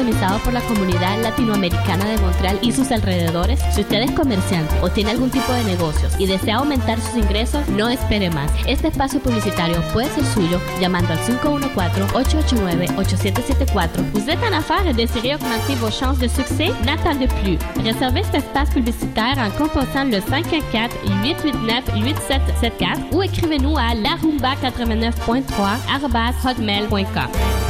customizado 0.00 0.38
por 0.38 0.54
la 0.54 0.62
comunidad 0.62 1.20
latinoamericana 1.20 2.06
de 2.06 2.16
Montreal 2.18 2.58
y 2.62 2.72
sus 2.72 2.90
alrededores. 2.90 3.60
Si 3.74 3.82
usted 3.82 4.00
es 4.00 4.12
comerciante 4.12 4.74
o 4.80 4.88
tiene 4.88 5.10
algún 5.10 5.28
tipo 5.30 5.52
de 5.52 5.62
negocios 5.64 6.14
y 6.18 6.24
desea 6.26 6.56
aumentar 6.56 6.98
sus 6.98 7.16
ingresos, 7.16 7.68
no 7.68 7.90
espere 7.90 8.30
más. 8.30 8.50
Este 8.66 8.88
espacio 8.88 9.20
publicitario 9.20 9.82
puede 9.92 10.08
ser 10.08 10.24
suyo 10.24 10.58
llamando 10.80 11.12
al 11.12 11.18
514-889-8774. 11.18 14.10
Vous 14.14 14.30
êtes 14.30 14.42
en 14.42 14.54
affaires 14.54 14.86
et 14.86 14.94
désirez 14.94 15.34
augmenter 15.34 15.76
vos 15.76 15.90
chances 15.90 16.18
de 16.18 16.28
succès? 16.28 16.72
N'attendez 16.86 17.28
plus. 17.42 17.58
Réservez 17.84 18.24
cet 18.24 18.36
espace 18.36 18.70
publicitaire 18.70 19.36
en 19.36 19.50
composant 19.50 20.04
le 20.04 20.20
514-889-8774 20.20 23.12
ou 23.12 23.22
écrivez-nous 23.22 23.76
à 23.76 23.94
larumba89.3 23.94 26.46
hotmail.com. 26.46 27.69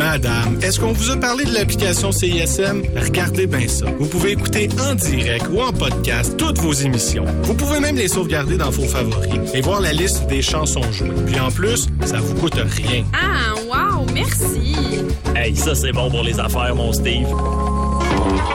Madame, 0.00 0.58
est-ce 0.62 0.80
qu'on 0.80 0.92
vous 0.92 1.10
a 1.10 1.16
parlé 1.18 1.44
de 1.44 1.52
l'application 1.52 2.10
CISM? 2.10 2.84
Regardez 2.96 3.46
bien 3.46 3.68
ça. 3.68 3.84
Vous 3.98 4.06
pouvez 4.06 4.30
écouter 4.30 4.66
en 4.80 4.94
direct 4.94 5.46
ou 5.52 5.60
en 5.60 5.74
podcast 5.74 6.38
toutes 6.38 6.56
vos 6.56 6.72
émissions. 6.72 7.26
Vous 7.42 7.52
pouvez 7.52 7.80
même 7.80 7.96
les 7.96 8.08
sauvegarder 8.08 8.56
dans 8.56 8.70
vos 8.70 8.86
favoris 8.86 9.52
et 9.52 9.60
voir 9.60 9.82
la 9.82 9.92
liste 9.92 10.26
des 10.26 10.40
chansons 10.40 10.90
jouées. 10.90 11.10
Puis 11.26 11.38
en 11.38 11.50
plus, 11.50 11.86
ça 12.06 12.16
vous 12.16 12.34
coûte 12.36 12.54
rien. 12.54 13.04
Ah, 13.12 13.54
wow, 13.68 14.06
merci. 14.14 15.04
Hey, 15.36 15.54
ça 15.54 15.74
c'est 15.74 15.92
bon 15.92 16.10
pour 16.10 16.22
les 16.22 16.40
affaires, 16.40 16.74
mon 16.74 16.94
Steve. 16.94 17.28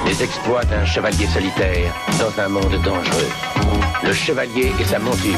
Les 0.08 0.24
exploits 0.24 0.66
d'un 0.66 0.84
chevalier 0.84 1.28
solitaire 1.28 1.94
dans 2.20 2.42
un 2.42 2.48
monde 2.48 2.74
dangereux. 2.84 3.30
Le 4.04 4.14
chevalier 4.14 4.72
et 4.82 4.84
sa 4.84 4.98
monture. 4.98 5.38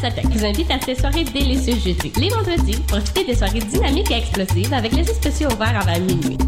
Salsatec 0.00 0.26
vous 0.26 0.44
invite 0.44 0.70
à 0.70 0.80
ses 0.80 0.94
soirées 0.94 1.24
délicieuses 1.24 1.82
jeudi. 1.82 2.12
Les 2.20 2.28
vendredis, 2.28 2.78
profitez 2.86 3.24
des 3.24 3.34
soirées 3.34 3.58
dynamiques 3.58 4.10
et 4.10 4.18
explosives 4.18 4.72
avec 4.72 4.92
les 4.92 5.04
spéciaux 5.04 5.48
ouverts 5.50 5.80
avant 5.80 5.98
minuit. 6.00 6.38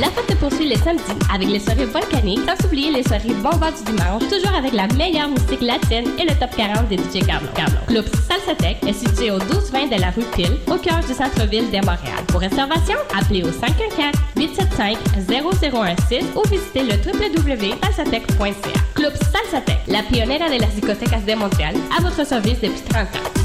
La 0.00 0.08
fête 0.08 0.28
se 0.28 0.34
poursuit 0.36 0.68
les 0.68 0.76
samedis 0.76 1.02
avec 1.32 1.48
les 1.48 1.60
soirées 1.60 1.84
volcaniques, 1.84 2.40
sans 2.46 2.66
oublier 2.66 2.90
les 2.90 3.04
soirées 3.04 3.32
bombas 3.42 3.70
du 3.70 3.84
dimanche, 3.92 4.24
toujours 4.28 4.52
avec 4.56 4.72
la 4.72 4.88
meilleure 4.88 5.28
musique 5.28 5.60
latine 5.60 6.10
et 6.18 6.24
le 6.24 6.34
top 6.38 6.50
40 6.56 6.88
des 6.88 6.96
DJ 6.96 7.24
Carlo. 7.24 7.46
Carlo. 7.54 7.76
Club 7.86 8.04
Salsatec 8.28 8.78
est 8.86 8.92
situé 8.92 9.30
au 9.30 9.38
1220 9.38 9.86
de 9.94 10.00
la 10.00 10.10
rue 10.10 10.24
Pile, 10.34 10.56
au 10.66 10.74
cœur 10.76 10.98
du 11.00 11.14
centre-ville 11.14 11.70
de 11.70 11.76
Montréal. 11.76 12.24
Pour 12.26 12.40
réservation, 12.40 12.96
appelez 13.16 13.44
au 13.44 13.50
514-875-0016 13.50 16.24
ou 16.34 16.42
visitez 16.48 16.82
le 16.82 16.96
www.salsatec.ca. 17.04 18.80
Club 18.94 19.12
Salsatec, 19.14 19.78
la 19.86 20.02
pionnière 20.02 20.50
de 20.50 20.58
las 20.60 20.74
discotecas 20.74 21.20
de 21.20 21.34
Montréal, 21.34 21.76
à 21.96 22.00
votre 22.02 22.26
service 22.26 22.60
depuis 22.60 22.82
30 22.88 23.04
ans. 23.04 23.43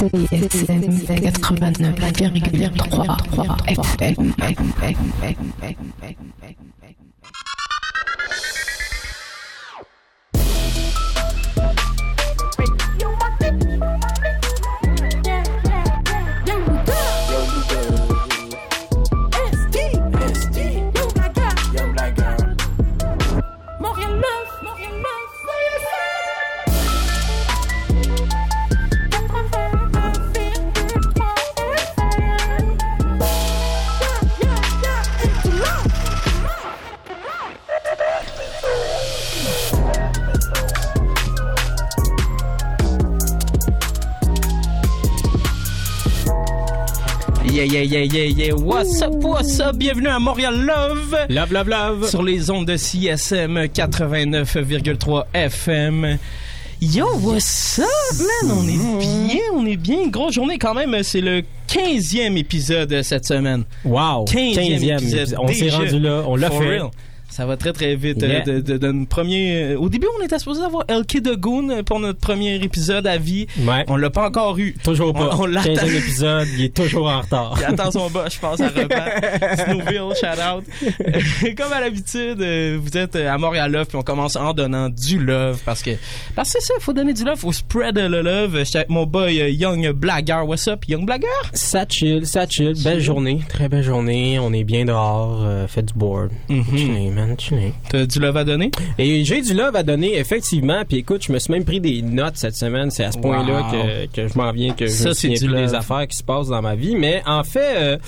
CISM 0.00 1.04
89,3 1.04 3.68
FM. 3.68 4.32
Yeah, 47.60 47.66
yeah, 47.66 47.82
yeah, 47.82 48.04
yeah, 48.04 48.46
yeah. 48.46 48.52
What's 48.54 49.02
up, 49.02 49.12
what's 49.16 49.60
up? 49.60 49.76
Bienvenue 49.76 50.08
à 50.08 50.18
Montréal 50.18 50.64
Love. 50.64 51.14
Love, 51.28 51.52
love, 51.52 51.68
love. 51.68 52.08
Sur 52.08 52.22
les 52.22 52.50
ondes 52.50 52.64
de 52.66 52.78
CSM 52.78 53.66
89,3 53.66 55.24
FM. 55.34 56.18
Yo, 56.80 57.06
what's 57.18 57.78
up, 57.78 57.86
man? 58.18 58.56
On 58.56 58.66
est 58.66 59.28
bien, 59.28 59.42
on 59.52 59.66
est 59.66 59.76
bien. 59.76 60.08
Grosse 60.08 60.36
journée 60.36 60.56
quand 60.56 60.72
même. 60.72 61.02
C'est 61.02 61.20
le 61.20 61.42
15e 61.68 62.38
épisode 62.38 63.02
cette 63.02 63.26
semaine. 63.26 63.64
Wow. 63.84 64.24
15e, 64.24 64.54
15e 64.54 64.96
épisode. 64.96 65.34
On 65.38 65.48
s'est 65.48 65.68
rendu 65.68 65.98
là. 65.98 66.22
On 66.26 66.36
l'a 66.36 66.50
fait. 66.50 66.78
real. 66.78 66.90
Ça 67.30 67.46
va 67.46 67.56
très 67.56 67.72
très 67.72 67.94
vite. 67.96 68.20
Yeah. 68.22 68.42
euh, 68.48 68.60
de, 68.60 68.76
de- 68.76 68.78
de 68.92 69.04
premier, 69.06 69.72
euh, 69.74 69.78
au 69.78 69.88
début, 69.88 70.06
on 70.20 70.24
était 70.24 70.38
supposé 70.38 70.62
avoir 70.62 70.84
LK 70.88 71.22
de 71.22 71.34
Goon 71.34 71.82
pour 71.84 72.00
notre 72.00 72.18
premier 72.18 72.56
épisode 72.56 73.06
à 73.06 73.16
vie. 73.18 73.46
Ouais. 73.60 73.84
On 73.88 73.96
l'a 73.96 74.10
pas 74.10 74.26
encore 74.26 74.58
eu. 74.58 74.74
Toujours 74.84 75.12
pas. 75.14 75.30
On, 75.36 75.42
on 75.42 75.46
l'attend. 75.46 75.72
15e 75.72 75.96
épisode, 75.96 76.48
il 76.58 76.64
est 76.64 76.74
toujours 76.74 77.08
en 77.08 77.20
retard. 77.20 77.54
Il 77.58 77.64
attend 77.64 77.90
son 77.90 78.08
je 78.08 78.38
pense, 78.40 78.60
à 78.60 78.68
repas. 78.68 79.56
Snowville, 79.64 80.14
shout 80.20 80.40
out. 80.40 80.64
Comme 81.56 81.72
à 81.72 81.80
l'habitude, 81.80 82.40
euh, 82.40 82.78
vous 82.82 82.96
êtes 82.96 83.16
à 83.16 83.38
Montréal 83.38 83.70
Love, 83.72 83.86
puis 83.86 83.96
on 83.96 84.02
commence 84.02 84.36
en 84.36 84.52
donnant 84.52 84.88
du 84.88 85.18
love, 85.18 85.60
parce 85.64 85.82
que, 85.82 85.90
parce 86.34 86.52
que 86.52 86.58
c'est 86.60 86.66
ça, 86.66 86.74
faut 86.80 86.92
donner 86.92 87.12
du 87.12 87.24
love, 87.24 87.38
faut 87.38 87.52
spread 87.52 87.96
le 87.98 88.22
love. 88.22 88.58
J'étais 88.64 88.78
avec 88.78 88.90
mon 88.90 89.06
boy 89.06 89.34
Young 89.52 89.90
Blagger. 89.92 90.40
What's 90.46 90.66
up, 90.68 90.84
Young 90.88 91.06
Blagger? 91.06 91.26
Ça 91.52 91.84
chill, 91.88 92.26
ça 92.26 92.46
chill. 92.48 92.74
Belle 92.82 93.00
journée. 93.00 93.40
Très 93.48 93.68
belle 93.68 93.82
journée. 93.84 94.38
On 94.40 94.52
est 94.52 94.64
bien 94.64 94.84
dehors. 94.84 95.40
euh, 95.44 95.66
fait 95.68 95.82
du 95.82 95.94
board. 95.94 96.30
Mhm. 96.48 96.64
Chillé, 96.76 97.10
man. 97.26 97.36
Chillé. 97.38 97.72
T'as 97.88 98.06
du 98.06 98.18
love 98.18 98.36
à 98.36 98.44
donner? 98.44 98.70
Et 98.98 99.24
j'ai 99.24 99.40
du 99.42 99.54
love 99.54 99.76
à 99.76 99.82
donner, 99.82 100.18
effectivement. 100.18 100.82
Puis 100.88 100.98
écoute, 100.98 101.24
je 101.26 101.32
me 101.32 101.38
suis 101.38 101.52
même 101.52 101.64
pris 101.64 101.80
des 101.80 102.02
notes 102.02 102.36
cette 102.36 102.56
semaine. 102.56 102.90
C'est 102.90 103.04
à 103.04 103.12
ce 103.12 103.18
point-là 103.18 103.66
que, 103.70 104.06
que 104.22 104.28
je 104.28 104.36
m'en 104.38 104.52
viens, 104.52 104.72
que 104.74 104.86
je 104.86 104.92
Ça, 104.92 105.08
me 105.10 105.14
souviens 105.14 105.38
du 105.38 105.46
plus 105.46 105.56
des 105.56 105.74
affaires 105.74 106.06
qui 106.06 106.16
se 106.16 106.22
passent 106.24 106.48
dans 106.48 106.62
ma 106.62 106.74
vie. 106.74 106.96
Mais 106.96 107.22
en 107.26 107.44
fait... 107.44 107.76
euh, 107.76 107.98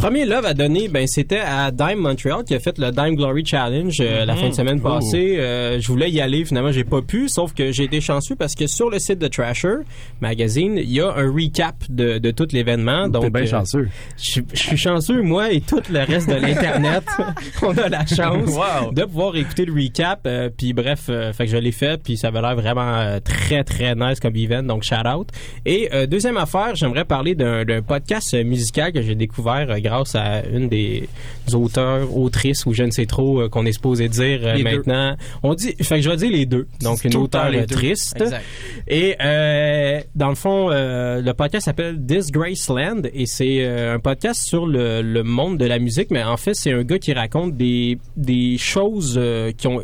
Premier 0.00 0.24
love 0.24 0.46
à 0.46 0.54
donner, 0.54 0.88
ben 0.88 1.06
c'était 1.06 1.40
à 1.40 1.70
Dime 1.70 1.98
Montreal 1.98 2.42
qui 2.44 2.54
a 2.54 2.58
fait 2.58 2.78
le 2.78 2.90
Dime 2.90 3.16
Glory 3.16 3.44
Challenge 3.44 3.94
euh, 4.00 4.24
la 4.24 4.34
fin 4.34 4.48
de 4.48 4.54
semaine 4.54 4.80
passée. 4.80 5.36
Euh, 5.38 5.78
je 5.78 5.86
voulais 5.88 6.10
y 6.10 6.22
aller, 6.22 6.42
finalement 6.46 6.72
j'ai 6.72 6.84
pas 6.84 7.02
pu, 7.02 7.28
sauf 7.28 7.52
que 7.52 7.70
j'ai 7.70 7.84
été 7.84 8.00
chanceux 8.00 8.34
parce 8.34 8.54
que 8.54 8.66
sur 8.66 8.88
le 8.88 8.98
site 8.98 9.18
de 9.18 9.28
Trasher 9.28 9.74
Magazine, 10.22 10.78
il 10.78 10.90
y 10.90 11.02
a 11.02 11.12
un 11.14 11.30
recap 11.30 11.74
de, 11.90 12.16
de 12.16 12.30
tout 12.30 12.48
l'événement. 12.52 13.08
Donc 13.08 13.24
T'es 13.24 13.30
bien 13.30 13.42
euh, 13.42 13.46
chanceux. 13.46 13.88
je, 14.16 14.40
je 14.54 14.58
suis 14.58 14.76
chanceux, 14.78 15.20
moi 15.20 15.52
et 15.52 15.60
tout 15.60 15.82
le 15.92 15.98
reste 16.00 16.30
de 16.30 16.34
l'internet. 16.36 17.04
on 17.62 17.76
a 17.76 17.88
la 17.90 18.06
chance 18.06 18.48
Wow. 18.48 18.92
de 18.92 19.02
pouvoir 19.04 19.36
écouter 19.36 19.66
le 19.66 19.74
recap. 19.74 20.20
euh, 20.26 20.48
puis 20.56 20.72
bref, 20.72 21.08
euh, 21.10 21.34
fait 21.34 21.44
que 21.44 21.50
je 21.52 21.58
l'ai 21.58 21.72
fait, 21.72 22.02
puis 22.02 22.16
ça 22.16 22.28
avait 22.28 22.40
l'air 22.40 22.56
vraiment 22.56 22.94
euh, 22.96 23.20
très 23.20 23.64
très 23.64 23.94
nice 23.94 24.18
comme 24.18 24.34
event. 24.34 24.62
Donc 24.62 24.82
shout 24.82 25.06
out. 25.06 25.28
Et 25.66 25.90
euh, 25.92 26.06
deuxième 26.06 26.38
affaire, 26.38 26.74
j'aimerais 26.74 27.04
parler 27.04 27.34
d'un 27.34 27.82
podcast 27.86 28.32
musical 28.44 28.92
que 28.92 29.02
j'ai 29.02 29.14
découvert 29.14 29.66
euh, 29.68 29.78
grâce 29.90 30.14
à 30.14 30.44
une 30.46 30.68
des 30.68 31.08
auteurs, 31.52 32.16
autrices 32.16 32.64
ou 32.66 32.72
je 32.72 32.84
ne 32.84 32.90
sais 32.90 33.06
trop 33.06 33.40
euh, 33.40 33.48
qu'on 33.48 33.66
est 33.66 33.72
supposé 33.72 34.08
dire 34.08 34.40
euh, 34.44 34.56
deux. 34.56 34.62
maintenant. 34.62 35.16
On 35.42 35.54
dit, 35.54 35.74
fait 35.82 35.96
que 35.96 36.02
je 36.02 36.10
vais 36.10 36.16
dire 36.16 36.30
les 36.30 36.46
deux. 36.46 36.66
Donc 36.80 37.04
une 37.04 37.16
auteure 37.16 37.46
euh, 37.52 37.66
deux. 37.66 37.74
triste. 37.74 38.20
Exact. 38.20 38.44
Et 38.86 39.16
euh, 39.20 40.00
dans 40.14 40.28
le 40.28 40.34
fond, 40.36 40.70
euh, 40.70 41.20
le 41.20 41.34
podcast 41.34 41.64
s'appelle 41.64 41.96
Disgraceland 42.04 43.02
et 43.12 43.26
c'est 43.26 43.58
euh, 43.64 43.94
un 43.96 43.98
podcast 43.98 44.42
sur 44.42 44.66
le, 44.66 45.02
le 45.02 45.22
monde 45.24 45.58
de 45.58 45.64
la 45.66 45.78
musique, 45.78 46.10
mais 46.10 46.22
en 46.22 46.36
fait, 46.36 46.54
c'est 46.54 46.72
un 46.72 46.84
gars 46.84 46.98
qui 46.98 47.12
raconte 47.12 47.56
des, 47.56 47.98
des 48.16 48.56
choses 48.58 49.14
euh, 49.18 49.50
qui 49.52 49.66
ont 49.66 49.82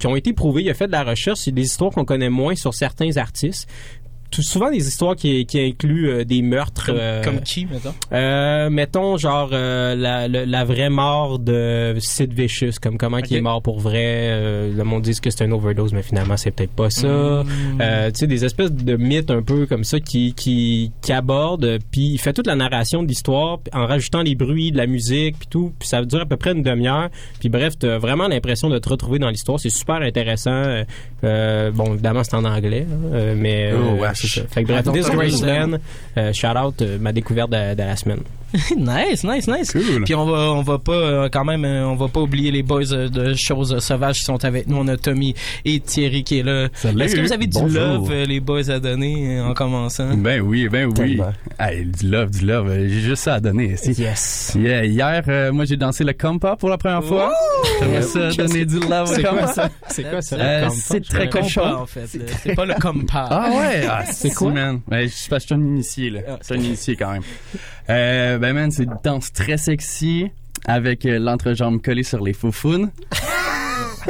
qui 0.00 0.08
ont 0.08 0.16
été 0.16 0.32
prouvées. 0.32 0.62
Il 0.62 0.70
a 0.70 0.74
fait 0.74 0.88
de 0.88 0.92
la 0.92 1.04
recherche 1.04 1.38
sur 1.38 1.52
des 1.52 1.62
histoires 1.62 1.92
qu'on 1.92 2.04
connaît 2.04 2.28
moins 2.28 2.56
sur 2.56 2.74
certains 2.74 3.16
artistes. 3.16 3.68
Tout, 4.34 4.42
souvent 4.42 4.70
des 4.70 4.86
histoires 4.88 5.14
qui, 5.14 5.46
qui 5.46 5.60
incluent 5.60 6.10
euh, 6.10 6.24
des 6.24 6.42
meurtres. 6.42 6.86
Comme, 6.86 6.96
euh, 6.98 7.22
comme 7.22 7.40
qui, 7.40 7.66
mettons? 7.66 7.94
euh, 8.12 8.68
mettons 8.70 9.16
genre 9.16 9.50
euh, 9.52 9.94
la, 9.94 10.26
la, 10.28 10.44
la 10.44 10.64
vraie 10.64 10.90
mort 10.90 11.38
de 11.38 11.94
Sid 12.00 12.32
Vicious, 12.32 12.72
comme 12.82 12.98
comment 12.98 13.18
il 13.18 13.36
est 13.36 13.40
mort 13.40 13.62
pour 13.62 13.78
vrai. 13.80 14.02
Euh, 14.04 14.72
le 14.76 14.84
monde 14.84 15.02
dit 15.02 15.14
que 15.20 15.30
c'est 15.30 15.44
une 15.44 15.52
overdose, 15.52 15.92
mais 15.92 16.02
finalement 16.02 16.36
c'est 16.36 16.50
peut-être 16.50 16.72
pas 16.72 16.90
ça. 16.90 17.06
Mm. 17.06 17.44
Euh, 17.80 18.10
tu 18.10 18.18
sais 18.20 18.26
des 18.26 18.44
espèces 18.44 18.72
de 18.72 18.96
mythes 18.96 19.30
un 19.30 19.42
peu 19.42 19.66
comme 19.66 19.84
ça 19.84 20.00
qui 20.00 20.34
qui 20.34 20.90
qui 21.00 21.12
abordent, 21.12 21.78
puis 21.92 22.08
il 22.14 22.18
fait 22.18 22.32
toute 22.32 22.46
la 22.46 22.56
narration 22.56 23.02
de 23.02 23.08
l'histoire 23.08 23.60
en 23.72 23.86
rajoutant 23.86 24.22
les 24.22 24.34
bruits, 24.34 24.72
de 24.72 24.76
la 24.76 24.86
musique, 24.86 25.36
puis 25.38 25.48
tout. 25.48 25.72
Puis 25.78 25.88
ça 25.88 26.02
dure 26.04 26.22
à 26.22 26.26
peu 26.26 26.36
près 26.36 26.52
une 26.52 26.62
demi-heure. 26.62 27.08
Puis 27.38 27.48
bref, 27.48 27.74
t'as 27.78 27.98
vraiment 27.98 28.26
l'impression 28.26 28.68
de 28.68 28.78
te 28.78 28.88
retrouver 28.88 29.18
dans 29.18 29.30
l'histoire. 29.30 29.60
C'est 29.60 29.70
super 29.70 29.96
intéressant. 29.96 30.82
Bon, 31.22 31.94
évidemment 31.94 32.22
c'est 32.24 32.34
en 32.34 32.44
anglais, 32.44 32.86
hein, 32.90 33.14
euh, 33.14 33.34
mais 33.36 33.70
euh, 33.72 33.76
Oh. 33.84 34.04
C'est 34.26 34.40
ça. 34.40 34.46
Fait 34.50 34.62
que 34.64 34.68
bref, 34.72 34.84
don't 34.84 34.94
This. 34.94 35.10
Graceland, 35.10 35.78
euh, 36.16 36.32
shout 36.32 36.46
out 36.58 36.80
euh, 36.82 36.98
ma 37.00 37.12
découverte 37.12 37.50
de, 37.50 37.74
de 37.74 37.82
la 37.82 37.96
semaine. 37.96 38.20
nice, 38.76 39.24
nice, 39.24 39.48
nice. 39.48 39.72
Cool. 39.72 40.04
Puis 40.04 40.14
on 40.14 40.26
va, 40.26 40.52
on 40.52 40.62
va 40.62 40.78
pas 40.78 40.92
euh, 40.92 41.28
quand 41.28 41.44
même, 41.44 41.64
euh, 41.64 41.88
on 41.88 41.96
va 41.96 42.06
pas 42.06 42.20
oublier 42.20 42.52
les 42.52 42.62
boys 42.62 42.92
euh, 42.92 43.08
de 43.08 43.34
choses 43.34 43.72
euh, 43.74 43.80
sauvages 43.80 44.18
qui 44.18 44.24
sont 44.24 44.44
avec 44.44 44.68
nous. 44.68 44.76
On 44.76 44.86
a 44.86 44.96
Tommy 44.96 45.34
et 45.64 45.80
Thierry 45.80 46.22
qui 46.22 46.38
est 46.38 46.42
là. 46.44 46.68
Salut. 46.72 47.02
Est-ce 47.02 47.16
que 47.16 47.20
vous 47.22 47.32
avez 47.32 47.48
du 47.48 47.58
Bonjour. 47.58 47.80
love, 47.80 48.10
euh, 48.12 48.24
les 48.24 48.38
boys, 48.38 48.70
à 48.70 48.78
donner 48.78 49.38
euh, 49.40 49.46
en 49.46 49.54
commençant? 49.54 50.14
Ben 50.16 50.40
oui, 50.40 50.68
ben 50.68 50.88
oui. 51.00 51.20
Hey, 51.58 51.84
du 51.84 52.08
love, 52.08 52.30
du 52.30 52.46
love. 52.46 52.68
euh, 52.70 52.88
J'ai 52.88 53.00
juste 53.00 53.24
ça 53.24 53.34
à 53.34 53.40
donner. 53.40 53.72
ici. 53.72 53.90
Yes. 54.00 54.52
Yeah, 54.56 54.84
hier, 54.84 55.24
euh, 55.26 55.50
moi, 55.52 55.64
j'ai 55.64 55.76
dansé 55.76 56.04
le 56.04 56.12
compa 56.12 56.54
pour 56.54 56.68
la 56.68 56.78
première 56.78 57.02
fois. 57.02 57.32
J'aimerais 57.80 58.02
ça 58.02 58.28
donner 58.30 58.64
du 58.64 58.78
love 58.78 59.10
au 59.10 59.14
C'est 59.14 59.22
quoi 59.22 59.30
compa. 59.32 59.46
ça? 59.52 59.70
C'est 59.88 60.02
quoi 60.08 60.22
ça? 60.22 60.36
Euh, 60.36 60.68
très 61.10 61.28
Compas, 61.28 61.74
en 61.82 61.86
fait. 61.86 62.06
C'est 62.44 62.54
pas 62.54 62.66
le 62.66 62.74
compas. 62.74 63.26
Ah 63.30 63.50
ouais? 63.50 63.84
Ah, 64.14 64.18
C'est 64.28 64.34
quoi? 64.34 64.50
man? 64.52 64.80
Ouais, 64.90 65.08
je 65.08 65.12
je 65.14 65.38
suis 65.38 65.54
un 65.54 65.58
initié, 65.60 66.10
là. 66.10 66.20
Ah. 66.28 66.38
Je 66.40 66.44
suis 66.46 66.54
un 66.54 66.58
initié 66.64 66.96
quand 66.96 67.12
même. 67.12 67.22
Euh, 67.90 68.38
ben 68.38 68.52
man, 68.54 68.70
c'est 68.70 68.84
une 68.84 68.96
danse 69.02 69.32
très 69.32 69.56
sexy 69.56 70.30
avec 70.66 71.04
euh, 71.06 71.18
l'entrejambe 71.18 71.82
collée 71.82 72.02
sur 72.02 72.22
les 72.24 72.32
foufounes. 72.32 72.90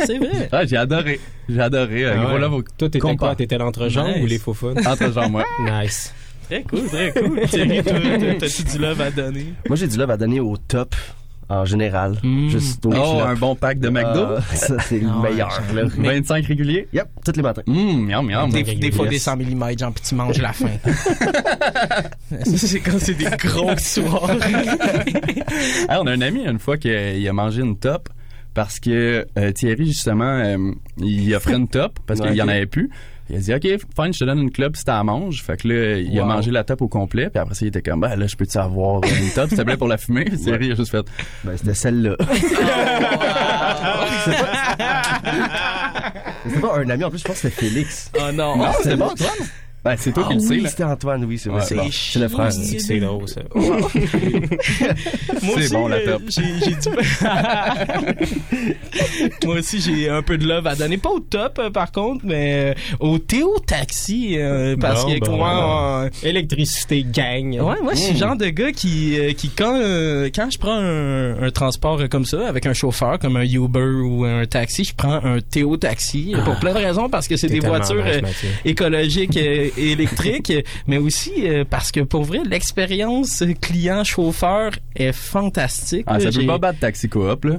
C'est 0.04 0.18
vrai. 0.18 0.48
Ah, 0.52 0.64
j'ai 0.66 0.76
adoré. 0.76 1.20
J'ai 1.48 1.60
adoré. 1.60 2.04
Euh, 2.04 2.14
Ah 2.16 2.24
gros 2.24 2.34
ouais. 2.34 2.40
love 2.40 2.54
au 2.54 2.62
Toi, 2.62 2.72
t'étais 2.88 2.98
compas. 2.98 3.26
quoi? 3.28 3.36
T'étais 3.36 3.58
l'entrejambe 3.58 4.08
Nice. 4.08 4.22
ou 4.22 4.26
les 4.26 4.38
faufounes? 4.38 4.78
Entrejambe, 4.86 5.34
ouais. 5.36 5.44
nice. 5.84 6.12
Très 6.48 6.62
cool, 6.64 6.84
très 6.86 7.12
cool. 7.12 7.40
Thierry, 7.48 7.82
toi, 7.82 7.92
t'as- 8.00 8.34
t'as-tu 8.34 8.62
du 8.64 8.78
love 8.78 9.00
à 9.00 9.10
donner? 9.10 9.46
Moi, 9.68 9.76
j'ai 9.76 9.86
du 9.88 9.96
love 9.96 10.10
à 10.10 10.16
donner 10.16 10.40
au 10.40 10.56
top, 10.56 10.94
en 11.48 11.64
général. 11.64 12.16
Mm. 12.22 12.48
Juste 12.48 12.84
au 12.86 12.92
Oh, 12.94 13.20
un 13.20 13.34
bon 13.34 13.54
pack 13.54 13.78
de 13.78 13.88
McDo. 13.88 14.36
Ah, 14.38 14.40
ça, 14.54 14.76
c'est 14.80 14.98
le 15.00 15.08
Ah 15.10 15.22
meilleur, 15.22 15.50
j'aime. 15.50 15.76
là. 15.76 15.90
Mais- 15.98 16.14
25 16.20 16.46
réguliers? 16.46 16.88
Yep, 16.92 17.08
tous 17.24 17.32
les 17.36 17.42
matins. 17.42 17.62
Hum, 17.66 18.06
miam, 18.06 18.26
miam. 18.26 18.50
Des, 18.50 18.62
des 18.62 18.90
fois 18.92 19.06
des 19.08 19.18
100 19.18 19.36
mm, 19.36 19.78
genre, 19.78 19.92
puis 19.92 20.04
tu 20.06 20.14
manges 20.14 20.38
la 20.40 20.52
faim. 20.52 20.68
C'est 22.44 22.80
quand 22.80 22.98
c'est 22.98 23.14
des 23.14 23.24
gros 23.38 23.76
soirs. 23.76 24.30
Ah, 25.88 26.00
on 26.02 26.06
a 26.06 26.12
un 26.12 26.20
ami 26.20 26.44
une 26.46 26.58
fois 26.58 26.76
qui 26.76 26.90
a, 26.90 27.32
mangé 27.32 27.62
une 27.62 27.76
top 27.76 28.08
parce 28.54 28.78
que 28.80 29.26
euh, 29.38 29.52
Thierry 29.52 29.86
justement 29.86 30.24
euh, 30.24 30.56
il 30.98 31.34
offrait 31.34 31.54
une 31.54 31.68
top 31.68 31.98
parce 32.06 32.20
Ouais, 32.20 32.28
qu'il 32.28 32.36
y 32.36 32.42
en 32.42 32.48
avait 32.48 32.66
plus. 32.66 32.90
Il 33.30 33.36
a 33.36 33.38
dit 33.38 33.54
OK, 33.54 33.62
fine, 33.62 34.12
je 34.12 34.18
te 34.18 34.24
donne 34.24 34.40
une 34.40 34.50
club 34.50 34.76
si 34.76 34.84
t'en 34.84 35.02
manges. 35.04 35.42
Fait 35.42 35.56
que 35.56 35.66
là, 35.68 35.96
il 35.98 36.18
a 36.20 36.24
mangé 36.24 36.50
la 36.50 36.62
top 36.64 36.82
au 36.82 36.88
complet, 36.88 37.30
puis 37.30 37.40
après 37.40 37.54
ça 37.54 37.64
il 37.64 37.68
était 37.68 37.82
comme 37.82 38.00
ben 38.00 38.16
là 38.16 38.26
je 38.26 38.36
peux-tu 38.36 38.58
avoir 38.58 39.00
une 39.04 39.30
top 39.34 39.48
s'il 39.48 39.58
te 39.58 39.62
plaît 39.62 39.76
pour 39.76 39.88
la 39.88 39.96
fumer. 39.96 40.24
Puis 40.24 40.38
Thierry 40.38 40.72
a 40.72 40.74
juste 40.74 40.90
fait 40.90 41.06
Ben, 41.42 41.56
c'était 41.56 41.74
celle-là. 41.74 42.16
C'était 46.46 46.60
pas 46.60 46.78
un 46.78 46.88
ami, 46.90 47.04
en 47.04 47.10
plus, 47.10 47.18
je 47.18 47.24
pense 47.24 47.40
que 47.40 47.48
c'était 47.48 47.68
Félix. 47.68 48.10
Oh 48.18 48.30
non. 48.32 48.56
Non, 48.56 48.70
c'est 48.82 48.96
bon 48.96 49.06
Antoine? 49.06 49.30
Ben 49.84 49.96
c'est 49.98 50.12
toi 50.12 50.24
Ah 50.26 50.28
qui 50.30 50.34
le 50.36 50.40
sais 50.40 50.48
oui, 50.54 50.60
là. 50.62 50.68
c'était 50.70 50.84
Antoine, 50.84 51.24
oui, 51.26 51.36
c'est 51.38 51.50
vrai. 51.50 51.60
Ouais, 51.60 51.66
c'est 51.66 51.74
bon. 51.76 51.84
bon. 51.84 51.90
C'est 51.92 52.18
le 52.18 52.28
frère. 52.28 52.52
C'est 52.52 53.00
drôle, 53.00 53.28
ça. 53.28 53.40
Moi 53.54 53.90
C'est 55.42 55.54
aussi, 55.56 55.72
bon, 55.74 55.88
la 55.88 55.96
euh, 55.96 56.06
top. 56.12 56.22
J'ai, 56.28 56.42
j'ai 56.60 56.70
du... 56.70 56.88
Moi 59.46 59.56
aussi, 59.56 59.80
j'ai 59.80 60.08
un 60.08 60.22
peu 60.22 60.38
de 60.38 60.46
love 60.46 60.66
à 60.66 60.74
donner. 60.74 60.96
Pas 60.96 61.10
au 61.10 61.20
top, 61.20 61.58
euh, 61.58 61.70
par 61.70 61.92
contre, 61.92 62.24
mais 62.24 62.72
euh, 62.72 62.74
au 63.00 63.18
Théo 63.18 63.58
Taxi. 63.66 64.36
euh, 64.38 64.76
parce 64.76 65.04
Bon, 65.04 65.12
que, 65.14 65.18
bon, 65.20 65.36
moi, 65.36 66.04
euh, 66.04 66.10
Électricité 66.28 67.04
gang. 67.04 67.50
Ouais, 67.60 67.80
moi, 67.82 67.92
je 67.94 67.98
suis 67.98 68.12
le 68.12 68.14
Mm. 68.14 68.18
genre 68.20 68.36
de 68.36 68.46
gars 68.48 68.72
qui, 68.72 69.18
euh, 69.18 69.32
qui 69.32 69.48
quand, 69.50 69.76
euh, 69.78 70.30
quand 70.34 70.48
je 70.50 70.58
prends 70.58 70.76
un, 70.78 71.42
un 71.42 71.50
transport 71.50 72.00
euh, 72.00 72.06
comme 72.08 72.24
ça, 72.24 72.46
avec 72.48 72.64
un 72.66 72.72
chauffeur, 72.72 73.18
comme 73.18 73.36
un 73.36 73.44
Uber 73.44 73.80
ou 74.04 74.24
un 74.24 74.46
taxi, 74.46 74.84
je 74.84 74.94
prends 74.94 75.20
un 75.24 75.40
Théo 75.40 75.76
Taxi 75.76 76.32
euh, 76.34 76.42
pour 76.42 76.56
plein 76.58 76.72
de 76.72 76.78
raisons, 76.78 77.08
parce 77.08 77.28
que 77.28 77.36
c'est 77.36 77.48
des 77.48 77.60
voitures 77.60 78.04
euh, 78.06 78.20
écologiques 78.64 79.36
et 79.76 79.92
électriques, 79.92 80.52
mais 80.86 80.98
aussi 80.98 81.32
euh, 81.48 81.64
parce 81.68 81.92
que 81.92 82.00
pour 82.00 82.24
vrai, 82.24 82.40
l'expérience 82.44 83.42
client-chauffeur 83.60 84.72
est 84.96 85.12
fantastique. 85.12 86.04
Ah, 86.06 86.18
là. 86.18 86.30
ça 86.30 86.38
peut 86.38 86.46
pas 86.46 86.58
battre 86.58 86.80
Taxi 86.80 87.08
Coop 87.08 87.44
là. 87.44 87.56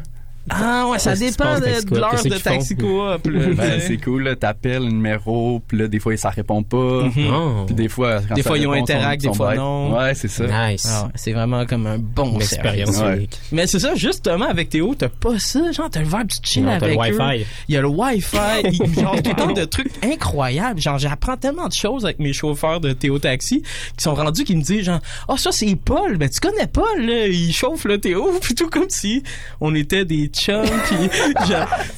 Ah 0.50 0.88
ouais, 0.90 1.00
ça 1.00 1.16
dépend 1.16 1.60
de, 1.60 1.96
l'heure 1.96 2.24
de 2.24 2.38
taxi 2.38 2.76
coop. 2.76 3.26
là, 3.28 3.48
Ben 3.56 3.80
tu 3.80 3.88
c'est 3.88 3.98
cool 3.98 4.24
là, 4.24 4.36
t'appelles 4.36 4.84
le 4.84 4.90
numéro, 4.92 5.62
puis 5.68 5.78
là 5.78 5.88
des 5.88 6.00
fois 6.00 6.16
ça 6.18 6.30
répond 6.30 6.62
pas. 6.62 7.04
Mhm. 7.04 7.34
Oh. 7.34 7.64
Puis 7.66 7.74
des 7.76 7.90
fois 7.90 8.20
quand 8.28 8.36
Des 8.36 8.44
ça 8.44 8.50
fois, 8.50 8.58
ils 8.58 8.68
ont 8.68 8.74
interact, 8.74 9.22
des 9.24 9.34
fois 9.34 9.50
bêtes. 9.50 9.58
non. 9.58 9.96
Ouais, 9.98 10.14
c'est 10.14 10.28
ça. 10.28 10.70
Nice. 10.70 10.88
Ah 10.90 11.06
ouais, 11.06 11.12
c'est 11.16 11.32
vraiment 11.34 11.66
comme 11.66 11.88
un 11.88 11.98
bon 11.98 12.34
Une 12.36 12.42
expérience. 12.42 12.98
Ouais. 13.00 13.28
Mais 13.52 13.66
c'est 13.68 13.80
ça, 13.80 13.96
justement, 13.96 14.46
avec 14.46 14.70
Théo, 14.70 14.94
t'as 14.98 15.10
pas 15.10 15.40
ça. 15.40 15.72
Genre, 15.72 15.90
t'as 15.90 16.02
le 16.02 16.08
verbe 16.08 16.28
du 16.28 16.36
chill 16.44 16.64
Non, 16.64 16.72
avec 16.72 16.90
le 16.90 16.96
eux. 16.96 17.18
Wi-Fi. 17.20 17.46
Il 17.68 17.74
y 17.76 17.78
a 17.78 17.82
le 17.82 17.88
Wi-Fi. 17.88 18.38
il- 18.72 18.94
genre, 19.00 19.16
tout 19.22 19.30
le 19.32 19.36
temps 19.36 19.52
de 19.52 19.66
trucs 19.66 19.92
incroyables. 20.04 20.80
Genre, 20.80 20.98
j'apprends 21.00 21.38
tellement 21.38 21.68
de 21.68 21.74
choses 21.74 22.06
avec 22.06 22.20
mes 22.20 22.34
chauffeurs 22.34 22.80
de 22.80 22.94
Théo 22.94 23.18
Taxi 23.20 23.62
qui 23.98 24.04
sont 24.04 24.14
rendus 24.14 24.44
qui 24.44 24.56
me 24.56 24.62
disent 24.62 24.86
genre, 24.86 25.00
oh, 25.28 25.38
ça, 25.38 25.52
c'est 25.52 25.76
Paul. 25.76 26.18
Ben, 26.18 26.30
tu 26.30 26.40
connais 26.40 26.68
Paul, 26.68 27.02
là. 27.02 27.28
Il 27.28 27.52
chauffe 27.54 27.86
le 27.86 28.00
Théo. 28.00 28.32
Puis 28.42 28.54
tout 28.56 28.70
comme 28.70 28.90
si 28.90 29.24
on 29.60 29.74
était 29.74 30.06
des 30.06 30.30
chums. 30.40 30.66
Puis, 30.86 30.96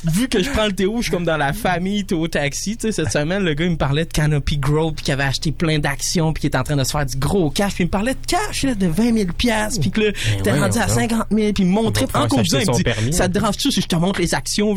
vu 0.11 0.27
que 0.27 0.41
je 0.41 0.49
prends 0.49 0.65
le 0.65 0.73
Théo, 0.73 0.95
je 0.97 1.03
suis 1.03 1.11
comme 1.11 1.25
dans 1.25 1.37
la 1.37 1.53
famille 1.53 2.05
Théo 2.05 2.27
Taxi. 2.27 2.77
Tu 2.77 2.87
sais, 2.87 2.91
cette 2.91 3.11
semaine, 3.11 3.43
le 3.43 3.53
gars, 3.53 3.65
il 3.65 3.71
me 3.71 3.77
parlait 3.77 4.05
de 4.05 4.11
Canopy 4.11 4.57
Growth 4.57 4.95
puis 4.95 5.05
qu'il 5.05 5.13
avait 5.13 5.23
acheté 5.23 5.51
plein 5.51 5.79
d'actions 5.79 6.33
puis 6.33 6.41
qu'il 6.41 6.47
était 6.49 6.57
en 6.57 6.63
train 6.63 6.75
de 6.75 6.83
se 6.83 6.91
faire 6.91 7.05
du 7.05 7.17
gros 7.17 7.49
cash. 7.49 7.73
Puis 7.75 7.83
il 7.83 7.87
me 7.87 7.91
parlait 7.91 8.13
de 8.13 8.25
cash, 8.27 8.63
là, 8.63 8.75
de 8.75 8.87
20 8.87 9.13
000 9.13 9.25
piastres. 9.37 9.79
Puis 9.81 9.91
que 9.91 10.01
là, 10.01 10.11
t'es 10.43 10.51
ouais, 10.51 10.59
rendu 10.59 10.77
à 10.77 10.87
ouais. 10.87 10.93
50 10.93 11.25
000. 11.31 11.53
Puis 11.53 11.63
il 11.63 11.65
me 11.67 11.71
montrait, 11.73 12.05
Il 12.13 12.17
en 12.17 12.27
conduisant, 12.27 12.59
il 12.59 12.69
me 12.69 12.75
dit, 12.75 12.83
permis, 12.83 13.13
ça 13.13 13.27
te 13.27 13.33
dérange-tu 13.33 13.71
si 13.71 13.81
je 13.81 13.87
te 13.87 13.95
montre 13.95 14.19
les 14.21 14.33
actions? 14.33 14.71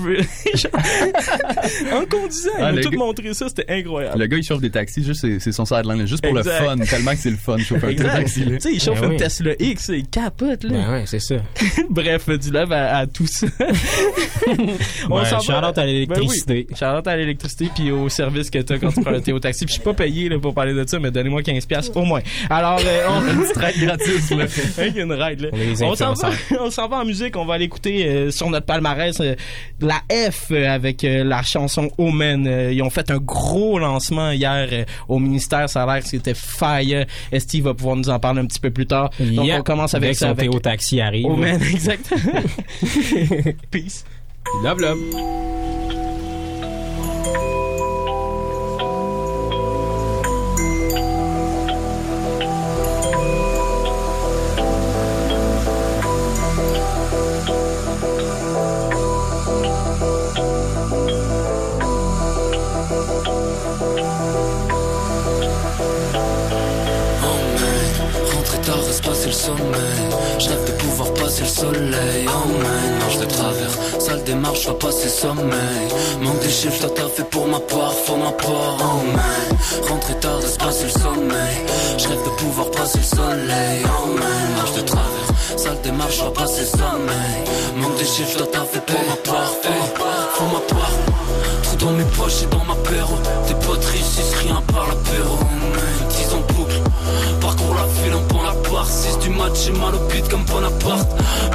en 1.93 2.05
conduisant, 2.07 2.51
il 2.59 2.59
Ah, 2.59 2.61
m'a 2.63 2.73
le 2.73 2.81
tout 2.83 2.91
gars- 2.91 2.99
montré 2.99 3.35
ça, 3.35 3.49
c'était 3.49 3.67
incroyable. 3.69 4.19
Le 4.19 4.27
gars, 4.27 4.37
il 4.37 4.43
chauffe 4.45 4.61
des 4.61 4.71
taxis, 4.71 5.05
juste, 5.05 5.27
c'est, 5.39 5.53
son 5.53 5.65
sideline, 5.65 6.07
juste 6.07 6.23
pour 6.27 6.37
Exact. 6.39 6.61
le 6.61 6.67
fun, 6.67 6.77
tellement 6.79 7.11
que 7.13 7.17
c'est 7.19 7.31
le 7.31 7.37
fun, 7.37 7.57
de 7.57 7.63
chauffer 7.63 7.97
un 7.99 8.03
taxi, 8.03 8.45
là. 8.45 8.57
Tu 8.57 8.61
sais, 8.61 8.73
il 8.73 8.81
chauffe 8.83 9.01
Ben 9.01 9.07
une 9.07 9.13
oui. 9.13 9.17
Tesla 9.19 9.53
X, 9.59 9.91
il 9.95 10.07
capote, 10.07 10.65
là. 10.65 10.71
Ben 10.71 10.93
ouais, 10.93 11.05
c'est 11.07 11.21
ça. 11.21 11.37
Bref, 11.91 12.29
du 12.29 12.51
love 12.51 12.73
à, 12.73 12.99
à 12.99 13.07
tout 13.07 13.27
ça. 13.27 13.47
Ouais, 15.11 15.25
s'en 15.25 15.41
shout-out 15.41 15.77
à 15.79 15.87
l'électricité. 15.87 16.55
Ben 16.55 16.67
oui. 16.71 16.77
Shout-out 16.79 17.07
à 17.07 17.17
l'électricité 17.17 17.71
puis 17.75 17.91
au 17.91 18.09
service 18.09 18.51
que 18.51 18.59
t'as 18.59 18.79
quand 18.79 18.93
tu 18.93 19.01
prends 19.01 19.13
un 19.15 19.21
Théo 19.21 19.39
Taxi. 19.39 19.65
Puis 19.65 19.75
je 19.75 19.81
suis 19.81 19.85
pas 19.85 19.95
payé 19.95 20.29
là, 20.29 20.39
pour 20.39 20.55
parler 20.55 20.75
de 20.75 20.85
ça, 20.87 20.99
mais 20.99 21.11
donnez-moi 21.11 21.43
15 21.43 21.67
pièces 21.67 21.91
au 21.95 22.03
moins. 22.05 22.21
Alors, 22.49 22.81
euh, 22.85 23.07
on 23.09 23.21
Une 23.31 23.43
petite 23.43 23.57
ride 23.57 23.85
gratis, 23.85 24.31
là. 24.31 24.45
Avec 24.79 24.97
une 24.97 25.13
ride, 25.13 25.41
là. 25.41 25.49
On 25.83 25.91
On 25.91 25.95
s'en 25.95 26.13
va, 26.15 26.31
on 26.61 26.71
s'en 26.71 26.89
va 26.89 26.97
en 26.99 27.05
musique. 27.05 27.37
On 27.37 27.45
va 27.45 27.55
aller 27.55 27.65
écouter 27.65 28.07
euh, 28.07 28.31
sur 28.31 28.49
notre 28.51 28.67
palmarès 28.67 29.19
euh, 29.21 29.35
la 29.81 30.01
F 30.31 30.49
euh, 30.51 30.69
avec 30.69 31.05
euh, 31.05 31.25
la 31.25 31.43
chanson 31.43 31.91
Omen. 31.99 32.47
Euh, 32.47 32.73
ils 32.73 32.83
ont 32.83 32.91
fait 32.91 33.11
un 33.11 33.19
gros 33.19 33.79
lancement 33.79 34.31
hier 34.33 34.69
euh, 34.73 34.85
au 35.09 35.19
ministère. 35.19 35.69
Ça 35.69 35.83
a 35.85 35.87
l'air 35.95 36.03
que 36.03 36.09
c'était 36.09 36.35
fire. 36.35 37.07
Steve 37.39 37.65
va 37.65 37.75
pouvoir 37.75 37.97
nous 37.97 38.09
en 38.11 38.19
parler 38.19 38.41
un 38.41 38.47
petit 38.47 38.61
peu 38.61 38.71
plus 38.71 38.87
tard. 38.87 39.11
Donc 39.21 39.47
Yeah. 39.47 39.61
on 39.61 39.63
commence 39.63 39.95
avec 39.95 40.13
que 40.13 40.17
ça. 40.19 40.31
Avec 40.31 40.51
Théo 40.51 40.59
Taxi 40.61 41.01
arrive. 41.01 41.27
Omen, 41.27 41.61
exactement. 41.63 42.21
Peace. 43.71 44.05
Love, 44.63 44.81
love. 44.81 44.99
Sommeil. 69.31 70.10
Passer 71.31 71.43
le 71.43 71.49
soleil. 71.49 72.27
Oh 72.27 72.49
man, 72.49 72.99
marche 72.99 73.19
de 73.19 73.25
travers. 73.25 73.71
Sale 74.01 74.25
démarche, 74.25 74.67
va 74.67 74.75
passer 74.75 75.09
sommeil. 75.09 75.87
Manque 76.21 76.41
des 76.41 76.51
chiffres, 76.51 76.89
t'as 76.89 77.09
fait 77.09 77.23
pour 77.23 77.47
ma 77.47 77.61
part, 77.61 77.95
faut 78.05 78.17
ma 78.17 78.33
part. 78.33 78.77
Oh 78.81 79.07
man, 79.15 79.89
rentrer 79.89 80.15
tard, 80.15 80.39
reste 80.39 80.59
passer 80.59 80.87
le 80.87 80.91
sommeil. 80.91 81.57
Je 81.99 82.09
rêve 82.09 82.25
de 82.25 82.31
pouvoir 82.31 82.69
passer 82.73 82.99
le 82.99 83.05
soleil. 83.05 83.81
Oh 83.85 84.07
man, 84.09 84.57
marche 84.57 84.75
de 84.75 84.81
travers. 84.81 85.29
Sale 85.57 85.81
démarche, 85.85 86.19
va 86.21 86.31
passer 86.31 86.65
sommeil. 86.65 87.39
Manque 87.77 87.97
des 87.97 88.07
chiffres, 88.07 88.49
t'as 88.51 88.65
fait 88.65 88.85
pour 88.85 89.01
ma 89.09 89.15
part. 89.31 89.53
Hey, 89.63 89.83
faut 90.35 90.45
ma 90.47 90.61
part. 90.75 90.95
Tout 91.63 91.85
dans 91.85 91.93
mes 91.93 92.11
poches 92.17 92.43
et 92.43 92.47
dans 92.47 92.65
ma 92.65 92.75
paire. 92.75 93.07
Tes 93.47 93.55
potes 93.55 93.85
réussissent 93.85 94.35
rien 94.43 94.61
par 94.73 94.89
l'apéro. 94.89 95.37
Man, 95.39 96.09
10 96.09 96.35
en 96.35 96.53
boucle. 96.53 96.81
Parcours 97.41 97.77
la 97.77 97.87
ville 98.03 98.15
en 98.17 98.35
part. 98.71 98.87
6 98.87 99.19
du 99.19 99.31
match, 99.31 99.67
j'ai 99.67 99.73
mal 99.73 99.95
au 99.95 99.99
pit 100.09 100.27
comme 100.29 100.45
Bonaparte. 100.45 101.09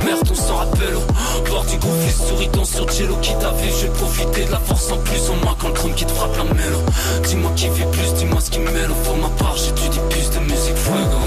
Merde, 0.04 0.28
on 0.30 0.36
s'en 0.36 0.56
rappelle. 0.58 0.96
Au 0.96 1.50
bord 1.50 1.66
du 1.66 1.78
gouffre, 1.78 2.06
les 2.06 2.12
souris 2.12 2.50
tombent 2.50 2.66
sur 2.66 2.90
Jello 2.92 3.16
qui 3.22 3.34
t'a. 3.40 3.54
Je 3.62 3.88
vais 3.88 3.94
profiter 3.94 4.46
de 4.46 4.52
la 4.52 4.60
force 4.60 4.92
en 4.92 4.98
plus 4.98 5.30
en 5.30 5.36
moi 5.44 5.56
quand 5.60 5.68
le 5.68 5.74
chrome 5.74 5.94
qui 5.94 6.06
te 6.06 6.12
frappe 6.12 6.38
la 6.38 6.44
mélo. 6.44 6.80
Dis-moi 7.24 7.52
qui 7.56 7.70
vit 7.70 7.86
plus, 7.92 8.14
dis-moi 8.14 8.40
ce 8.42 8.50
qui 8.50 8.60
mêle. 8.60 8.92
Faut 9.04 9.16
ma 9.16 9.30
part, 9.30 9.56
j'étudie 9.58 10.00
plus 10.10 10.30
de 10.30 10.40
musique 10.40 10.78
fuego. 10.78 11.20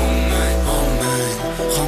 Oh 0.69 0.88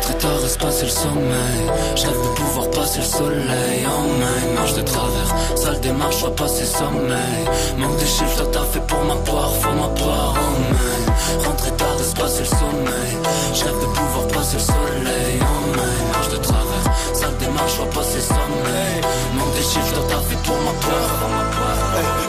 Rentrer 0.00 0.14
tard, 0.14 0.40
reste 0.40 0.58
passer 0.58 0.84
le 0.86 0.90
sommeil. 0.90 1.62
Je 1.94 2.06
rêve 2.06 2.22
de 2.22 2.34
pouvoir 2.34 2.70
passer 2.70 3.00
le 3.00 3.04
soleil. 3.04 3.84
Oh 3.84 4.08
man, 4.18 4.54
marche 4.54 4.72
de 4.72 4.80
travers. 4.80 5.34
Sale 5.56 5.80
démarche, 5.80 6.20
je 6.20 6.26
passer 6.30 6.64
sommeil. 6.64 7.42
Manque 7.76 7.98
de 8.00 8.06
chiffres, 8.06 8.36
toi 8.38 8.46
t'as 8.50 8.64
fait 8.64 8.86
pour 8.86 9.04
ma 9.04 9.16
part, 9.16 9.52
faut 9.60 9.76
ma 9.76 9.88
part. 9.88 10.34
Oh 10.36 10.60
man, 10.72 11.14
rentrer 11.44 11.72
tard, 11.72 11.98
reste 11.98 12.16
passer 12.16 12.40
le 12.40 12.46
sommeil. 12.46 13.14
Je 13.52 13.64
rêve 13.64 13.80
de 13.80 13.86
pouvoir 13.98 14.26
passer 14.28 14.56
le 14.56 14.62
soleil. 14.72 15.36
Oh 15.42 15.76
man, 15.76 15.96
marche 16.12 16.30
de 16.30 16.36
travers. 16.38 16.86
Sale 17.12 17.36
démarche, 17.38 17.72
je 17.76 17.96
passer 17.98 18.20
sommeil. 18.20 18.96
Manque 19.36 19.54
de 19.54 19.62
chiffres, 19.62 19.92
toi 19.92 20.04
t'as 20.08 20.22
fait 20.28 20.40
pour 20.48 20.56
ma 20.64 20.72
part, 20.80 21.12
pour 21.20 21.28
ma 21.28 21.44
part. 21.44 21.80
Hey, 21.98 22.20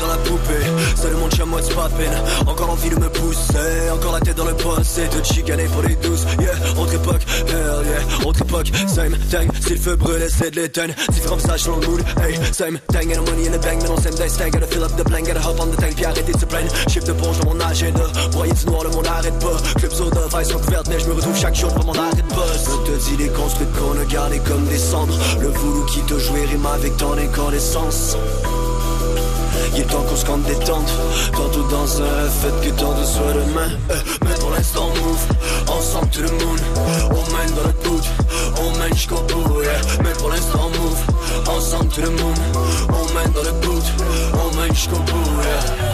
dans 0.00 0.06
la 0.06 0.16
poupée, 0.18 0.64
seul 0.96 1.14
monde 1.14 1.34
chez 1.34 1.44
moi 1.44 1.60
c'est 1.62 1.74
pas 1.74 1.88
peine 1.88 2.12
Encore 2.46 2.70
envie 2.70 2.90
de 2.90 2.96
me 2.96 3.08
pousser, 3.08 3.90
encore 3.92 4.12
la 4.12 4.20
tête 4.20 4.36
dans 4.36 4.44
le 4.44 4.54
poste 4.54 5.00
de 5.00 5.24
chicaner 5.24 5.64
pour 5.64 5.82
les 5.82 5.94
douces, 5.96 6.24
yeah 6.40 6.52
Autre 6.80 6.98
hell 7.22 7.84
yeah, 7.86 8.26
autre 8.26 8.42
époque. 8.42 8.70
Same 8.88 9.16
thing, 9.30 9.50
si 9.60 9.74
le 9.74 9.80
feu 9.80 9.96
brûle 9.96 10.26
c'est 10.28 10.50
de 10.50 10.60
l'éteindre 10.60 10.94
Différent 11.12 11.38
ça 11.38 11.56
change 11.56 11.80
le 11.82 11.88
mood, 11.88 12.00
hey 12.22 12.38
Same 12.52 12.78
thing, 12.92 13.12
and 13.16 13.24
the 13.24 13.30
money 13.30 13.46
in 13.46 13.52
the 13.52 13.62
bank 13.62 13.82
Mais 13.82 13.88
non 13.88 13.96
same 13.98 14.14
day 14.14 14.28
stank, 14.28 14.52
gotta 14.52 14.66
fill 14.66 14.84
up 14.84 14.92
the 14.96 15.04
blank 15.04 15.26
Gotta 15.26 15.40
hop 15.40 15.58
on 15.60 15.66
the 15.66 15.76
tank, 15.76 15.94
puis 15.96 16.04
arrêter 16.04 16.32
de 16.32 16.38
se 16.38 16.44
plaindre. 16.44 16.72
Shift 16.88 17.06
de 17.06 17.12
ponge 17.12 17.38
dans 17.40 17.54
mon 17.54 17.60
agenda. 17.60 18.04
Broyer 18.32 18.52
du 18.52 18.66
noir, 18.66 18.84
le 18.84 18.90
monde 18.90 19.06
arrête 19.06 19.38
pas. 19.38 19.56
Club 19.78 19.92
soda, 19.92 20.20
vice 20.36 20.48
sont 20.48 20.58
couvertes 20.58 20.88
Mais 20.88 21.00
je 21.00 21.06
me 21.06 21.14
retrouve 21.14 21.36
chaque 21.36 21.54
jour 21.54 21.72
pour 21.74 21.84
mon 21.84 21.94
arrêt 21.94 22.16
de 22.16 22.34
boss 22.34 22.64
Je 22.64 22.92
te 22.92 23.10
dis 23.10 23.16
les 23.22 23.28
construites 23.30 23.72
qu'on 23.72 24.00
a 24.00 24.04
gardées 24.04 24.40
comme 24.40 24.64
des 24.66 24.78
cendres. 24.78 25.18
Le 25.40 25.48
voulou 25.48 25.84
qui 25.86 26.00
te 26.02 26.18
jouait 26.18 26.44
rime 26.44 26.66
avec 26.66 26.96
ton 26.96 27.12
incandescence. 27.16 28.16
Il 29.76 29.80
est 29.80 29.84
temps 29.84 30.02
qu'on 30.02 30.16
se 30.16 30.24
compte 30.24 30.42
détente. 30.44 30.88
Tantôt 31.32 31.62
dans 31.68 32.02
un 32.02 32.28
fait 32.28 32.68
que 32.68 32.74
tant 32.78 32.92
de 32.98 33.04
soit 33.04 33.32
demain. 33.32 33.70
Euh, 33.90 33.94
Mais 34.24 34.34
pour 34.38 34.50
l'instant 34.50 34.88
move. 34.88 35.26
Ensemble 35.68 36.10
to 36.10 36.20
the 36.22 36.32
moon 36.44 36.58
to 41.94 42.00
the 42.00 42.10
moon 42.10 42.34
On 42.88 43.14
mène 43.14 43.32
dans 43.32 43.42
le 43.42 43.52
doute 43.60 43.84
On 44.34 44.56
mène 44.56 44.74
jusqu'au 44.74 44.96
bout 44.96 45.42
yeah. 45.42 45.93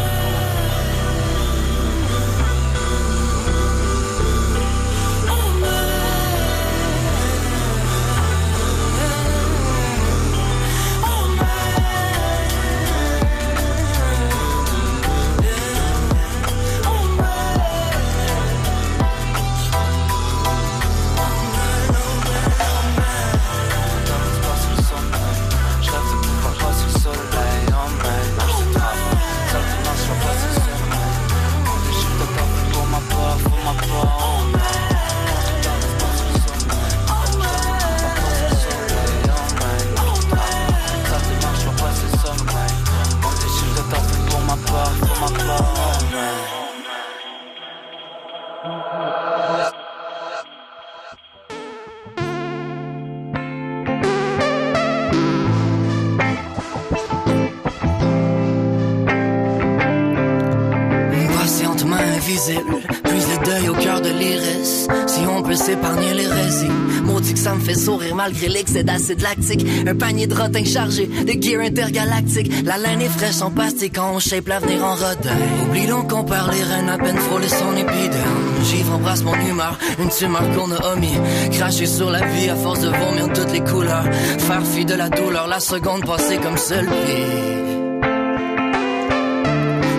Malgré 68.23 68.49
l'excès 68.49 68.83
d'acide 68.83 69.23
lactique. 69.23 69.67
Un 69.87 69.95
panier 69.95 70.27
de 70.27 70.35
rotin 70.35 70.65
chargé, 70.65 71.07
de 71.07 71.33
gear 71.43 71.61
intergalactique. 71.63 72.53
La 72.65 72.77
laine 72.77 73.01
est 73.01 73.09
fraîche 73.09 73.41
en 73.41 73.51
plastique, 73.51 73.97
on 73.99 74.19
shape 74.19 74.49
l'avenir 74.49 74.85
en 74.85 74.95
rodin. 74.95 75.39
Oublie 75.63 75.87
donc 75.87 76.11
qu'on 76.11 76.25
perd 76.25 76.53
les 76.53 76.63
reines 76.63 76.91
à 76.91 76.99
peine 76.99 77.17
frôler 77.17 77.49
son 77.49 77.73
épiderme. 77.75 78.41
Givre 78.69 78.95
embrasse 78.97 79.23
mon 79.23 79.35
humeur, 79.35 79.79
une 79.99 80.11
tumeur 80.11 80.43
qu'on 80.55 80.71
a 80.73 80.93
omis. 80.93 81.19
Cracher 81.53 81.87
sur 81.87 82.11
la 82.11 82.23
vie 82.27 82.51
à 82.51 82.57
force 82.57 82.81
de 82.81 82.89
vomir 82.89 83.33
toutes 83.33 83.53
les 83.53 83.65
couleurs. 83.65 84.09
Faire 84.39 84.67
fi 84.67 84.85
de 84.85 84.95
la 84.95 85.09
douleur, 85.09 85.47
la 85.47 85.61
seconde 85.61 86.05
passée 86.05 86.37
comme 86.37 86.59
seul 86.59 86.85
pire. 86.85 87.71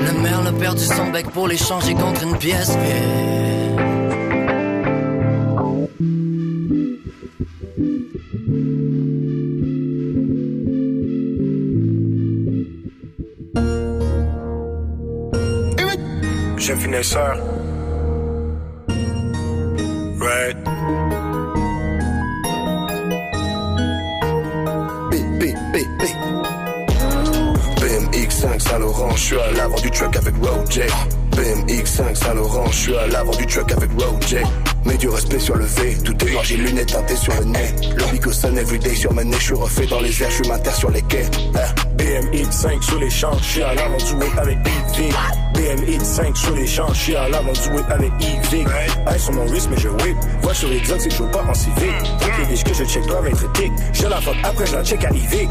Le 0.05 0.13
merle 0.21 0.47
a 0.47 0.53
perdu 0.53 0.85
son 0.85 1.09
bec 1.09 1.27
pour 1.31 1.47
l'échanger 1.47 1.95
contre 1.95 2.21
une 2.23 2.37
pièce 2.37 2.69
vide. 2.69 3.40
Finesseur. 16.75 17.37
Right. 20.19 20.55
B, 25.09 25.15
B, 25.39 25.53
B, 25.73 25.77
B. 25.97 26.03
BMX5 27.81 28.59
Saint-Laurent, 28.59 29.15
je 29.15 29.21
suis 29.21 29.39
à 29.39 29.51
l'avant 29.51 29.75
du 29.75 29.91
truck 29.91 30.15
avec 30.15 30.33
Roger. 30.41 30.87
BMX5 31.31 32.15
Saint-Laurent, 32.15 32.65
je 32.67 32.75
suis 32.75 32.95
à 32.95 33.07
l'avant 33.07 33.31
du 33.31 33.45
truck 33.47 33.71
avec 33.71 33.89
Roger. 33.97 34.43
Mets 34.85 34.97
du 34.97 35.09
respect 35.09 35.39
sur 35.39 35.55
le 35.55 35.65
V, 35.65 35.97
tout 36.03 36.25
est 36.25 36.31
noir, 36.31 36.43
j'ai 36.43 36.57
lunettes 36.57 36.93
teintées 36.93 37.15
sur 37.15 37.33
le 37.39 37.45
nez. 37.45 37.75
Le 37.95 38.11
bigo 38.11 38.31
sonne 38.31 38.57
everyday 38.57 38.95
sur 38.95 39.13
ma 39.13 39.23
nez, 39.23 39.37
je 39.37 39.43
suis 39.43 39.55
refait 39.55 39.87
dans 39.87 39.99
les 39.99 40.23
airs, 40.23 40.29
je 40.29 40.35
suis 40.35 40.47
ma 40.47 40.59
terre 40.59 40.75
sur 40.75 40.91
les 40.91 41.01
quais. 41.03 41.25
Hein? 41.55 41.73
BMX5 41.97 42.81
sur 42.81 42.99
les 42.99 43.09
champs, 43.09 43.37
je 43.39 43.43
suis 43.43 43.61
à 43.63 43.73
l'avant 43.73 43.97
du 43.97 44.13
whip 44.13 45.40
avec 45.69 45.87
EV. 45.87 45.97
BMX5 45.97 46.35
sur 46.35 46.55
les 46.55 46.67
champs, 46.67 46.93
je 46.93 46.99
suis 46.99 47.15
à 47.15 47.29
l'avant 47.29 47.51
du 47.51 47.69
whip 47.69 47.85
avec 47.89 48.11
EV. 48.21 48.65
Hey, 49.07 49.19
sur 49.19 49.33
mon 49.33 49.45
wrist, 49.45 49.67
mais 49.69 49.77
je 49.77 49.89
whip. 49.89 50.17
Vois 50.41 50.53
sur 50.53 50.69
les 50.69 50.79
drugs, 50.81 50.99
c'est 50.99 51.13
chaud 51.13 51.27
pas 51.31 51.43
en 51.43 51.53
civique. 51.53 51.75
Toutes 52.19 52.49
les 52.49 52.63
que 52.63 52.73
je 52.73 52.83
check 52.83 53.05
doivent 53.07 53.27
être 53.27 53.51
tic. 53.53 53.71
Je 53.93 54.07
la 54.07 54.21
fuck 54.21 54.35
après, 54.43 54.65
je 54.65 54.75
la 54.75 54.83
check 54.83 55.03
à 55.03 55.09
IV. 55.09 55.49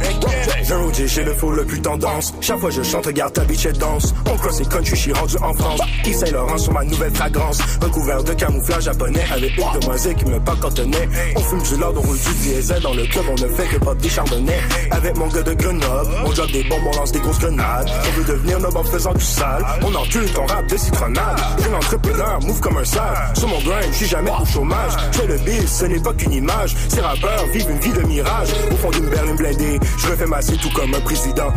J'ai 0.62 0.75
Roger, 0.75 1.09
j'ai 1.09 1.25
le 1.25 1.35
flow 1.35 1.52
le 1.52 1.64
plus 1.64 1.81
tendance. 1.81 2.35
Chaque 2.40 2.59
fois 2.59 2.71
je 2.71 2.83
chante, 2.83 3.07
regarde 3.07 3.33
ta 3.33 3.45
bitch, 3.45 3.67
elle 3.67 3.79
danse. 3.79 4.14
On 4.31 4.37
cross 4.37 4.59
les 4.59 4.67
country, 4.67 4.90
je 4.90 4.97
suis 4.97 5.12
rendu 5.12 5.37
en 5.43 5.55
France. 5.55 5.81
Yves 6.05 6.17
Saint 6.17 6.31
Laurent 6.33 6.59
sur 6.59 6.73
ma 6.73 6.85
nouvelle 6.85 7.14
fragrance? 7.14 7.61
Recouvert 7.81 8.25
de 8.25 8.33
camouflage 8.35 8.85
japonais 8.85 9.25
avec 9.33 9.57
une 9.57 9.81
demoiselle 9.81 10.14
qui 10.14 10.25
me 10.26 10.38
pas 10.40 10.57
cantonné. 10.57 11.09
On 11.37 11.40
fume 11.40 11.62
du 11.62 11.81
lard, 11.81 11.93
on 11.97 12.00
roule 12.00 12.19
du 12.19 12.35
diesel. 12.35 12.81
Dans 12.83 12.95
le 12.95 13.05
club, 13.07 13.25
on 13.29 13.43
ne 13.43 13.49
fait 13.49 13.67
que 13.67 13.76
pas 13.85 13.95
des 13.95 14.09
chardonnays. 14.09 14.61
Avec 14.90 15.17
mon 15.17 15.29
gars 15.29 15.43
de 15.43 15.55
Grenoble, 15.55 16.11
on 16.25 16.31
drop 16.31 16.50
des 16.52 16.64
bombes, 16.64 16.83
on 16.93 16.97
lance 16.97 17.12
des 17.12 17.21
grosses 17.21 17.38
grenades. 17.38 17.90
On 18.09 18.19
veut 18.19 18.25
devenir 18.25 18.61
noble 18.61 18.79
en 18.79 18.85
faisant 18.85 19.12
du 19.12 19.25
sale. 19.25 19.64
Encule 20.00 20.33
ton 20.33 20.47
rap 20.47 20.66
de 20.66 20.76
citronnade. 20.76 21.38
Jeune 21.62 21.75
entrepreneur, 21.75 22.40
move 22.42 22.61
comme 22.61 22.76
un 22.76 22.85
sale. 22.85 23.33
Sur 23.35 23.49
mon 23.49 23.59
grind, 23.61 23.92
je 23.92 23.97
suis 23.97 24.07
jamais 24.07 24.30
au 24.30 24.45
chômage. 24.45 24.92
Je 25.12 25.19
fais 25.19 25.26
le 25.26 25.38
biz, 25.38 25.71
ce 25.71 25.85
n'est 25.87 26.00
pas 26.00 26.12
qu'une 26.14 26.33
image. 26.33 26.76
Ces 26.88 27.00
rappeurs 27.00 27.47
vivent 27.52 27.71
une 27.71 27.78
vie 27.78 27.92
de 27.92 28.02
mirage. 28.07 28.49
Au 28.71 28.76
fond 28.76 28.90
d'une 28.90 29.07
berline 29.07 29.37
blindée, 29.37 29.78
je 29.99 30.07
refais 30.09 30.26
masser 30.26 30.57
tout 30.57 30.71
comme 30.71 30.95
un 30.95 31.00
président. 31.00 31.52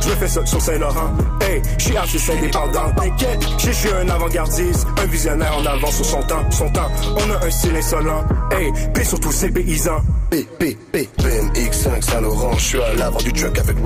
Je 0.00 0.08
me 0.08 0.14
fais 0.14 0.28
ça 0.28 0.46
sur 0.46 0.60
Saint-Laurent. 0.60 1.10
Hey, 1.40 1.62
je 1.78 1.84
suis 1.84 1.96
artiste 1.96 2.30
indépendant. 2.30 2.90
T'inquiète, 2.96 3.40
je 3.58 3.70
suis 3.70 3.90
un 3.90 4.08
avant-gardiste. 4.08 4.86
Un 5.02 5.06
visionnaire 5.06 5.56
en 5.56 5.66
avance 5.66 5.96
sur 5.96 6.06
son 6.06 6.22
temps. 6.22 6.50
Son 6.50 6.70
temps, 6.70 6.90
on 7.16 7.30
a 7.30 7.46
un 7.46 7.50
style 7.50 7.76
insolent. 7.76 8.24
Hey, 8.50 8.72
sur 9.04 9.20
tous 9.20 9.32
ces 9.32 9.50
paysans. 9.50 10.00
B, 10.30 10.36
B, 10.58 10.74
B. 10.92 10.96
BMX5 11.18 12.02
Saint-Laurent, 12.02 12.56
je 12.56 12.64
suis 12.64 12.82
à 12.82 12.94
l'avant 12.94 13.18
du 13.18 13.32
truck 13.32 13.58
avec 13.58 13.76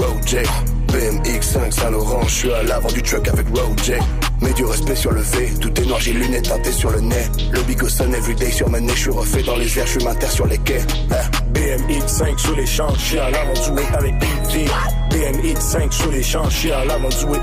BMX 0.89 1.43
5 1.43 1.73
Saint 1.73 1.91
Laurent, 1.91 2.23
je 2.23 2.35
suis 2.35 2.53
à 2.53 2.63
l'avant 2.63 2.89
du 2.89 3.03
truck 3.03 3.29
avec 3.29 3.47
Road 3.49 3.81
J. 3.83 3.93
Mais 4.41 4.53
du 4.53 4.65
respect 4.65 4.97
sur 4.97 5.13
le 5.13 5.21
V, 5.21 5.55
tout 5.61 5.81
est 5.81 5.87
noir, 5.87 6.01
j'ai 6.01 6.13
lunettes 6.13 6.49
teintées 6.49 6.73
sur 6.73 6.91
le 6.91 7.01
nez. 7.01 7.27
Le 7.51 7.63
bigot 7.63 7.87
everyday 8.15 8.51
sur 8.51 8.69
ma 8.69 8.81
nez, 8.81 8.93
je 8.95 9.01
suis 9.01 9.11
refait 9.11 9.43
dans 9.43 9.57
les 9.57 9.79
airs, 9.79 9.87
je 9.87 9.99
suis 9.99 10.31
sur 10.31 10.47
les 10.47 10.59
quais. 10.59 10.83
Hein? 11.11 11.31
BMX 11.53 12.07
5 12.07 12.39
sous 12.39 12.55
les 12.55 12.67
champs, 12.67 12.93
je 12.95 13.01
suis 13.01 13.19
à 13.19 13.31
l'avant 13.31 13.53
du 13.53 13.83
avec 13.95 14.19
Big 14.19 14.69
BMX5 15.17 15.93
sur 15.93 16.11
les 16.11 16.23
champs, 16.23 16.49
je 16.51 16.57
suis 16.57 16.73
en 16.73 16.81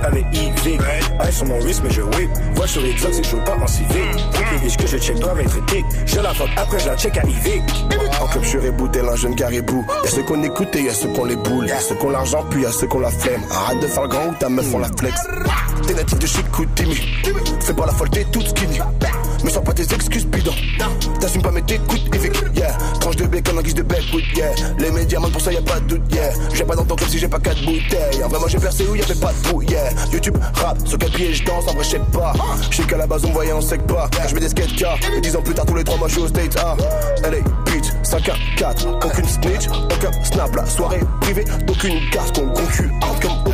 avec 0.04 0.26
Yvick. 0.32 0.80
Hey, 1.20 1.34
sur 1.34 1.46
mon 1.48 1.60
wrist, 1.60 1.82
mais 1.84 1.90
je 1.90 2.02
whip. 2.02 2.30
Vois 2.54 2.68
sur 2.68 2.82
les 2.82 2.94
drugs, 2.94 3.14
c'est 3.14 3.22
que 3.22 3.28
je 3.28 3.36
pas 3.38 3.58
en 3.60 3.66
civique. 3.66 3.92
Mm, 3.92 4.68
ok, 4.68 4.78
que 4.78 4.88
je 4.88 4.98
check 4.98 5.18
doivent 5.18 5.40
être 5.40 5.66
tic. 5.66 5.86
Je 6.06 6.20
la 6.20 6.34
fuck, 6.36 6.50
après 6.56 6.80
je 6.80 6.88
la 6.88 6.98
check 6.98 7.18
à 7.18 7.24
Yvick. 7.24 7.64
En 8.22 8.28
club, 8.28 8.44
je 8.44 8.50
suis 8.50 8.60
rebooté, 8.60 9.02
la 9.02 9.16
jeune 9.16 9.36
caribou. 9.36 9.84
Y'a 10.04 10.12
ceux 10.12 10.22
qu'on 10.22 10.44
écoute 10.44 10.76
et 10.76 10.84
y'a 10.84 10.94
ceux 10.94 11.10
qu'on 11.10 11.26
les 11.26 11.36
boule. 11.36 11.66
Y'a 11.66 11.80
ceux 11.80 11.96
qu'on 11.96 12.12
l'argent, 12.12 12.46
puis 12.48 12.62
y'a 12.62 12.72
ceux 12.72 12.86
qu'on 12.86 13.00
la 13.00 13.10
flemme. 13.10 13.42
Arrête 13.50 13.80
de 13.80 13.88
faire 13.88 14.04
le 14.04 14.10
grand 14.10 14.28
ou 14.28 14.34
ta 14.36 14.50
meuf, 14.50 14.68
on 14.72 14.78
la 14.78 14.90
flex. 14.96 15.16
T'es 15.88 15.96
natif 15.96 16.20
de 16.20 16.28
chez 16.28 16.44
Koutimi. 16.52 16.96
Fais 17.60 17.74
pas 17.74 17.88
la 17.88 17.94
folle, 17.94 18.10
t'es 18.12 18.26
toute 18.26 18.50
skinny. 18.50 18.80
Mais 19.44 19.52
sors 19.52 19.64
pas 19.64 19.74
tes 19.74 19.84
excuses 19.94 20.26
bidons. 20.26 20.54
T'assumes 21.20 21.42
pas, 21.42 21.52
mais 21.52 21.62
t'écoutes, 21.62 22.04
Evic, 22.16 22.34
yeah. 22.56 22.78
Tranche 23.00 23.16
de 23.18 23.26
bacon 23.26 23.58
en 23.58 23.62
guise 23.62 23.76
de 23.76 23.84
backwood, 23.84 24.24
yeah. 24.36 24.52
Les 24.80 24.92
médias 24.92 25.20
mentent 25.20 25.32
pour 25.34 25.42
ça, 25.42 25.52
y'a 25.52 25.62
pas 25.62 25.80
de 25.82 25.88
doute, 25.88 26.02
yeah. 26.14 26.32
J'ai 26.54 26.64
pas 26.64 26.76
ton 26.76 26.86
club 26.86 27.10
si 27.10 27.20
j'ai 27.20 27.28
pas 27.28 27.40
quatre 27.40 27.62
bouteilles. 27.64 28.24
En 28.24 28.30
vrai, 28.30 28.40
moi 28.40 28.48
j'ai 28.48 28.60
percé 28.60 28.86
où 28.88 28.96
y'avait 28.96 29.16
pas 29.16 29.34
de 29.34 29.44
trou, 29.44 29.62
yeah. 29.64 29.90
YouTube, 30.12 30.38
rap, 30.56 30.78
sur 30.86 30.98
quel 30.98 31.12
pied 31.12 31.34
je 31.34 31.44
danse, 31.44 31.66
en 31.68 31.74
vrai, 31.74 31.84
je 31.84 31.98
pas. 32.18 32.34
Je 32.70 32.78
sais 32.78 32.84
qu'à 32.84 32.98
la 32.98 33.08
base, 33.08 33.26
on 33.26 33.30
me 33.30 33.34
voyait, 33.34 33.54
on 33.54 33.62
sait 33.62 33.78
que 33.78 33.94
pas. 33.94 34.10
Je 34.28 34.34
mets 34.34 34.42
des 34.42 34.50
skate 34.50 34.76
cars, 34.76 34.98
et 35.16 35.22
dix 35.22 35.36
ans 35.36 35.42
plus 35.42 35.54
tard, 35.54 35.66
tous 35.66 35.76
les 35.76 35.84
trois 35.84 35.98
mois, 35.98 36.08
je 36.08 36.14
suis 36.14 36.24
au 36.24 36.28
States, 36.28 36.58
ah. 36.64 36.76
LA, 37.24 37.38
bitch, 37.74 37.88
5 38.04 38.30
à 38.30 38.36
4, 38.58 38.88
aucune 39.06 39.28
snitch, 39.28 39.68
aucun 39.68 40.12
snap, 40.24 40.56
la 40.56 40.66
soirée 40.66 41.00
privée, 41.22 41.46
d'aucune 41.66 42.10
casse, 42.12 42.32
qu'on 42.32 42.48
concurrente 42.48 43.22
comme 43.22 43.32
au. 43.46 43.54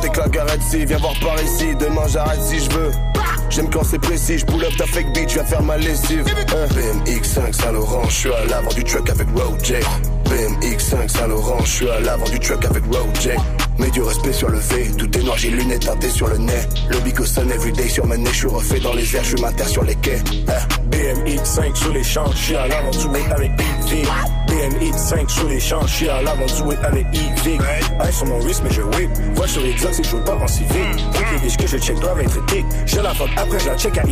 T'éclates, 0.00 0.36
arrête 0.36 0.62
si, 0.62 0.84
viens 0.84 0.98
voir 0.98 1.14
par 1.20 1.42
ici, 1.42 1.74
demain 1.78 2.06
j'arrête 2.08 2.42
si 2.42 2.58
je 2.60 2.70
veux. 2.70 2.90
J'aime 3.50 3.70
quand 3.70 3.84
c'est 3.84 3.98
précis, 3.98 4.38
je 4.38 4.44
up 4.44 4.76
ta 4.78 4.86
fake 4.86 5.12
bitch, 5.12 5.34
viens 5.34 5.44
faire 5.44 5.62
ma 5.62 5.76
lessive. 5.76 6.24
Hein? 6.54 6.66
BMX 6.74 7.24
5 7.24 7.54
Saint 7.54 7.72
Laurent, 7.72 8.04
je 8.08 8.14
suis 8.14 8.32
à 8.32 8.44
l'avant 8.46 8.72
du 8.72 8.84
truck 8.84 9.10
avec 9.10 9.26
Road 9.36 9.60
BMX 10.24 10.78
5 10.78 11.10
Saint 11.10 11.26
Laurent, 11.26 11.58
je 11.64 11.70
suis 11.70 11.90
à 11.90 12.00
l'avant 12.00 12.24
du 12.24 12.38
truck 12.38 12.64
avec 12.64 12.82
Road 12.84 13.61
Mets 13.78 13.90
du 13.90 14.02
respect 14.02 14.32
sur 14.32 14.48
le 14.48 14.58
V, 14.58 14.90
tout 14.98 15.18
est 15.18 15.22
noir, 15.22 15.36
j'ai 15.36 15.50
lunettes 15.50 15.86
teintées 15.86 16.10
sur 16.10 16.28
le 16.28 16.38
nez. 16.38 16.62
Le 16.90 16.98
bigo 17.00 17.24
sun 17.24 17.50
everyday 17.50 17.88
sur 17.88 18.06
ma 18.06 18.16
nez, 18.16 18.30
je 18.32 18.38
suis 18.38 18.46
refait 18.46 18.80
dans 18.80 18.92
les 18.92 19.16
airs, 19.16 19.24
je 19.24 19.36
suis 19.36 19.56
terre 19.56 19.68
sur 19.68 19.84
les 19.84 19.94
quais. 19.96 20.20
Hein. 20.48 20.52
BMX 20.86 21.44
5 21.44 21.76
sur 21.76 21.92
les 21.92 22.04
champs, 22.04 22.30
je 22.32 22.36
suis 22.36 22.56
à 22.56 22.68
l'avant 22.68 22.90
avec 23.34 23.52
Yvick. 23.52 24.08
BMX 24.48 24.98
5 24.98 25.30
sur 25.30 25.48
les 25.48 25.60
champs, 25.60 25.86
je 25.86 25.92
suis 25.92 26.08
à 26.08 26.22
l'avant 26.22 26.46
avec 26.84 27.06
Yvick. 27.12 27.60
Hey, 27.60 28.12
sur 28.12 28.26
mon 28.26 28.38
wrist, 28.40 28.62
mais 28.64 28.70
je 28.70 28.82
whip. 28.82 29.10
Vois 29.34 29.48
sur 29.48 29.62
les 29.62 29.74
c'est 29.78 30.04
je 30.04 30.16
pas 30.16 30.34
en 30.34 30.46
civique. 30.46 30.96
Toutes 31.14 31.32
les 31.32 31.38
biches 31.40 31.56
que 31.56 31.66
je 31.66 31.78
check 31.78 31.98
doivent 32.00 32.20
être 32.20 32.38
éthiques. 32.38 32.66
Je 32.86 33.00
la 33.00 33.14
fuck, 33.14 33.30
après 33.36 33.58
je 33.58 33.66
la 33.66 33.76
check 33.76 33.98
à. 33.98 34.02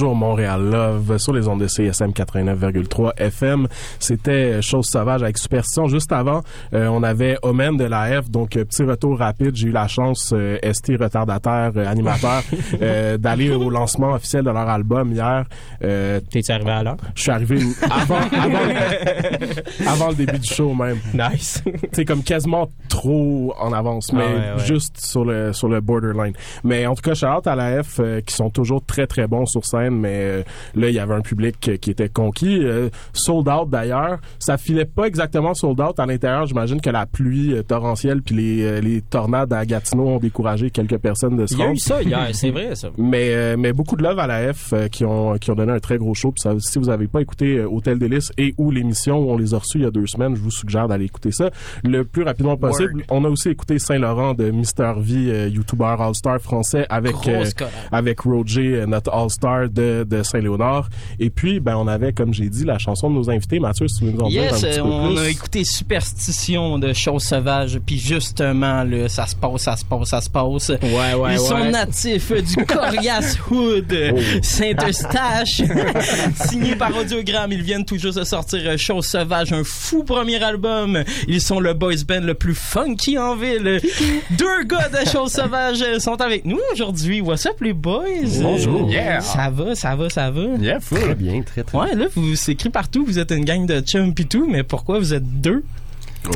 Toujours 0.00 0.16
Montréal 0.16 0.62
Love 0.62 1.18
sur 1.18 1.34
les 1.34 1.46
ondes 1.46 1.60
de 1.60 1.66
CSM 1.66 2.12
89,3 2.12 3.12
FM. 3.18 3.68
C'était 3.98 4.62
Chose 4.62 4.86
Sauvage 4.86 5.22
avec 5.22 5.36
Superstition. 5.36 5.88
Juste 5.88 6.10
avant, 6.10 6.40
euh, 6.72 6.86
on 6.86 7.02
avait 7.02 7.36
Omen 7.42 7.76
de 7.76 7.84
la 7.84 8.22
F, 8.22 8.30
donc 8.30 8.56
euh, 8.56 8.64
petit 8.64 8.82
retour 8.82 9.18
rapide. 9.18 9.54
J'ai 9.54 9.68
eu 9.68 9.72
la 9.72 9.88
chance, 9.88 10.32
euh, 10.32 10.56
ST 10.72 10.92
retardataire, 10.98 11.72
euh, 11.76 11.86
animateur, 11.86 12.42
d'aller 13.18 13.50
au 13.50 13.68
lancement 13.68 14.12
officiel 14.12 14.42
de 14.42 14.48
leur 14.48 14.70
album 14.70 15.12
hier. 15.12 15.44
T'es-tu 15.80 16.50
arrivé 16.50 16.70
à 16.70 16.82
l'heure? 16.82 16.96
Je 17.14 17.20
suis 17.20 17.30
arrivé 17.30 17.58
avant, 17.82 18.20
avant, 18.20 19.86
avant 19.86 20.08
le 20.08 20.14
début 20.14 20.38
du 20.38 20.48
show 20.48 20.72
même. 20.72 20.98
Nice. 21.12 21.62
C'est 21.92 22.06
comme 22.06 22.22
quasiment 22.22 22.70
trop 23.00 23.54
en 23.58 23.72
avance, 23.72 24.12
mais 24.12 24.22
Ah 24.22 24.32
ouais, 24.56 24.60
ouais. 24.60 24.66
juste 24.66 25.00
sur 25.04 25.24
le 25.24 25.52
sur 25.54 25.68
le 25.68 25.80
borderline. 25.80 26.34
Mais 26.64 26.86
en 26.86 26.94
tout 26.94 27.02
cas, 27.02 27.14
shout 27.14 27.26
out 27.26 27.46
à 27.46 27.54
la 27.56 27.82
F 27.82 27.98
euh, 28.00 28.20
qui 28.20 28.34
sont 28.34 28.50
toujours 28.50 28.84
très 28.84 29.06
très 29.06 29.26
bons 29.26 29.46
sur 29.46 29.64
scène, 29.64 29.94
mais 29.96 30.14
euh, 30.14 30.42
là 30.74 30.88
il 30.90 30.94
y 30.94 30.98
avait 30.98 31.14
un 31.14 31.22
public 31.22 31.56
euh, 31.68 31.76
qui 31.78 31.90
était 31.90 32.08
conquis, 32.10 32.58
euh, 32.62 32.90
sold 33.14 33.48
out 33.48 33.70
d'ailleurs. 33.70 34.18
Ça 34.38 34.58
filait 34.58 34.84
pas 34.84 35.04
exactement 35.06 35.54
sold 35.54 35.80
out 35.80 35.98
à 35.98 36.04
l'intérieur. 36.06 36.44
J'imagine 36.46 36.80
que 36.80 36.90
la 36.90 37.06
pluie 37.06 37.54
euh, 37.54 37.62
torrentielle 37.62 38.20
puis 38.22 38.34
les 38.34 38.62
euh, 38.64 38.80
les 38.80 39.00
tornades 39.00 39.52
à 39.52 39.64
Gatineau 39.64 40.06
ont 40.08 40.18
découragé 40.18 40.70
quelques 40.70 40.98
personnes 40.98 41.36
de 41.36 41.46
se 41.46 41.54
Il 41.54 41.60
y 41.60 41.62
a 41.62 41.72
eu 41.72 41.76
ça 41.78 42.02
hier, 42.02 42.28
c'est 42.32 42.50
vrai 42.50 42.74
ça. 42.74 42.88
Mais 42.98 43.30
euh, 43.34 43.56
mais 43.58 43.72
beaucoup 43.72 43.96
de 43.96 44.02
love 44.02 44.18
à 44.18 44.26
la 44.26 44.52
F 44.52 44.72
euh, 44.74 44.88
qui 44.88 45.04
ont 45.06 45.38
qui 45.38 45.50
ont 45.50 45.54
donné 45.54 45.72
un 45.72 45.78
très 45.80 45.96
gros 45.96 46.12
show. 46.14 46.32
Puis 46.32 46.42
ça, 46.42 46.52
si 46.58 46.78
vous 46.78 46.90
avez 46.90 47.06
pas 47.08 47.20
écouté 47.22 47.60
Hôtel 47.62 47.98
Délice 47.98 48.30
et 48.36 48.54
ou 48.58 48.70
l'émission 48.70 49.18
où 49.20 49.30
on 49.30 49.36
les 49.38 49.54
a 49.54 49.58
reçus 49.58 49.78
il 49.78 49.84
y 49.84 49.86
a 49.86 49.90
deux 49.90 50.06
semaines, 50.06 50.36
je 50.36 50.40
vous 50.42 50.50
suggère 50.50 50.86
d'aller 50.88 51.06
écouter 51.06 51.32
ça 51.32 51.50
le 51.82 52.04
plus 52.04 52.22
rapidement 52.24 52.56
possible. 52.56 52.89
On 53.10 53.24
a 53.24 53.28
aussi 53.28 53.48
écouté 53.50 53.78
Saint 53.78 53.98
Laurent 53.98 54.34
de 54.34 54.50
Mister 54.50 54.92
V, 54.96 55.14
euh, 55.30 55.48
YouTuber 55.48 55.96
All 55.98 56.14
Star 56.14 56.40
français 56.40 56.86
avec 56.88 57.14
euh, 57.28 57.44
collab. 57.56 57.72
avec 57.92 58.20
Roger, 58.20 58.74
euh, 58.76 58.86
notre 58.86 59.12
All 59.12 59.30
Star 59.30 59.68
de 59.68 60.04
de 60.08 60.22
Saint 60.22 60.40
Léonard. 60.40 60.88
Et 61.18 61.30
puis 61.30 61.60
ben 61.60 61.76
on 61.76 61.86
avait 61.88 62.12
comme 62.12 62.32
j'ai 62.34 62.48
dit 62.48 62.64
la 62.64 62.78
chanson 62.78 63.10
de 63.10 63.14
nos 63.14 63.30
invités. 63.30 63.58
Mathieu, 63.60 63.88
si 63.88 63.98
tu 63.98 64.04
veux 64.06 64.12
nous 64.12 64.20
en 64.20 64.28
dire 64.28 64.42
un 64.42 64.44
Yes, 64.46 64.60
petit 64.60 64.66
euh, 64.78 64.82
peu 64.82 64.88
on 64.88 65.08
plus. 65.14 65.18
a 65.18 65.28
écouté 65.28 65.64
Superstition 65.64 66.78
de 66.78 66.92
Choses 66.92 67.22
Sauvages, 67.24 67.78
puis 67.84 67.98
justement, 67.98 68.84
là, 68.84 69.08
ça 69.08 69.26
se 69.26 69.36
passe, 69.36 69.62
ça 69.62 69.76
se 69.76 69.84
passe, 69.84 70.08
ça 70.08 70.20
se 70.20 70.30
passe. 70.30 70.68
Ouais, 70.70 71.14
ouais, 71.14 71.34
Ils 71.34 71.38
sont 71.40 71.64
natifs 71.70 72.32
du 72.32 72.64
Corias 72.66 73.36
Hood, 73.50 73.92
euh, 73.92 74.12
Saint-Eustache, 74.42 75.62
signé 76.48 76.76
par 76.76 76.96
Audiogramme. 76.96 77.52
Ils 77.52 77.62
viennent 77.62 77.84
tout 77.84 77.98
juste 77.98 78.18
de 78.18 78.24
sortir 78.24 78.60
euh, 78.64 78.76
Choses 78.76 79.06
Sauvages, 79.06 79.52
un 79.52 79.64
fou 79.64 80.04
premier 80.04 80.42
album. 80.42 81.02
Ils 81.28 81.40
sont 81.40 81.60
le 81.60 81.74
boys 81.74 81.94
band 82.06 82.20
le 82.20 82.34
plus 82.34 82.54
funky 82.84 83.18
en 83.18 83.36
ville. 83.36 83.80
Deux 84.30 84.64
gars 84.64 84.88
de 84.88 85.08
Choses 85.08 85.32
Sauvages 85.32 85.84
sont 85.98 86.20
avec 86.20 86.44
nous 86.44 86.58
aujourd'hui. 86.72 87.20
What's 87.20 87.46
up 87.46 87.60
les 87.60 87.72
boys? 87.72 88.04
Bonjour. 88.40 88.90
Yeah. 88.90 89.20
Ça 89.20 89.50
va, 89.50 89.74
ça 89.74 89.94
va, 89.96 90.08
ça 90.08 90.30
va? 90.30 90.42
Yeah, 90.60 90.78
Très 90.80 91.14
bien, 91.14 91.42
très 91.42 91.62
très 91.62 91.78
Ouais, 91.78 91.94
là, 91.94 92.06
vous, 92.14 92.34
c'est 92.36 92.52
écrit 92.52 92.70
partout, 92.70 93.04
vous 93.04 93.18
êtes 93.18 93.30
une 93.32 93.44
gang 93.44 93.66
de 93.66 93.80
chums 93.80 94.14
pis 94.14 94.26
tout, 94.26 94.46
mais 94.48 94.62
pourquoi 94.62 94.98
vous 94.98 95.12
êtes 95.14 95.40
deux? 95.40 95.62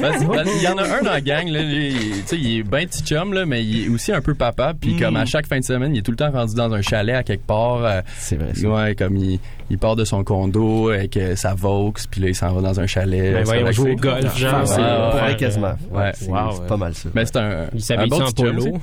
Parce 0.00 0.18
qu'il 0.18 0.62
y 0.62 0.68
en 0.68 0.76
a 0.76 0.82
un 0.82 1.02
dans 1.02 1.10
la 1.12 1.20
gang, 1.20 1.46
là, 1.48 1.62
lui, 1.62 1.88
il- 1.92 2.22
tu 2.22 2.26
sais, 2.26 2.36
il 2.36 2.58
est 2.58 2.62
ben 2.64 2.84
petit 2.86 3.02
chum, 3.04 3.32
là, 3.32 3.46
mais 3.46 3.64
il 3.64 3.84
est 3.86 3.88
aussi 3.88 4.10
un 4.12 4.20
peu 4.20 4.34
papa. 4.34 4.74
Puis 4.78 4.94
Mm. 4.94 5.00
comme 5.00 5.16
à 5.16 5.24
chaque 5.24 5.46
fin 5.46 5.58
de 5.60 5.64
semaine, 5.64 5.94
il 5.94 5.98
est 6.00 6.02
tout 6.02 6.10
le 6.10 6.16
temps 6.16 6.30
rendu 6.32 6.54
dans 6.56 6.72
un 6.72 6.82
chalet 6.82 7.14
à 7.14 7.22
quelque 7.22 7.46
part. 7.46 7.84
euh, 7.84 8.00
C'est 8.18 8.36
vrai. 8.36 8.52
ouais, 8.66 8.94
comme 8.96 9.16
il, 9.16 9.38
il 9.70 9.78
part 9.78 9.96
de 9.96 10.04
son 10.04 10.22
condo 10.24 10.90
avec 10.90 11.16
euh, 11.16 11.34
sa 11.36 11.54
Vaux, 11.54 11.92
puis 12.10 12.20
là, 12.20 12.28
il 12.28 12.34
s'en 12.34 12.52
va 12.52 12.60
dans 12.60 12.78
un 12.80 12.86
chalet. 12.86 13.32
Ben 13.34 13.44
voyons, 13.44 13.64
va 13.64 13.72
jouer 13.72 13.92
au 13.92 13.96
golf, 13.96 14.36
genre, 14.38 14.60
Ouais, 14.60 14.66
c'est- 14.66 14.76
ouais, 14.80 15.10
Pour 15.12 15.22
ouais. 15.22 15.36
quasiment. 15.36 15.74
Ouais. 15.90 16.12
c'est 16.14 16.28
Wow, 16.28 16.36
ouais. 16.60 16.66
pas 16.68 16.76
mal 16.76 16.94
ça. 16.94 17.08
Mais 17.14 17.24
c'est 17.26 17.36
un, 17.36 17.66
Il 17.72 17.78
un 17.78 17.80
s'habille 17.80 18.10
bon 18.10 18.22
en 18.22 18.30
polo. 18.32 18.78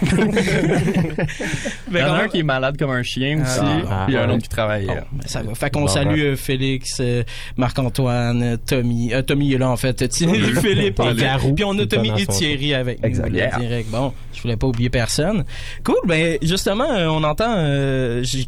Il 1.90 1.96
y 1.98 2.02
en 2.02 2.12
a 2.14 2.22
un 2.24 2.28
qui 2.28 2.38
est 2.38 2.42
malade 2.42 2.76
comme 2.78 2.90
un 2.90 3.02
chien 3.02 3.42
aussi, 3.42 3.58
Ah, 3.60 4.04
puis 4.06 4.14
il 4.14 4.14
y 4.14 4.16
a 4.16 4.22
un 4.24 4.28
ouais. 4.28 4.34
autre 4.34 4.42
qui 4.44 4.48
travaille. 4.48 4.88
Euh, 4.88 4.94
ben, 5.12 5.22
ça 5.26 5.42
va. 5.42 5.54
Fait 5.54 5.70
qu'on 5.70 5.80
Bon, 5.82 5.86
salue 5.88 6.14
ouais. 6.14 6.20
euh, 6.20 6.36
Félix, 6.36 6.98
euh, 7.00 7.22
Marc-Antoine, 7.56 8.56
Tommy. 8.66 9.12
Euh, 9.12 9.22
Tommy 9.22 9.52
est 9.54 9.58
là, 9.58 9.68
en 9.70 9.76
fait. 9.76 10.08
Thierry, 10.08 10.40
Philippe. 10.62 11.00
Et 11.00 11.10
et- 11.10 11.14
Garou. 11.14 11.54
Puis 11.54 11.64
on 11.64 11.78
a 11.78 11.86
Tommy 11.86 12.10
et 12.18 12.26
Thierry 12.26 12.74
avec 12.74 13.02
nous. 13.02 13.28
Direct. 13.28 13.90
Bon, 13.90 14.12
je 14.32 14.42
voulais 14.42 14.56
pas 14.56 14.66
oublier 14.66 14.88
personne. 14.90 15.44
Cool. 15.84 15.96
Ben, 16.06 16.38
justement, 16.42 16.86
on 16.88 17.22
entend, 17.24 17.54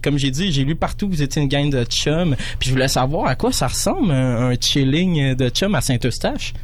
comme 0.03 0.18
j'ai 0.18 0.31
dit, 0.31 0.53
j'ai 0.53 0.64
lu 0.64 0.75
partout 0.77 1.09
que 1.09 1.14
vous 1.14 1.23
étiez 1.23 1.42
une 1.42 1.49
gang 1.49 1.71
de 1.72 1.85
chums. 1.85 2.37
Puis 2.58 2.68
je 2.68 2.74
voulais 2.74 2.88
savoir 2.88 3.26
à 3.26 3.35
quoi 3.35 3.52
ça 3.52 3.66
ressemble 3.66 4.12
un, 4.12 4.50
un 4.50 4.54
chilling 4.61 5.35
de 5.35 5.48
chum 5.48 5.74
à 5.74 5.80
Saint-Eustache. 5.80 6.54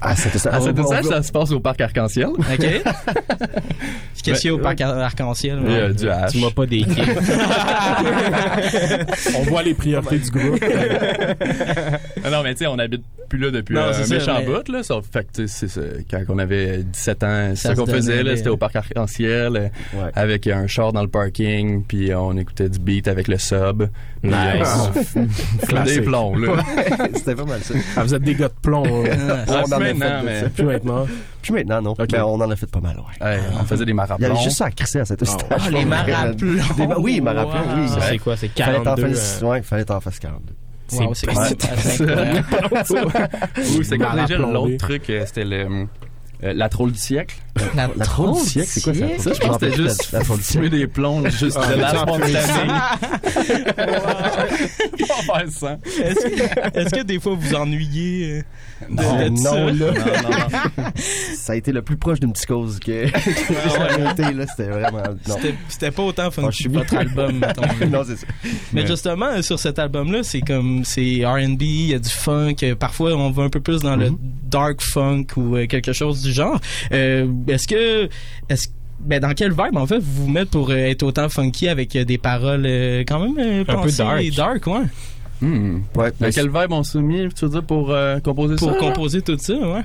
Ah, 0.00 0.16
c'était 0.16 0.38
ça. 0.38 0.50
À 0.54 0.60
On- 0.60 0.64
cet 0.64 0.78
on- 0.80 0.86
étage, 0.86 1.04
ça 1.04 1.22
se 1.22 1.30
passe 1.32 1.50
au 1.52 1.60
parc 1.60 1.80
Arc-en-Ciel. 1.80 2.28
OK? 2.38 2.66
Qu'est-ce 4.22 4.40
qu'il 4.40 4.50
y 4.50 4.52
a 4.52 4.54
au 4.54 4.58
parc 4.58 4.80
Ar- 4.80 4.98
Arc-en-Ciel? 4.98 5.58
Du. 5.96 6.06
Tu 6.30 6.38
m'as 6.40 6.50
pas 6.50 6.66
décrit. 6.66 7.02
On 9.38 9.42
voit 9.42 9.62
les 9.62 9.74
priorités 9.74 10.18
du 10.18 10.30
groupe. 10.30 10.58
Ah 12.24 12.30
non, 12.30 12.42
mais 12.42 12.52
tu 12.54 12.58
sais, 12.60 12.66
on 12.66 12.78
habite 12.78 13.02
plus 13.28 13.38
là 13.38 13.50
depuis 13.50 13.74
Non, 13.74 13.82
euh, 13.82 13.92
c'est 13.94 14.02
un 14.02 14.06
ça, 14.06 14.14
méchant 14.14 14.38
mais- 14.40 14.46
bout, 14.46 14.68
là. 14.68 14.82
Ça 14.82 14.94
fait 15.10 15.24
que, 15.24 15.32
tu 15.42 15.48
sais, 15.48 15.68
c'est 15.68 15.68
ça, 15.68 15.80
quand 16.10 16.22
on 16.28 16.38
avait 16.38 16.78
17 16.82 17.22
ans, 17.24 17.46
c'est 17.50 17.56
Ça 17.56 17.68
ça 17.70 17.74
qu'on 17.74 17.86
faisait, 17.86 18.22
là. 18.22 18.36
C'était 18.36 18.50
au 18.50 18.56
parc 18.56 18.76
Arc-en-Ciel, 18.76 19.56
euh, 19.56 19.68
Ouais. 19.94 20.10
avec 20.14 20.46
un 20.46 20.66
char 20.66 20.92
dans 20.92 21.02
le 21.02 21.08
parking, 21.08 21.82
puis 21.84 22.14
on 22.14 22.36
écoutait 22.36 22.68
du 22.68 22.78
beat 22.78 23.08
avec 23.08 23.28
le 23.28 23.38
sub. 23.38 23.84
Puis, 24.22 24.30
Nice. 24.30 24.36
euh, 24.36 25.00
on 25.16 25.22
f- 25.24 25.66
Classique. 25.66 25.94
des 25.96 26.00
plombs, 26.02 26.36
là. 26.36 26.52
C'était 27.14 27.34
pas 27.34 27.44
mal 27.44 27.60
ça. 27.62 27.74
Ah, 27.96 28.04
vous 28.04 28.14
êtes 28.14 28.22
des 28.22 28.34
gars 28.34 28.48
de 28.48 28.54
plomb. 28.62 28.84
hein. 28.86 29.41
Ah, 29.48 29.62
on 29.66 29.72
en 29.72 29.72
a 29.72 29.84
fait 29.84 29.94
maintenant, 29.94 30.20
de 30.20 30.26
mais 30.26 30.40
ça. 30.40 30.48
Plus 30.50 30.64
maintenant. 30.64 31.06
Puis 31.42 31.52
maintenant, 31.52 31.82
non. 31.82 31.90
Ok. 31.92 32.08
Mais 32.12 32.20
on 32.20 32.34
en 32.34 32.50
a 32.50 32.56
fait 32.56 32.70
pas 32.70 32.80
mal, 32.80 32.96
ouais. 32.96 33.26
ouais, 33.26 33.40
on 33.60 33.64
faisait 33.64 33.84
des 33.84 33.90
Il 33.90 33.94
y 33.94 33.96
maraplons. 33.96 34.24
avait 34.26 34.42
juste 34.42 34.56
ça 34.58 34.66
à 34.66 34.70
crisser 34.70 35.00
à 35.00 35.04
cette 35.04 35.24
stage. 35.24 35.48
Ah, 35.50 35.70
les 35.70 35.84
maraplons. 35.84 36.36
Oui, 36.98 37.20
maraplons, 37.20 37.60
oui. 37.76 37.88
Ça, 37.88 38.00
c'est 38.02 38.18
quoi? 38.18 38.36
C'est 38.36 38.48
Fallait 38.48 38.78
t'en 38.78 38.84
42. 38.94 39.14
faire- 39.14 39.42
euh, 39.42 39.46
Ouais, 39.50 39.62
fallait 39.62 39.84
t'en 39.84 40.00
faire 40.00 40.18
42. 40.18 40.54
Wow, 40.94 41.14
c'est 41.14 41.26
pas- 41.26 41.46
c'est 42.84 43.84
c'est 43.84 43.98
comme 43.98 44.16
déjà 44.26 44.36
l'autre 44.38 44.76
truc, 44.76 45.08
euh, 45.10 45.22
c'était 45.26 45.44
le, 45.44 45.86
euh, 46.44 46.52
la 46.54 46.68
troll 46.68 46.92
du 46.92 46.98
siècle. 46.98 47.36
La, 47.74 47.90
La 47.96 48.04
siècle, 48.44 48.68
c'est 48.70 48.80
quoi 48.82 48.94
ça? 48.94 49.06
Ça, 49.18 49.32
je 49.34 49.40
pense 49.40 49.58
que 49.58 49.66
c'était 49.70 49.76
juste 49.82 50.12
La 50.12 50.24
fumer 50.24 50.70
des 50.70 50.86
plombs, 50.86 51.22
juste 51.28 51.58
de 51.58 51.80
la 51.80 51.90
spontanée. 51.90 52.32
On 53.80 55.32
va 55.32 55.40
faire 55.40 55.50
ça. 55.50 55.78
Est-ce 56.02 56.20
que, 56.26 56.78
est-ce 56.78 56.90
que 56.94 57.02
des 57.02 57.20
fois 57.20 57.34
vous 57.38 57.54
ennuyez 57.54 58.42
euh, 58.82 58.88
de, 58.88 59.28
Non, 59.28 59.30
non, 59.30 59.66
là. 59.66 59.72
Non, 59.72 59.86
non, 59.86 60.30
non. 60.76 60.84
Ça 61.36 61.52
a 61.52 61.56
été 61.56 61.72
le 61.72 61.82
plus 61.82 61.96
proche 61.96 62.20
d'une 62.20 62.32
psychose 62.32 62.78
que 62.80 63.06
que 63.10 63.54
j'ai 64.16 64.32
là. 64.34 64.46
C'était 64.46 64.70
vraiment. 64.70 65.02
C'était, 65.68 65.90
pas 65.90 66.02
autant 66.02 66.22
Ah, 66.26 66.30
je 66.30 66.40
funky 66.40 66.56
suis 66.56 66.64
que 66.64 66.70
votre 66.78 66.96
album, 66.96 67.38
mettons. 67.40 67.86
non, 67.90 68.02
c'est 68.06 68.16
ça. 68.16 68.26
Mais 68.72 68.86
justement, 68.86 69.26
euh, 69.26 69.42
sur 69.42 69.58
cet 69.58 69.78
album-là, 69.78 70.22
c'est 70.22 70.40
comme, 70.40 70.84
c'est 70.84 71.24
R&B, 71.24 71.62
il 71.62 71.86
y 71.90 71.94
a 71.94 71.98
du 71.98 72.08
funk, 72.10 72.54
euh, 72.62 72.74
parfois 72.74 73.12
on 73.14 73.30
va 73.30 73.42
un 73.44 73.50
peu 73.50 73.60
plus 73.60 73.80
dans 73.80 73.96
le 73.96 74.10
Mhm. 74.10 74.18
dark 74.50 74.80
funk 74.82 75.26
ou 75.36 75.56
euh, 75.56 75.66
quelque 75.66 75.92
chose 75.92 76.22
du 76.22 76.32
genre. 76.32 76.58
Euh, 76.92 77.26
est-ce 77.48 77.66
que, 77.68 78.08
est-ce 78.48 78.68
ben 79.00 79.18
dans 79.20 79.32
quel 79.34 79.50
vibe 79.50 79.76
en 79.76 79.86
fait 79.86 79.98
vous 79.98 80.24
vous 80.26 80.30
mettez 80.30 80.50
pour 80.50 80.70
euh, 80.70 80.74
être 80.76 81.02
autant 81.02 81.28
funky 81.28 81.68
avec 81.68 81.96
euh, 81.96 82.04
des 82.04 82.18
paroles 82.18 82.62
euh, 82.66 83.00
quand 83.06 83.18
même 83.18 83.36
euh, 83.38 83.64
peu 83.64 83.90
dark. 83.90 84.20
et 84.22 84.30
dark 84.30 84.66
ouais 84.66 84.84
Hmm. 85.40 85.80
Ouais, 85.96 86.12
mais 86.20 86.30
quel 86.30 86.46
vibe 86.46 86.70
on 86.70 86.84
s'est 86.84 87.00
mis, 87.00 87.28
tu 87.34 87.44
veux 87.46 87.50
dire, 87.50 87.64
pour 87.64 87.90
euh, 87.90 88.20
composer 88.20 88.54
pour 88.54 88.68
ça? 88.68 88.74
là? 88.74 88.80
composer 88.80 89.22
tout 89.22 89.36
ça 89.40 89.54
ouais 89.54 89.82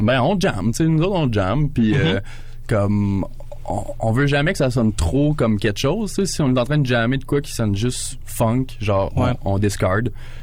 Ben, 0.00 0.20
on 0.22 0.38
jam, 0.38 0.66
tu 0.70 0.74
sais, 0.74 0.84
nous 0.84 1.02
autres, 1.02 1.16
on 1.16 1.32
jam, 1.32 1.68
puis 1.68 1.96
euh, 1.96 2.14
Mhm. 2.14 2.20
comme... 2.68 3.26
On, 3.72 3.82
on 3.98 4.12
veut 4.12 4.26
jamais 4.28 4.52
que 4.52 4.58
ça 4.58 4.70
sonne 4.70 4.92
trop 4.92 5.34
comme 5.34 5.58
quelque 5.58 5.78
chose, 5.80 6.10
tu 6.12 6.24
sais, 6.24 6.32
si 6.32 6.40
on 6.42 6.54
est 6.54 6.58
en 6.60 6.64
train 6.64 6.78
de 6.78 6.86
jammer 6.86 7.18
de 7.18 7.24
quoi 7.24 7.40
qui 7.40 7.52
sonne 7.52 7.74
juste 7.76 8.18
funk, 8.24 8.66
genre, 8.80 9.12
on- 9.16 9.24
Ouais. 9.24 9.32
on, 9.44 9.58
discard. 9.58 10.00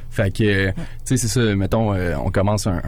Fait 0.10 0.32
que, 0.32 0.68
tu 0.70 0.74
sais, 1.06 1.16
c'est 1.18 1.28
ça, 1.30 1.56
mettons, 1.56 1.94
euh, 1.94 2.16
on 2.22 2.30
commence 2.30 2.68
un... 2.68 2.82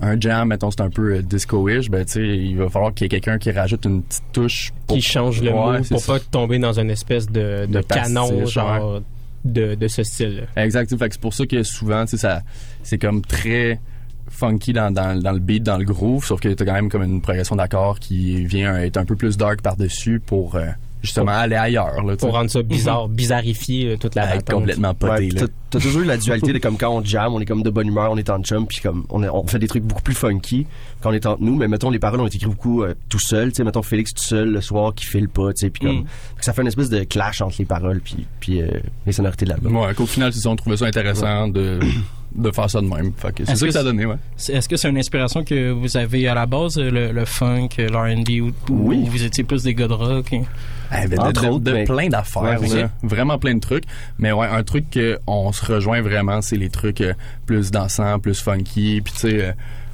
un 0.00 0.18
jam, 0.20 0.48
mettons, 0.48 0.70
c'est 0.70 0.80
un 0.80 0.90
peu 0.90 1.14
euh, 1.16 1.22
disco-ish, 1.22 1.90
ben, 1.90 2.04
tu 2.04 2.12
sais, 2.12 2.26
il 2.26 2.56
va 2.56 2.68
falloir 2.68 2.92
qu'il 2.94 3.04
y 3.04 3.06
ait 3.06 3.08
quelqu'un 3.08 3.38
qui 3.38 3.50
rajoute 3.50 3.84
une 3.84 4.02
petite 4.02 4.22
touche 4.32 4.72
pour 4.86 4.96
qui 4.96 5.02
change 5.02 5.42
le 5.42 5.50
Ouais, 5.52 5.78
mot 5.78 5.84
pour 5.88 6.00
ça. 6.00 6.12
pas 6.14 6.20
tomber 6.20 6.58
dans 6.58 6.78
une 6.78 6.90
espèce 6.90 7.26
de, 7.26 7.66
de 7.66 7.72
De 7.78 7.80
canon 7.82 8.46
genre 8.46 9.00
de, 9.44 9.74
de 9.74 9.88
ce 9.88 10.02
style. 10.02 10.46
Exact. 10.56 10.88
Fait 10.96 11.08
que 11.08 11.14
c'est 11.14 11.20
pour 11.20 11.34
ça 11.34 11.46
que 11.46 11.62
souvent, 11.62 12.04
tu 12.04 12.12
sais, 12.12 12.16
ça, 12.18 12.42
c'est 12.82 12.98
comme 12.98 13.22
très 13.22 13.80
funky 14.28 14.72
dans, 14.72 14.90
dans, 14.92 15.20
dans 15.20 15.32
le 15.32 15.40
beat, 15.40 15.62
dans 15.62 15.76
le 15.76 15.84
groove, 15.84 16.24
sauf 16.24 16.40
que 16.40 16.48
t'as 16.48 16.64
quand 16.64 16.72
même 16.72 16.88
comme 16.88 17.02
une 17.02 17.20
progression 17.20 17.54
d'accords 17.56 17.98
qui 17.98 18.44
vient 18.46 18.76
être 18.78 18.96
un 18.96 19.04
peu 19.04 19.14
plus 19.16 19.36
dark 19.36 19.60
par-dessus 19.60 20.20
pour 20.24 20.54
euh, 20.56 20.66
justement 21.02 21.32
aller 21.32 21.56
ailleurs. 21.56 22.02
Là, 22.02 22.14
tu 22.16 22.20
sais. 22.20 22.26
Pour 22.26 22.32
rendre 22.36 22.50
ça 22.50 22.62
bizarre, 22.62 23.08
bizarrifier 23.08 23.88
euh, 23.90 23.96
toute 23.96 24.14
la 24.14 24.26
patente. 24.26 24.50
complètement 24.50 24.94
poté. 24.94 25.12
Ouais, 25.12 25.28
là. 25.30 25.40
t'as- 25.42 25.46
T'as 25.72 25.80
toujours 25.80 26.02
eu 26.02 26.04
la 26.04 26.18
dualité 26.18 26.52
de 26.52 26.58
comme 26.58 26.76
quand 26.76 26.90
on 26.94 27.02
jam, 27.02 27.32
on 27.32 27.40
est 27.40 27.46
comme 27.46 27.62
de 27.62 27.70
bonne 27.70 27.88
humeur, 27.88 28.10
on 28.12 28.18
est 28.18 28.28
en 28.28 28.42
chum, 28.42 28.66
puis 28.66 28.80
comme 28.82 29.06
on, 29.08 29.22
est- 29.22 29.28
on 29.30 29.46
fait 29.46 29.58
des 29.58 29.68
trucs 29.68 29.82
beaucoup 29.84 30.02
plus 30.02 30.14
funky 30.14 30.66
quand 31.00 31.08
on 31.08 31.12
est 31.14 31.24
entre 31.24 31.42
nous. 31.42 31.56
Mais 31.56 31.66
mettons 31.66 31.88
les 31.88 31.98
paroles 31.98 32.20
ont 32.20 32.26
été 32.26 32.36
écrites 32.36 32.50
beaucoup 32.50 32.82
euh, 32.82 32.94
tout 33.08 33.18
seul, 33.18 33.48
tu 33.52 33.56
sais, 33.56 33.64
mettons 33.64 33.80
Félix 33.82 34.12
tout 34.12 34.22
seul 34.22 34.50
le 34.52 34.60
soir 34.60 34.94
qui 34.94 35.06
file 35.06 35.30
pas, 35.30 35.52
tu 35.54 35.60
sais, 35.60 35.70
puis 35.70 35.86
comme 35.86 36.00
Mm. 36.00 36.06
ça 36.40 36.52
fait 36.52 36.60
une 36.60 36.68
espèce 36.68 36.90
de 36.90 37.04
clash 37.04 37.40
entre 37.40 37.56
les 37.58 37.64
paroles 37.64 38.00
puis 38.02 38.26
puis 38.38 38.60
euh, 38.60 38.68
les 39.06 39.12
sonorités 39.12 39.46
de 39.46 39.50
l'album. 39.50 39.74
Ouais, 39.74 39.94
qu'au 39.94 40.04
final, 40.04 40.30
c'est 40.34 40.40
ça, 40.40 40.50
on 40.50 40.56
trouvait 40.56 40.76
ça 40.76 40.84
intéressant 40.84 41.48
de 41.48 41.80
de 42.34 42.50
faire 42.50 42.68
ça 42.70 42.80
de 42.80 42.86
même. 42.86 43.12
Fait 43.16 43.32
que 43.34 43.44
c'est 43.44 43.52
Est-ce 43.52 43.60
ça 43.60 43.66
que, 43.66 43.70
que 43.70 43.72
ça 43.72 43.78
a 43.78 43.82
c'est- 43.82 43.86
donné, 43.88 44.06
ouais. 44.06 44.16
Est-ce 44.48 44.68
que 44.68 44.76
c'est 44.76 44.88
une 44.88 44.98
inspiration 44.98 45.44
que 45.44 45.70
vous 45.70 45.96
avez 45.96 46.28
à 46.28 46.34
la 46.34 46.46
base, 46.46 46.78
le, 46.78 47.12
le 47.12 47.24
funk, 47.24 47.68
l'R&B, 47.78 48.40
ou, 48.70 48.72
ou 48.72 49.04
vous 49.06 49.22
étiez 49.24 49.44
plus 49.44 49.62
des 49.62 49.74
gars 49.74 49.88
de 49.88 49.92
rock? 49.94 50.32
et- 50.32 50.42
Eh 50.94 51.08
ben, 51.08 51.16
de, 51.16 51.20
Entre 51.22 51.42
de- 51.42 51.48
autres, 51.48 51.64
de 51.64 51.72
mais- 51.72 51.84
plein 51.84 52.08
d'affaires, 52.08 52.42
Ouais, 52.60 52.86
vraiment 53.02 53.38
plein 53.38 53.54
de 53.54 53.60
trucs. 53.60 53.84
Mais 54.18 54.30
ouais, 54.32 54.46
un 54.46 54.62
truc 54.62 54.84
qu'on 55.26 55.50
se 55.52 55.64
rejoint 55.64 56.02
vraiment, 56.02 56.42
c'est 56.42 56.56
les 56.56 56.68
trucs 56.68 57.00
euh, 57.00 57.14
plus 57.46 57.70
dansants, 57.70 58.18
plus 58.18 58.40
funky. 58.40 59.00
Puis 59.02 59.12
tu 59.14 59.18
sais, 59.20 59.42
euh, 59.44 59.52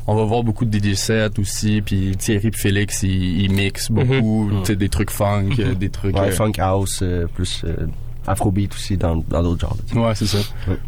on 0.08 0.16
va 0.16 0.24
voir 0.24 0.42
beaucoup 0.42 0.64
de 0.64 0.76
DJ 0.76 0.94
sets 0.94 1.38
aussi. 1.38 1.82
Puis 1.82 2.16
Thierry 2.16 2.50
puis 2.50 2.60
Félix, 2.60 3.04
ils, 3.04 3.42
ils 3.42 3.52
mixent 3.52 3.92
beaucoup, 3.92 4.50
tu 4.62 4.66
sais, 4.66 4.76
des 4.76 4.88
trucs 4.88 5.10
funk, 5.10 5.50
euh, 5.60 5.74
des 5.74 5.88
trucs. 5.90 6.16
Ouais, 6.16 6.28
euh, 6.28 6.32
funk 6.32 6.52
house, 6.58 7.00
euh, 7.02 7.26
plus 7.32 7.62
euh, 7.64 7.86
afrobeat 8.26 8.74
aussi 8.74 8.96
dans 8.96 9.22
dans 9.28 9.42
d'autres 9.44 9.60
genres. 9.60 9.76
Ouais, 9.94 10.14
c'est 10.16 10.26
ça. 10.26 10.38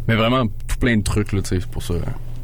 Mais 0.09 0.15
vraiment 0.15 0.43
plein 0.81 0.97
de 0.97 1.03
trucs 1.03 1.31
là, 1.31 1.41
tu 1.41 1.49
sais, 1.49 1.57
c'est 1.61 1.69
pour 1.69 1.83
ça. 1.83 1.93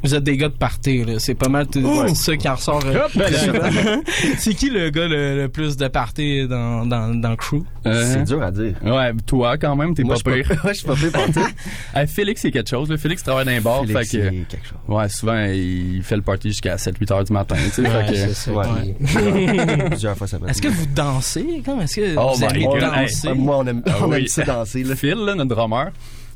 Vous 0.04 0.13
êtes 0.13 0.23
des 0.23 0.38
gars 0.38 0.47
de 0.47 0.54
party, 0.54 1.04
là. 1.04 1.13
C'est 1.17 1.34
pas 1.34 1.50
mal 1.50 1.65
tout 1.67 1.82
ça 2.13 2.38
qui 2.38 2.47
en 2.47 2.54
ressort. 2.54 2.84
euh, 2.86 3.06
Hop, 3.06 3.12
ben 3.15 3.32
là. 3.32 3.39
souvent. 3.39 4.02
c'est 4.38 4.54
qui 4.54 4.69
le 4.69 4.91
gars 4.91 5.08
le, 5.08 5.36
le 5.41 5.50
plus 5.50 5.76
de 5.76 5.88
party 5.88 6.47
dans, 6.47 6.86
dans, 6.86 7.19
dans 7.19 7.32
le 7.32 7.36
crew? 7.36 7.63
Euh, 7.88 8.23
dur 8.23 8.43
à 8.43 8.52
dire. 8.52 8.76
Ouais, 8.86 9.12
toi 9.26 9.58
quand 9.58 9.76
même, 9.76 9.95
t'es 9.95 10.04
Moi, 10.04 10.15
pas 10.23 10.32
pire. 10.34 10.52
ouais, 10.52 10.58
je 10.73 10.78
suis 10.78 10.86
pas 10.88 10.93
pire 10.93 11.12
toi. 11.12 11.47
Hey, 11.95 12.06
Félix, 12.06 12.41
c'est 12.41 12.52
quelque 12.52 12.69
chose. 12.69 12.89
là. 12.91 12.97
Félix 12.97 13.23
travaille 13.23 13.45
dans 13.45 13.52
un 13.54 13.60
bar. 13.62 13.82
Félix, 13.88 14.12
fait 14.12 14.17
que, 14.19 14.23
c'est 14.30 14.32
quelque 14.47 14.67
chose. 14.67 14.78
Ouais, 14.88 15.10
souvent, 15.10 15.45
il 15.52 16.04
fait 16.04 16.15
le 16.15 16.21
party 16.21 16.50
jusqu'à 16.50 16.76
7-8 16.76 17.13
heures 17.13 17.23
du 17.23 17.34
matin. 17.34 17.56
Tu 17.56 17.71
sais, 17.71 17.82
Ouais, 17.82 18.04
fait 18.06 18.12
que, 18.12 18.17
c'est 18.19 18.34
ça, 18.36 18.52
ouais. 18.52 18.65
ouais. 18.67 19.89
Plusieurs 19.89 20.15
fois 20.15 20.28
semaine. 20.28 20.50
Est-ce 20.50 20.62
que 20.62 20.67
vous 20.67 20.86
dansez? 20.86 21.63
Comme, 21.65 21.82
est-ce 21.82 21.95
que 21.95 22.15
Oh 22.17 22.34
vous 22.36 22.41
danser? 22.80 23.28
Hey. 23.30 23.34
Moi, 23.36 23.58
on 23.58 23.65
aime, 23.65 23.82
Ah 23.88 23.91
on 24.04 24.10
oui. 24.12 24.19
aime 24.19 24.28
ça 24.28 24.43
danser. 24.43 24.84
Là. 24.84 24.95
Phil, 24.95 25.15
là, 25.15 25.34
notre 25.34 25.56
drummer, 25.56 25.88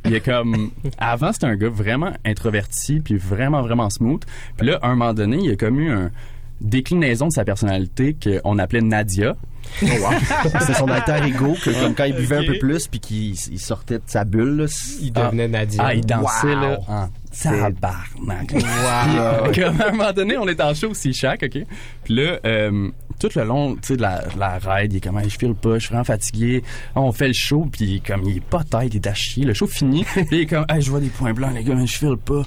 il 0.05 0.13
est 0.13 0.21
comme... 0.21 0.71
Avant, 0.97 1.31
c'était 1.31 1.47
un 1.47 1.55
gars 1.55 1.69
vraiment 1.69 2.11
introverti, 2.25 2.99
puis 2.99 3.17
vraiment, 3.17 3.61
vraiment 3.61 3.89
smooth. 3.89 4.21
Puis 4.57 4.67
là, 4.67 4.79
à 4.81 4.87
un 4.87 4.95
moment 4.95 5.13
donné, 5.13 5.37
il 5.37 5.51
a 5.51 5.55
comme 5.55 5.79
eu 5.79 5.91
un 5.91 6.11
déclinaison 6.59 7.27
de 7.27 7.33
sa 7.33 7.43
personnalité 7.43 8.15
qu'on 8.21 8.59
appelait 8.59 8.81
Nadia. 8.81 9.35
C'est 9.79 10.73
son 10.73 10.87
alter 10.87 11.23
ego 11.25 11.55
que 11.63 11.69
comme 11.81 11.93
quand 11.93 12.03
il 12.03 12.15
buvait 12.15 12.37
un 12.37 12.43
peu 12.45 12.57
plus 12.59 12.87
puis 12.87 12.99
qu'il 12.99 13.29
il 13.33 13.59
sortait 13.59 13.99
de 13.99 14.03
sa 14.05 14.25
bulle, 14.25 14.57
là, 14.57 14.65
Il 15.01 15.13
devenait 15.13 15.47
Nadia. 15.47 15.83
Ah, 15.85 15.93
il 15.93 16.05
dansait 16.05 16.55
Wow. 16.55 16.61
là 16.61 16.79
en 16.87 17.09
tabarnak. 17.31 18.51
Wow. 18.53 19.51
Puis, 19.51 19.61
comme 19.63 19.81
à 19.81 19.87
un 19.87 19.91
moment 19.91 20.11
donné, 20.13 20.37
on 20.37 20.47
est 20.47 20.59
en 20.61 20.73
show 20.73 20.89
aussi 20.89 21.13
chaque, 21.13 21.43
OK? 21.43 21.63
Puis 22.03 22.15
là, 22.15 22.39
euh, 22.45 22.89
tout 23.21 23.29
le 23.37 23.43
long, 23.45 23.75
tu 23.75 23.79
sais, 23.83 23.97
de 23.97 24.01
la, 24.01 24.23
de 24.23 24.39
la 24.39 24.57
ride, 24.57 24.93
il 24.93 24.97
est 24.97 25.01
comme, 25.01 25.21
je 25.23 25.37
file 25.37 25.53
pas, 25.53 25.75
je 25.75 25.79
suis 25.79 25.89
vraiment 25.89 26.03
fatigué. 26.03 26.63
On 26.95 27.11
fait 27.11 27.27
le 27.27 27.33
show, 27.33 27.67
puis 27.71 28.01
comme, 28.05 28.23
il 28.23 28.37
est 28.37 28.43
pas 28.43 28.63
tête, 28.63 28.93
il 28.93 28.97
est 28.97 29.07
à 29.07 29.13
chier. 29.13 29.45
Le 29.45 29.53
show 29.53 29.67
finit, 29.67 30.03
puis 30.13 30.25
il 30.31 30.39
est 30.41 30.45
comme, 30.47 30.65
hey, 30.69 30.81
je 30.81 30.89
vois 30.89 30.99
des 30.99 31.07
points 31.09 31.33
blancs, 31.33 31.51
les 31.55 31.63
gars, 31.63 31.75
mais 31.75 31.85
je 31.87 31.97
file 31.97 32.17
pas. 32.17 32.41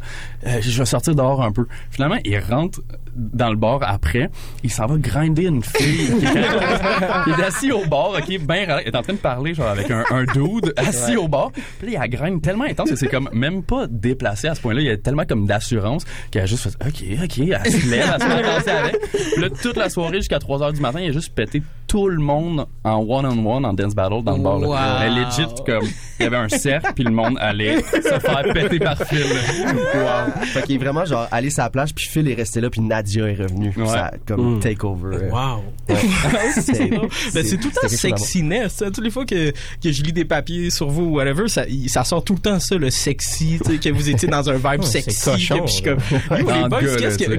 Euh, 0.46 0.58
je 0.60 0.78
vais 0.78 0.84
sortir 0.84 1.14
dehors 1.14 1.42
un 1.42 1.52
peu. 1.52 1.66
Finalement, 1.90 2.18
il 2.24 2.38
rentre 2.38 2.80
dans 3.16 3.48
le 3.50 3.56
bar 3.56 3.78
après, 3.82 4.28
il 4.64 4.70
s'en 4.72 4.86
va 4.86 4.96
grinder 4.98 5.44
une 5.44 5.62
fille 5.62 6.06
qui 6.18 6.26
est, 6.26 7.24
qui 7.24 7.30
est 7.40 7.44
assis 7.44 7.70
au 7.70 7.84
bar, 7.86 8.10
OK, 8.10 8.38
ben. 8.40 8.80
Il 8.84 8.88
est 8.88 8.96
en 8.96 9.02
train 9.02 9.12
de 9.12 9.18
parler, 9.18 9.54
genre, 9.54 9.68
avec 9.68 9.88
un, 9.90 10.02
un 10.10 10.24
dude 10.24 10.72
assis 10.76 11.12
Ouais. 11.12 11.16
au 11.16 11.28
bar. 11.28 11.52
Puis 11.52 11.92
là, 11.92 11.92
il 11.92 11.96
a 11.96 12.08
grind 12.08 12.42
tellement 12.42 12.64
intense 12.64 12.90
que 12.90 12.96
c'est 12.96 13.06
comme 13.08 13.28
même 13.32 13.62
pas 13.62 13.86
déplacé 13.88 14.48
à 14.48 14.54
ce 14.56 14.60
point-là. 14.60 14.80
Il 14.80 14.86
y 14.86 14.90
a 14.90 14.96
tellement 14.96 15.24
comme 15.26 15.46
d'assurance 15.46 16.04
qu'il 16.32 16.40
a 16.40 16.46
juste 16.46 16.64
fait 16.64 16.84
OK, 16.84 17.04
OK, 17.24 17.38
elle 17.38 17.72
se 17.72 17.90
lève, 17.90 18.10
elle 18.14 18.22
se 18.22 18.26
met 18.26 18.34
à 18.34 18.42
danser 18.58 18.70
avec. 18.70 19.00
Puis 19.12 19.42
là, 19.42 19.48
toute 19.62 19.76
la 19.76 19.88
soirée 19.90 20.16
jusqu'à 20.16 20.38
3 20.40 20.62
h 20.70 20.74
du 20.74 20.80
matin, 20.80 21.00
il 21.00 21.10
a 21.10 21.12
juste 21.12 21.34
pété 21.34 21.62
tout 21.86 22.08
le 22.08 22.18
monde 22.18 22.66
en 22.82 22.98
one-on-one, 22.98 23.64
en 23.64 23.72
dance 23.72 23.94
battle 23.94 24.22
dans 24.24 24.36
le 24.36 24.42
bar. 24.42 24.58
Là. 24.58 24.66
Wow. 24.66 24.76
Mais 25.00 25.10
legit, 25.10 25.46
comme, 25.64 25.86
il 26.20 26.22
y 26.22 26.26
avait 26.26 26.36
un 26.36 26.48
cercle, 26.48 26.92
puis 26.94 27.04
le 27.04 27.10
monde 27.10 27.36
allait 27.40 27.82
se 27.82 28.18
faire 28.20 28.42
péter 28.52 28.78
par 28.78 28.96
Phil. 29.06 29.24
Wow. 29.24 30.42
Fait 30.44 30.62
qu'il 30.62 30.74
est 30.76 30.78
vraiment 30.78 31.04
genre 31.04 31.26
allé 31.30 31.48
la 31.56 31.70
plage 31.70 31.94
puis 31.94 32.06
Phil 32.08 32.28
est 32.28 32.34
resté 32.34 32.60
là 32.60 32.70
puis 32.70 32.80
Nadia 32.80 33.26
est 33.26 33.34
revenu. 33.34 33.72
Ouais. 33.76 33.86
Ça 33.86 34.06
a 34.06 34.12
comme 34.26 34.56
Mm. 34.56 34.60
takeover. 34.60 35.16
euh. 35.16 35.30
Wow. 35.30 35.62
Ouais. 35.88 35.96
c'est 36.60 36.86
drôle. 36.88 37.08
Ben, 37.32 37.44
c'est 37.44 37.56
tout 37.58 37.68
le 37.74 37.80
temps 37.80 37.88
sexiness. 37.88 38.72
ça. 38.74 38.86
Toutes 38.90 39.04
les 39.04 39.10
fois 39.10 39.24
que, 39.24 39.50
que 39.50 39.92
je 39.92 40.02
lis 40.02 40.12
des 40.12 40.24
papiers 40.24 40.70
sur 40.70 40.88
vous 40.88 41.04
ou 41.04 41.14
whatever, 41.16 41.48
ça, 41.48 41.64
ça 41.88 42.04
sort 42.04 42.22
tout 42.24 42.34
le 42.34 42.40
temps 42.40 42.60
ça, 42.60 42.76
le 42.76 42.90
sexy, 42.90 43.58
tu 43.64 43.72
sais, 43.72 43.78
que 43.78 43.88
vous 43.90 44.08
étiez 44.08 44.28
dans 44.28 44.48
un 44.50 44.54
vibe 44.54 44.80
Oh, 44.80 44.82
c'est 44.82 45.00
sexy. 45.02 45.24
cochon, 45.24 45.54
que- 45.60 45.64
puis 45.64 45.68
je 45.68 45.76
suis 45.76 45.84
là. 45.84 45.94
comme, 45.94 46.80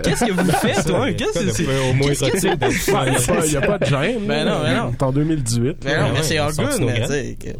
qu'est-ce 0.01 0.25
que, 0.25 0.31
vous 0.31 0.51
faites, 0.51 0.85
toi? 0.85 1.11
Qu'est-ce 1.13 1.39
que 1.39 1.51
c'est? 1.51 1.63
Au 1.65 1.93
moins 1.93 2.11
Il 2.11 2.19
n'y 2.41 2.47
a, 2.49 3.33
pas- 3.33 3.45
y 3.47 3.55
a 3.57 3.61
pas 3.61 3.77
de 3.77 3.85
gêne. 3.85 4.19
Ben 4.27 4.45
non, 4.45 4.59
ben 4.61 4.75
non. 4.77 4.91
C'est 4.97 5.03
en 5.03 5.11
2018. 5.11 5.77
Ben 5.83 6.01
non, 6.01 6.09
mais 6.13 6.23
c'est 6.23 6.37
all 6.37 6.49
ils 6.51 6.55
sont 6.55 6.63
good, 6.63 6.81
mais 6.81 7.05
slogans. 7.05 7.35
tu 7.39 7.47
sais. 7.47 7.55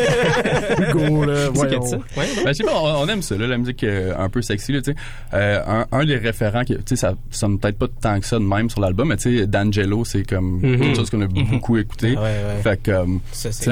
que- 0.05 0.97
ouais. 0.97 1.09
Go, 1.09 1.25
là. 1.25 1.35
C'est 1.45 1.51
voyons. 1.53 1.79
que 1.79 1.87
ça. 1.87 1.97
Ben, 2.15 2.23
je 2.47 2.53
sais 2.53 2.63
pas, 2.63 2.73
on, 2.75 3.03
on 3.03 3.07
aime 3.07 3.21
ça, 3.21 3.35
là, 3.37 3.47
la 3.47 3.57
musique 3.57 3.83
euh, 3.83 4.13
un 4.17 4.29
peu 4.29 4.41
sexy. 4.41 4.71
Là, 4.73 4.81
tu 4.81 4.91
sais. 4.91 4.97
euh, 5.33 5.61
un, 5.67 5.85
un 5.91 6.05
des 6.05 6.17
référents, 6.17 6.63
qui, 6.63 6.75
tu 6.75 6.81
sais, 6.85 6.95
ça 6.95 7.13
sonne 7.29 7.59
peut-être 7.59 7.77
pas 7.77 7.87
tant 8.01 8.19
que 8.19 8.25
ça 8.25 8.37
de 8.39 8.43
même 8.43 8.69
sur 8.69 8.81
l'album, 8.81 9.09
mais 9.09 9.17
tu 9.17 9.39
sais, 9.39 9.47
D'Angelo, 9.47 10.05
c'est 10.05 10.23
comme 10.27 10.59
Mhm. 10.61 10.79
quelque 10.79 10.95
chose 10.97 11.09
qu'on 11.09 11.21
a 11.21 11.27
beaucoup 11.27 11.77
écouté. 11.77 12.15
Ah 12.17 12.21
ouais, 12.21 12.27
ouais. 12.27 12.61
Fait 12.63 12.81
que, 12.81 12.91
euh, 12.91 13.05
Ça, 13.31 13.51
c'est 13.51 13.71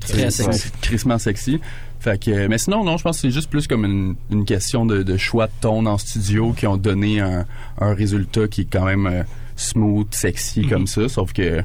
très 0.00 0.30
sexy. 0.30 0.42
sexy. 0.42 0.70
crissement 0.80 1.18
sexy. 1.18 1.60
Fait 2.00 2.22
que, 2.22 2.46
mais 2.46 2.58
sinon, 2.58 2.84
non, 2.84 2.96
je 2.96 3.02
pense 3.02 3.16
que 3.16 3.22
c'est 3.22 3.30
juste 3.32 3.50
plus 3.50 3.66
comme 3.66 3.84
une, 3.84 4.14
une 4.30 4.44
question 4.44 4.86
de, 4.86 5.02
de 5.02 5.16
choix 5.16 5.46
de 5.48 5.52
ton 5.60 5.84
en 5.86 5.98
studio 5.98 6.52
qui 6.52 6.66
ont 6.68 6.76
donné 6.76 7.20
un, 7.20 7.44
un 7.80 7.92
résultat 7.94 8.46
qui 8.46 8.60
est 8.62 8.68
quand 8.72 8.84
même 8.84 9.06
euh, 9.08 9.22
smooth, 9.56 10.14
sexy 10.14 10.62
comme 10.66 10.86
ça, 10.86 11.08
sauf 11.08 11.32
que... 11.32 11.62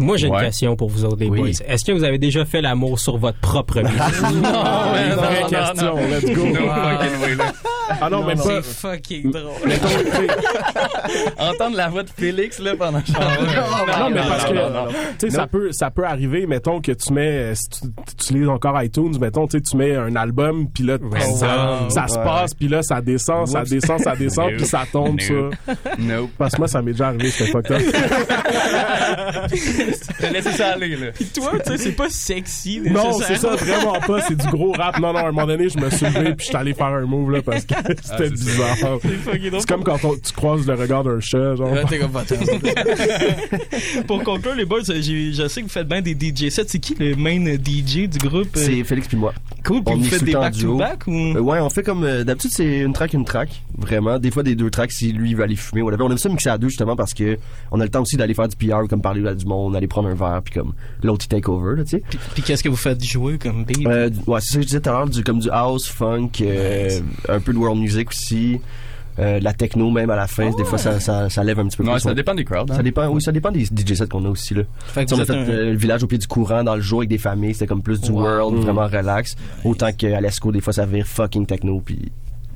Moi, 0.00 0.16
j'ai 0.16 0.28
Ouais. 0.28 0.38
une 0.38 0.44
question 0.46 0.76
pour 0.76 0.88
vous 0.88 1.04
autres, 1.04 1.18
les 1.20 1.28
Oui. 1.28 1.38
boys. 1.38 1.50
Est-ce 1.68 1.84
que 1.84 1.92
vous 1.92 2.04
avez 2.04 2.18
déjà 2.18 2.44
fait 2.44 2.60
l'amour 2.62 2.98
sur 2.98 3.18
votre 3.18 3.38
propre 3.38 3.80
musique? 3.82 3.98
non, 4.22 4.94
Une 4.96 5.12
vraie 5.14 5.44
question, 5.48 5.96
let's 6.08 6.24
go. 6.34 6.46
No. 6.46 7.44
Ah 8.00 8.10
non, 8.10 8.24
mais 8.24 8.34
pas. 8.34 8.42
C'est 8.42 8.62
fucking 8.62 9.30
drôle. 9.30 9.52
Mettons, 9.66 9.88
Entendre 11.38 11.76
la 11.76 11.88
voix 11.88 12.02
de 12.02 12.10
Félix, 12.10 12.58
là, 12.58 12.74
pendant 12.76 13.00
que 13.00 13.10
non, 13.10 14.10
mais 14.10 14.20
parce 14.20 14.44
que, 14.44 14.54
non, 14.54 14.70
non, 14.70 14.84
non. 14.86 14.92
tu 15.18 15.28
sais, 15.28 15.30
ça 15.30 15.46
peut, 15.46 15.72
ça 15.72 15.90
peut 15.90 16.04
arriver, 16.04 16.46
mettons 16.46 16.80
que 16.80 16.92
tu 16.92 17.12
mets, 17.12 17.54
si 17.54 17.68
tu, 17.68 17.80
tu 17.80 18.12
utilises 18.12 18.48
encore 18.48 18.80
iTunes, 18.82 19.16
mettons, 19.20 19.46
tu 19.46 19.58
sais, 19.58 19.62
tu 19.62 19.76
mets 19.76 19.96
un 19.96 20.14
album, 20.16 20.68
puis 20.72 20.84
là, 20.84 20.98
ça, 21.38 21.80
ça 21.88 22.08
se 22.08 22.16
passe, 22.16 22.54
puis 22.54 22.68
là, 22.68 22.82
ça 22.82 23.00
descend, 23.00 23.46
ça 23.48 23.62
descend, 23.62 24.00
ça 24.00 24.16
descend, 24.16 24.50
puis 24.56 24.66
ça 24.66 24.84
tombe, 24.90 25.20
ça. 25.20 25.34
Nope. 25.98 26.30
Parce 26.38 26.54
que 26.54 26.58
moi, 26.58 26.68
ça 26.68 26.82
m'est 26.82 26.92
déjà 26.92 27.08
arrivé, 27.08 27.30
c'était 27.30 27.50
fucked 27.50 27.72
up. 27.72 27.80
Laissez 30.32 30.52
ça 30.52 30.68
aller, 30.74 30.96
là. 30.96 31.08
Puis 31.12 31.26
toi, 31.26 31.52
tu 31.64 31.70
sais, 31.70 31.78
c'est 31.78 31.92
pas 31.92 32.08
sexy. 32.08 32.80
Non, 32.84 33.12
c'est 33.12 33.36
ça, 33.36 33.50
vraiment 33.56 34.00
pas. 34.00 34.20
C'est 34.22 34.36
du 34.36 34.46
gros 34.48 34.72
rap. 34.72 34.98
Non, 34.98 35.12
non, 35.12 35.18
à 35.18 35.28
un 35.28 35.32
moment 35.32 35.46
donné, 35.46 35.68
je 35.68 35.78
me 35.78 35.90
suis 35.90 36.06
levé 36.06 36.34
puis 36.34 36.46
je 36.46 36.46
suis 36.46 36.56
allé 36.56 36.74
faire 36.74 36.86
un 36.86 37.06
move, 37.06 37.30
là, 37.30 37.42
parce 37.42 37.64
que 37.64 37.74
c'était 38.02 38.02
c'est 38.18 38.30
bizarre. 38.30 38.76
C'est 39.58 39.68
comme 39.68 39.84
quand 39.84 40.04
on- 40.04 40.16
tu 40.16 40.32
croises 40.32 40.66
le 40.66 40.74
regard 40.74 41.04
d'un 41.04 41.20
chat, 41.20 41.56
genre. 41.56 41.72
Ouais, 41.72 41.84
t'es 41.88 41.98
comme 41.98 42.10
pas 42.12 42.24
Pour 44.06 44.22
conclure, 44.22 44.54
les 44.54 44.64
boys, 44.64 44.80
je 44.82 45.46
sais 45.48 45.60
que 45.60 45.66
vous 45.66 45.72
faites 45.72 45.88
bien 45.88 46.00
des 46.02 46.12
DJ 46.14 46.48
sets. 46.50 46.64
C'est 46.68 46.78
qui 46.78 46.94
le 46.98 47.14
main 47.16 47.38
DJ 47.56 48.08
du 48.08 48.18
groupe? 48.18 48.48
C'est 48.54 48.84
Félix 48.84 49.08
puis 49.08 49.16
moi. 49.16 49.32
cool. 49.64 49.82
Puis 49.84 49.94
on 49.94 49.98
vous 49.98 50.04
faites 50.04 50.24
des 50.24 50.32
back-to-back 50.32 51.06
ou? 51.06 51.12
Euh, 51.36 51.40
ouais, 51.40 51.60
on 51.60 51.70
fait 51.70 51.82
comme 51.82 52.04
euh, 52.04 52.24
d'habitude 52.24 52.50
c'est 52.52 52.78
une 52.80 52.92
track 52.92 53.12
une 53.12 53.24
track, 53.24 53.62
vraiment. 53.76 54.18
Des 54.18 54.30
fois 54.30 54.42
des 54.42 54.54
deux 54.54 54.70
tracks 54.70 54.92
si 54.92 55.12
lui 55.12 55.30
il 55.30 55.36
veut 55.36 55.44
aller 55.44 55.56
fumer 55.56 55.82
whatever. 55.82 56.04
On 56.04 56.10
aime 56.10 56.18
ça 56.18 56.28
mixer 56.28 56.50
à 56.50 56.58
deux 56.58 56.68
justement 56.68 56.96
parce 56.96 57.14
que 57.14 57.38
on 57.70 57.80
a 57.80 57.84
le 57.84 57.90
temps 57.90 58.02
aussi 58.02 58.16
d'aller 58.16 58.34
faire 58.34 58.48
du 58.48 58.56
PR 58.56 58.86
comme 58.88 59.02
parler 59.02 59.26
à 59.26 59.34
du 59.34 59.46
monde, 59.46 59.76
aller 59.76 59.86
prendre 59.86 60.08
un 60.08 60.14
verre 60.14 60.40
puis 60.44 60.54
comme 60.54 60.72
l'autre 61.02 61.24
il 61.26 61.28
take 61.28 61.48
over 61.50 61.76
là, 61.76 61.84
tu 61.84 61.90
sais. 61.90 62.02
Puis 62.34 62.42
qu'est-ce 62.42 62.62
que 62.62 62.68
vous 62.68 62.76
faites 62.76 63.02
jouer 63.04 63.38
comme 63.38 63.64
beat? 63.64 63.86
Euh, 63.86 64.10
ouais, 64.26 64.40
c'est 64.40 64.52
ça 64.52 64.56
que 64.56 64.62
je 64.62 64.66
disais 64.66 64.80
tout 64.80 64.88
à 64.90 64.92
l'heure 64.92 65.08
du 65.08 65.22
comme 65.24 65.38
du 65.40 65.48
house, 65.50 65.86
funk, 65.88 66.30
euh, 66.42 67.00
un 67.28 67.40
peu 67.40 67.52
de 67.52 67.58
world 67.70 67.82
music 67.82 68.10
aussi. 68.10 68.60
Euh, 69.18 69.38
de 69.38 69.44
la 69.44 69.52
techno 69.52 69.90
même 69.90 70.08
à 70.08 70.16
la 70.16 70.26
fin, 70.28 70.50
des 70.50 70.64
fois 70.64 70.78
ça, 70.78 70.98
ça, 71.00 71.28
ça 71.28 71.44
lève 71.44 71.58
un 71.58 71.66
petit 71.66 71.76
peu 71.76 71.82
Ouais, 71.84 71.92
plus. 71.94 72.00
ça 72.00 72.14
dépend 72.14 72.32
des 72.34 72.44
crowds. 72.44 72.70
hein. 72.70 72.76
Ça 72.76 72.82
dépend, 72.82 73.06
oui, 73.08 73.20
ça 73.20 73.32
dépend 73.32 73.50
des 73.50 73.64
DJ 73.64 73.94
sets 73.94 74.06
qu'on 74.06 74.24
a 74.24 74.28
aussi 74.28 74.54
là. 74.54 74.62
Fait 74.86 75.04
que 75.04 75.14
on 75.14 75.18
a 75.18 75.24
fait 75.26 75.32
un- 75.34 75.48
euh, 75.48 75.72
le 75.72 75.76
village 75.76 76.02
au 76.04 76.06
pied 76.06 76.16
du 76.16 76.26
courant 76.28 76.62
dans 76.62 76.76
le 76.76 76.80
jour 76.80 77.00
avec 77.00 77.10
des 77.10 77.18
familles, 77.18 77.52
c'était 77.52 77.66
comme 77.66 77.82
plus 77.82 78.00
du 78.00 78.12
Wow. 78.12 78.22
world, 78.22 78.56
Mm. 78.58 78.60
vraiment 78.60 78.86
relax. 78.86 79.36
Autant 79.64 79.92
qu'à 79.92 80.20
l'ESCO, 80.20 80.52
des 80.52 80.60
fois 80.60 80.72
ça 80.72 80.86
vire 80.86 81.06
fucking 81.06 81.44
techno 81.44 81.82
puis 81.84 82.10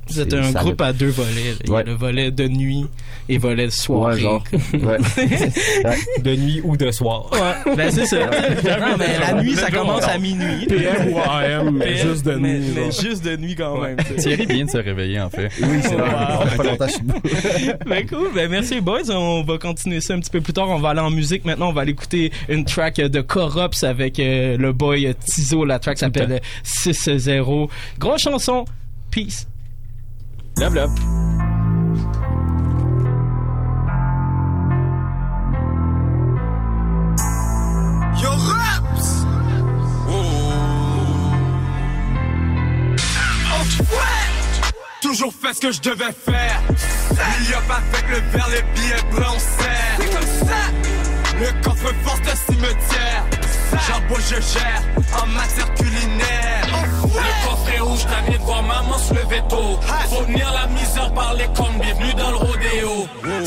Vous 0.07 0.19
êtes 0.19 0.33
un 0.33 0.51
groupe 0.51 0.81
à 0.81 0.93
deux 0.93 1.09
volets. 1.09 1.29
là. 1.51 1.57
Il 1.63 1.69
y 1.69 1.71
a 1.71 1.75
Ouais. 1.75 1.83
le 1.83 1.93
volet 1.93 2.31
de 2.31 2.47
nuit 2.47 2.85
et 3.27 3.37
volet 3.37 3.65
de 3.65 3.71
soirée. 3.71 4.15
Ouais, 4.15 4.19
genre. 4.21 4.43
Ouais. 4.73 4.97
De 6.23 6.35
nuit 6.35 6.61
ou 6.63 6.77
de 6.77 6.91
soir. 6.91 7.29
Ouais, 7.31 7.75
ben 7.75 7.91
c'est 7.91 8.05
ça. 8.05 8.17
non, 8.19 8.95
mais 8.99 9.19
la 9.19 9.41
nuit, 9.41 9.55
ça 9.55 9.69
commence 9.71 10.03
à 10.03 10.17
minuit. 10.17 10.65
PM 10.67 11.11
ou 11.13 11.19
AM, 11.19 11.71
mais 11.77 11.97
juste 11.97 12.25
de 12.25 12.33
mais- 12.35 12.59
nuit. 12.59 12.71
Mais 12.75 12.91
genre. 12.91 13.01
juste 13.01 13.23
de 13.25 13.35
nuit 13.35 13.55
quand 13.55 13.81
même. 13.81 13.97
Thierry 14.17 14.45
vient 14.45 14.65
de 14.65 14.69
se 14.69 14.77
réveiller, 14.77 15.19
en 15.19 15.29
fait. 15.29 15.49
Oui, 15.61 15.79
c'est 15.81 15.95
vrai. 15.95 16.09
Wow. 16.09 16.57
Pas 16.57 16.63
longtemps 16.63 16.87
suis 16.87 17.01
debout. 17.01 17.21
Ben 17.87 18.07
cool, 18.07 18.29
ben 18.33 18.49
merci 18.49 18.81
boys, 18.81 19.09
on 19.09 19.43
va 19.43 19.57
continuer 19.57 20.01
ça 20.01 20.13
un 20.13 20.19
petit 20.19 20.29
peu 20.31 20.41
plus 20.41 20.53
tard, 20.53 20.69
on 20.69 20.79
va 20.79 20.89
aller 20.89 20.99
en 20.99 21.09
musique 21.11 21.45
maintenant, 21.45 21.69
on 21.69 21.73
va 21.73 21.81
aller 21.81 21.91
écouter 21.91 22.31
une 22.49 22.65
track 22.65 22.97
de 22.97 23.21
Corrupt 23.21 23.83
avec 23.83 24.19
euh, 24.19 24.57
le 24.57 24.71
boy 24.73 25.13
Tizo, 25.25 25.65
la 25.65 25.79
track 25.79 25.97
s'appelle 25.97 26.31
euh, 26.33 26.39
6-0. 26.63 27.69
Grosse 27.99 28.21
chanson, 28.21 28.65
peace. 29.11 29.47
Love. 30.57 30.75
Yo 38.21 38.29
raps 38.29 39.25
Toujours 45.01 45.33
fait 45.33 45.53
ce 45.53 45.59
que 45.59 45.71
je 45.71 45.81
devais 45.81 46.11
faire. 46.13 46.61
Million 47.11 47.59
avec 47.69 48.09
le 48.09 48.17
verre, 48.31 48.47
les 48.49 48.63
billets 48.73 48.95
blancs, 49.11 49.35
on 49.35 49.39
serre. 49.39 49.97
C'est 49.99 50.09
comme 50.09 50.47
ça. 50.47 50.55
Le 51.37 51.63
coffre 51.63 51.93
force 52.03 52.21
de 52.21 52.53
cimetière. 52.53 53.25
J'emboîte, 53.87 54.21
je 54.29 54.35
gère 54.35 54.81
en 55.21 55.27
matière 55.27 55.73
culinaire. 55.75 56.64
Rouge, 57.95 58.07
bien 58.27 58.37
de 58.37 58.43
voir 58.43 58.63
maman 58.63 58.97
se 58.97 59.13
lever 59.13 59.41
tôt. 59.47 59.79
Faut 60.09 60.23
tenir 60.23 60.51
la 60.51 60.67
misère 60.67 61.13
par 61.13 61.33
les 61.35 61.47
cornes, 61.55 61.79
bienvenue 61.79 62.13
dans 62.15 62.31
le 62.31 62.37
rodéo. 62.37 63.07
6-0, 63.23 63.39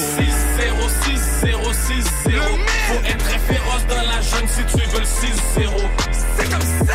6-0, 1.43 1.53
6-0. 1.53 2.41
Faut 2.89 3.05
être 3.07 3.19
très 3.19 3.39
féroce 3.39 3.87
dans 3.89 3.97
la 3.97 4.21
jeune 4.23 4.49
si 4.49 4.65
tu 4.65 4.83
veux 4.89 5.01
le 5.01 5.05
6-0. 5.05 5.71
C'est 6.39 6.51
comme 6.51 6.87
ça. 6.87 6.95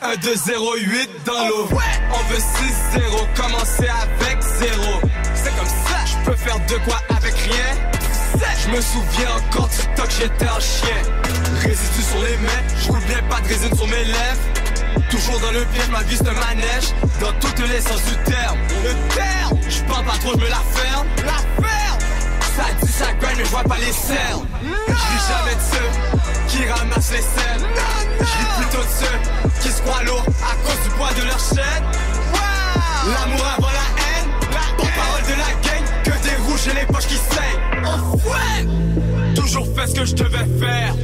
1, 0.00 0.16
2, 0.16 0.34
0, 0.34 0.76
8 0.76 1.10
dans 1.26 1.48
l'eau. 1.48 1.68
On 2.12 2.32
veut 2.32 2.38
6-0, 2.38 3.26
commencer 3.36 3.88
avec 3.88 4.40
0. 4.42 4.82
C'est 5.34 5.54
comme 5.56 5.66
ça. 5.66 5.98
Je 6.06 6.30
peux 6.30 6.36
faire 6.36 6.58
de 6.60 6.76
quoi 6.86 7.00
avec 7.10 7.34
rien. 7.34 7.90
Je 8.64 8.70
me 8.70 8.80
souviens 8.80 9.30
encore 9.36 9.68
du 9.68 9.82
temps 9.94 10.04
que 10.04 10.12
j'étais 10.12 10.46
un 10.46 10.60
chien. 10.60 11.02
Résidus 11.60 12.02
sur 12.02 12.22
les 12.22 12.36
mains, 12.38 12.62
je 12.80 12.88
roule 12.88 13.00
bien 13.00 13.22
pas 13.28 13.40
de 13.40 13.48
résine 13.48 13.74
sur 13.74 13.86
mes 13.86 14.04
lèvres. 14.04 14.57
Toujours 15.10 15.40
dans 15.40 15.50
le 15.52 15.64
piège, 15.64 15.88
ma 15.90 16.02
vie 16.02 16.18
un 16.20 16.32
manège. 16.32 16.92
Dans 17.20 17.32
toutes 17.40 17.66
les 17.66 17.80
sens 17.80 18.02
du 18.04 18.16
terme. 18.30 18.58
Le 18.84 18.92
terme, 19.14 19.58
je 19.68 19.80
parle 19.84 20.04
pas 20.04 20.18
trop, 20.18 20.32
je 20.32 20.44
me 20.44 20.48
la 20.48 20.62
ferme. 20.74 21.06
La 21.24 21.66
ferme, 21.66 21.98
ça 22.56 22.64
dit 22.80 22.92
ça 22.92 23.12
gagne, 23.14 23.36
mais 23.38 23.44
je 23.44 23.50
vois 23.50 23.64
pas 23.64 23.78
les 23.78 23.92
cernes. 23.92 24.46
Je 24.62 24.92
ris 24.92 25.24
jamais 25.28 25.54
de 25.54 25.60
ceux 25.60 26.48
qui 26.48 26.68
ramassent 26.68 27.12
les 27.12 27.22
scènes. 27.22 27.66
Je 28.18 28.24
ris 28.24 28.50
plutôt 28.58 28.84
de 28.84 28.92
ceux 29.00 29.60
qui 29.62 29.68
se 29.68 29.80
croient 29.82 30.02
lourds 30.04 30.26
à 30.42 30.54
cause 30.66 30.82
du 30.84 30.90
poids 30.90 31.12
de 31.18 31.26
leur 31.26 31.38
chaîne. 31.38 31.84
L'amour 33.06 33.46
avant 33.56 33.68
la 33.68 33.88
haine, 34.04 34.28
porte-parole 34.76 35.22
de 35.22 35.36
la 35.38 35.50
gang, 35.62 35.84
que 36.04 36.10
des 36.10 36.36
rouges 36.46 36.68
et 36.68 36.74
les 36.74 36.86
poches 36.86 37.06
qui 37.06 37.16
saignent. 37.16 37.78
Ouais 38.26 39.17
toujours 39.48 39.66
fait 39.74 39.86
ce 39.86 39.94
que 39.94 40.04
je 40.04 40.14
devais 40.14 40.46
faire. 40.60 40.94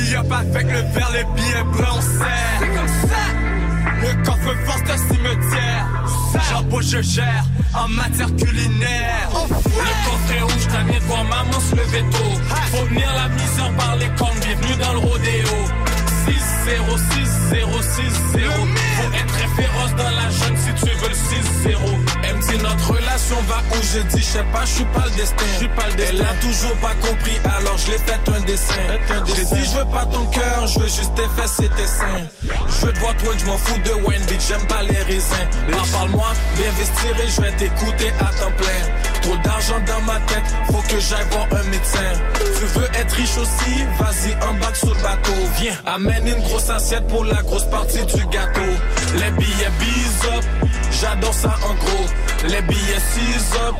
Il 0.00 0.10
y 0.10 0.14
a 0.14 0.24
pas 0.24 0.38
avec 0.38 0.66
le 0.66 0.80
verre, 0.94 1.10
les 1.12 1.24
billets 1.34 1.64
blancs, 1.76 1.96
on 1.96 2.00
C'est 2.00 2.68
comme 2.68 2.88
ça. 2.88 3.24
Le 4.00 4.24
coffre 4.24 4.54
force 4.64 4.82
de 4.82 5.14
cimetière. 5.14 5.86
J'embauche, 6.50 6.86
je 6.86 7.02
gère 7.02 7.44
en 7.74 7.88
matière 7.88 8.34
culinaire. 8.36 9.28
Oh, 9.34 9.46
le 9.48 9.56
coffre 9.56 10.32
est 10.36 10.40
rouge, 10.40 10.66
t'as 10.70 10.84
mieux 10.84 11.00
de 11.00 11.04
voir 11.04 11.24
maman 11.24 11.60
se 11.60 11.76
lever 11.76 12.04
tôt. 12.10 12.40
Faut 12.72 12.84
venir 12.86 13.08
la 13.14 13.28
misère 13.28 13.72
par 13.76 13.96
les 13.96 14.08
cornes, 14.16 14.38
bienvenue 14.40 14.76
dans 14.80 14.92
le 14.92 14.98
rodéo. 14.98 15.48
6 16.26 16.34
0 16.64 16.96
6 16.96 17.30
0 17.50 17.82
6 17.82 18.38
0 18.38 18.52
Faut 18.96 19.12
être 19.12 19.26
très 19.26 19.62
féroce 19.62 19.94
dans 19.96 20.10
la 20.10 20.30
jeune 20.30 20.56
si 20.56 20.84
tu 20.84 20.90
veux 20.96 21.08
le 21.08 21.14
6 21.14 21.68
0 21.68 21.80
notre 22.62 22.92
relation 22.92 23.36
va 23.48 23.62
où 23.72 23.82
je 23.82 24.00
dis, 24.14 24.22
je 24.22 24.24
sais 24.24 24.44
pas, 24.52 24.64
je 24.64 24.70
suis 24.70 24.84
pas 24.84 25.04
le 25.04 25.10
destin. 25.16 25.44
J'suis 25.56 25.68
pas 25.68 25.88
le 25.88 26.02
Elle 26.02 26.20
a 26.20 26.34
toujours 26.40 26.76
pas 26.76 26.94
compris, 27.06 27.38
alors 27.44 27.78
je 27.78 27.92
l'ai 27.92 27.98
fait 27.98 28.20
un 28.28 28.40
dessin. 28.40 28.74
J'ai 29.34 29.44
dit, 29.44 29.64
je 29.64 29.78
veux 29.78 29.84
pas 29.84 30.06
ton 30.06 30.26
cœur, 30.26 30.66
je 30.66 30.80
veux 30.80 30.86
juste 30.86 31.14
tes 31.14 31.28
fesses 31.40 31.56
tes 31.56 31.86
seins. 31.86 32.28
Je 32.42 32.86
veux 32.86 32.92
te 32.92 32.98
voir 32.98 33.16
toi, 33.16 33.34
je 33.38 33.46
m'en 33.46 33.58
fous 33.58 33.80
de 33.84 33.92
Wendy, 34.06 34.36
j'aime 34.46 34.66
pas 34.66 34.82
les 34.82 35.02
raisins. 35.02 35.48
Parle-moi, 35.92 36.32
bien 36.56 36.70
vestir 36.72 37.20
et 37.22 37.28
je 37.28 37.40
vais 37.40 37.52
t'écouter 37.52 38.12
à 38.20 38.24
temps 38.24 38.52
plein. 38.56 39.05
Trop 39.26 39.36
d'argent 39.38 39.80
dans 39.84 40.00
ma 40.02 40.20
tête, 40.20 40.44
faut 40.68 40.82
que 40.82 41.00
j'aille 41.00 41.26
voir 41.32 41.48
un 41.50 41.64
médecin. 41.64 41.98
Tu 42.36 42.64
veux 42.78 42.86
être 42.94 43.12
riche 43.12 43.36
aussi, 43.36 43.82
vas-y, 43.98 44.34
embarque 44.48 44.76
sur 44.76 44.94
le 44.94 45.02
bateau. 45.02 45.32
Viens, 45.58 45.74
amène 45.84 46.28
une 46.28 46.42
grosse 46.44 46.70
assiette 46.70 47.08
pour 47.08 47.24
la 47.24 47.42
grosse 47.42 47.64
partie 47.64 48.06
du 48.06 48.24
gâteau. 48.26 48.60
Les 49.14 49.30
billets 49.32 49.72
bis 49.80 50.28
up, 50.28 50.44
j'adore 50.92 51.34
ça 51.34 51.56
en 51.68 51.74
gros. 51.74 52.06
Les 52.44 52.62
billets 52.62 53.02
6 53.14 53.56
up, 53.66 53.74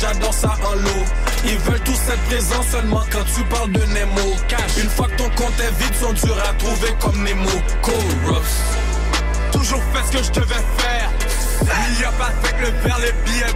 j'adore 0.00 0.32
ça 0.32 0.54
en 0.64 0.74
lot. 0.76 1.04
Ils 1.44 1.58
veulent 1.58 1.80
tous 1.80 1.98
être 2.12 2.24
présents 2.28 2.62
seulement 2.70 3.02
quand 3.10 3.24
tu 3.34 3.42
parles 3.46 3.72
de 3.72 3.84
Nemo. 3.86 4.36
Une 4.80 4.90
fois 4.90 5.08
que 5.08 5.16
ton 5.16 5.30
compte 5.30 5.58
est 5.58 5.82
vide, 5.82 5.94
sont 5.96 6.12
durs 6.12 6.38
à 6.48 6.52
trouver 6.54 6.94
comme 7.00 7.20
Nemo. 7.20 7.50
Chorus. 7.82 8.60
Toujours 9.50 9.82
fait 9.92 10.06
ce 10.06 10.18
que 10.18 10.24
je 10.24 10.40
devais 10.40 10.64
faire. 10.78 11.10
Million 11.64 12.10
avec 12.20 12.60
le 12.60 12.66
verre, 12.82 12.98
les 13.00 13.12
billets 13.24 13.53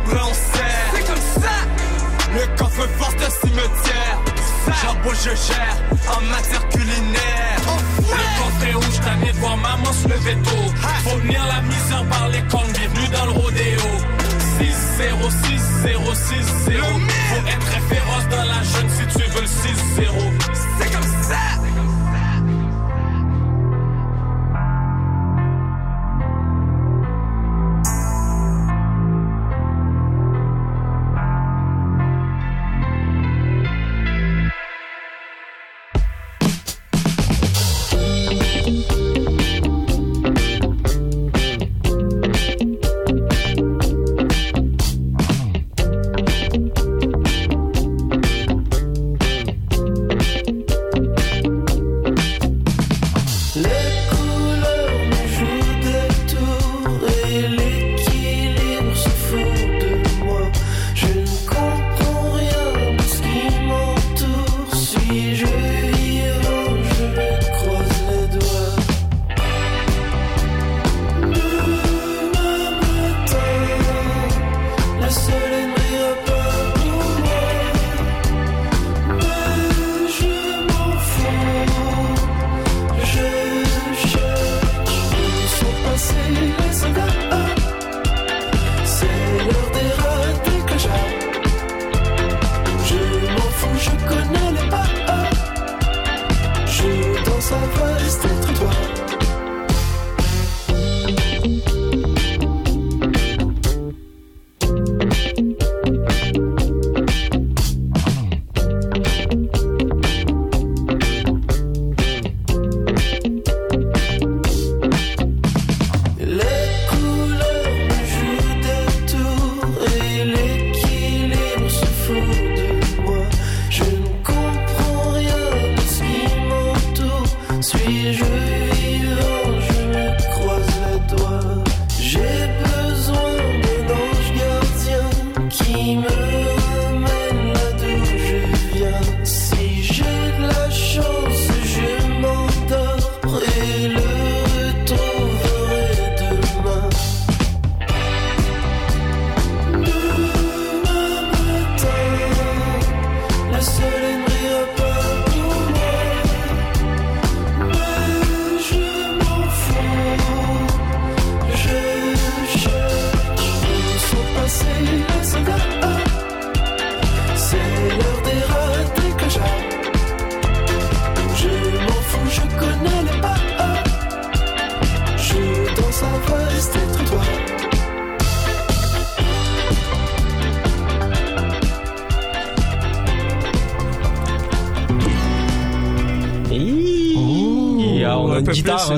je 5.24 5.30
gère 5.30 5.76
en 6.16 6.20
matière 6.22 6.68
culinaire. 6.68 7.60
Oh, 7.66 8.02
ouais. 8.02 8.16
Le 8.16 8.26
côté 8.42 8.74
où 8.76 8.92
je 8.92 9.00
t'amène 9.00 9.36
voir 9.36 9.56
maman 9.56 9.92
se 9.92 10.08
lever 10.08 10.36
tôt. 10.44 10.72
Fournir 11.02 11.44
la 11.46 11.60
mise 11.62 11.92
en 11.92 12.04
par 12.06 12.28
les 12.28 12.42
cons, 12.42 12.62
bienvenue 12.72 13.08
dans 13.08 13.24
le 13.26 13.32
rodéo. 13.32 13.80
6 14.58 14.76
0 14.98 15.30
6 15.30 15.60
0 15.82 16.14
6 16.14 16.72
0 16.72 17.07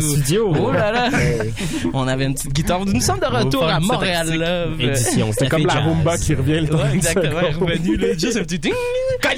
en 0.04 0.10
studio. 0.10 0.52
Oh 0.58 0.72
là 0.72 0.92
là! 0.92 1.08
On 1.94 2.06
avait 2.08 2.24
une 2.26 2.34
petite 2.34 2.52
guitare. 2.52 2.84
Nous 2.86 3.00
sommes 3.00 3.20
de 3.20 3.26
retour 3.26 3.64
à 3.64 3.80
Montréal. 3.80 4.28
Love. 4.38 4.80
Édition, 4.80 5.30
C'est 5.36 5.48
comme 5.48 5.66
la 5.66 5.74
rumba 5.74 6.16
qui 6.18 6.34
revient. 6.34 6.66
exactement, 6.94 7.40
revenu, 7.60 7.96
là, 7.96 8.08
juste 8.16 8.36
un 8.36 8.42
petit 8.42 8.58
ding! 8.58 8.72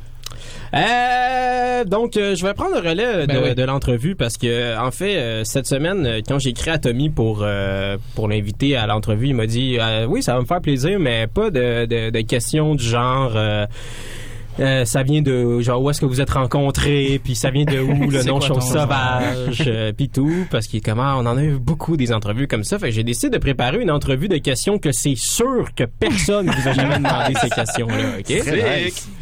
Euh, 0.74 1.84
donc, 1.86 2.18
euh, 2.18 2.36
je 2.36 2.46
vais 2.46 2.54
prendre 2.54 2.76
le 2.82 2.88
relais 2.88 3.22
de, 3.22 3.26
Ben 3.28 3.42
oui. 3.44 3.56
de 3.56 3.64
l'entrevue 3.64 4.16
parce 4.16 4.38
que, 4.38 4.78
en 4.78 4.92
fait, 4.92 5.16
euh, 5.18 5.44
cette 5.44 5.68
semaine, 5.68 6.06
euh, 6.06 6.22
quand 6.28 6.40
j'ai 6.40 6.50
écrit 6.50 6.72
à 6.72 6.78
Tommy 6.78 7.10
pour 7.10 7.40
euh, 7.44 7.98
pour 8.16 8.28
l'inviter 8.28 8.76
à 8.76 8.86
l'entrevue, 8.88 9.28
il 9.28 9.36
m'a 9.36 9.46
dit 9.48 9.78
euh, 9.80 10.06
oui, 10.06 10.22
ça 10.22 10.34
va 10.34 10.42
me 10.42 10.46
faire 10.46 10.62
plaisir, 10.62 11.00
mais 11.00 11.28
pas 11.28 11.50
de, 11.50 11.86
de, 11.86 12.10
de 12.10 12.22
questions 12.22 12.76
du 12.76 12.84
genre. 12.84 13.34
Euh, 14.60 14.86
ça 14.86 15.04
vient 15.04 15.22
de 15.22 15.60
genre 15.60 15.82
où 15.82 15.90
est-ce 15.90 16.02
que 16.02 16.06
vous 16.06 16.22
êtes 16.22 16.30
rencontrés 16.30 17.20
puis 17.24 17.36
ça 17.36 17.50
vient 17.52 17.66
de 17.66 17.80
où 17.80 18.10
le 18.10 18.24
nom 18.24 18.40
chose 18.40 18.64
sauvage 18.64 19.64
euh, 19.68 19.92
puis 19.92 20.10
tout 20.10 20.46
parce 20.50 20.68
qu'il 20.68 20.78
est 20.78 20.82
comment 20.82 21.16
on 21.18 21.26
en 21.26 21.38
a 21.38 21.44
eu 21.44 21.58
beaucoup 21.60 21.98
des 21.98 22.12
entrevues 22.12 22.48
comme 22.48 22.64
ça 22.64 22.80
fait 22.80 22.88
que 22.88 22.96
j'ai 22.96 23.04
décidé 23.04 23.30
de 23.30 23.38
préparer 23.38 23.82
une 23.82 23.92
entrevue 23.92 24.28
de 24.28 24.38
questions 24.38 24.80
que 24.80 24.92
c'est 24.92 25.16
sûr 25.16 25.74
que 25.76 25.84
personne 25.84 26.50
vous 26.50 26.68
a 26.68 26.74
jamais 26.74 26.98
demandé 26.98 27.34
ces 27.42 27.50
questions 27.50 27.88
là 27.88 28.18
ok 28.20 28.44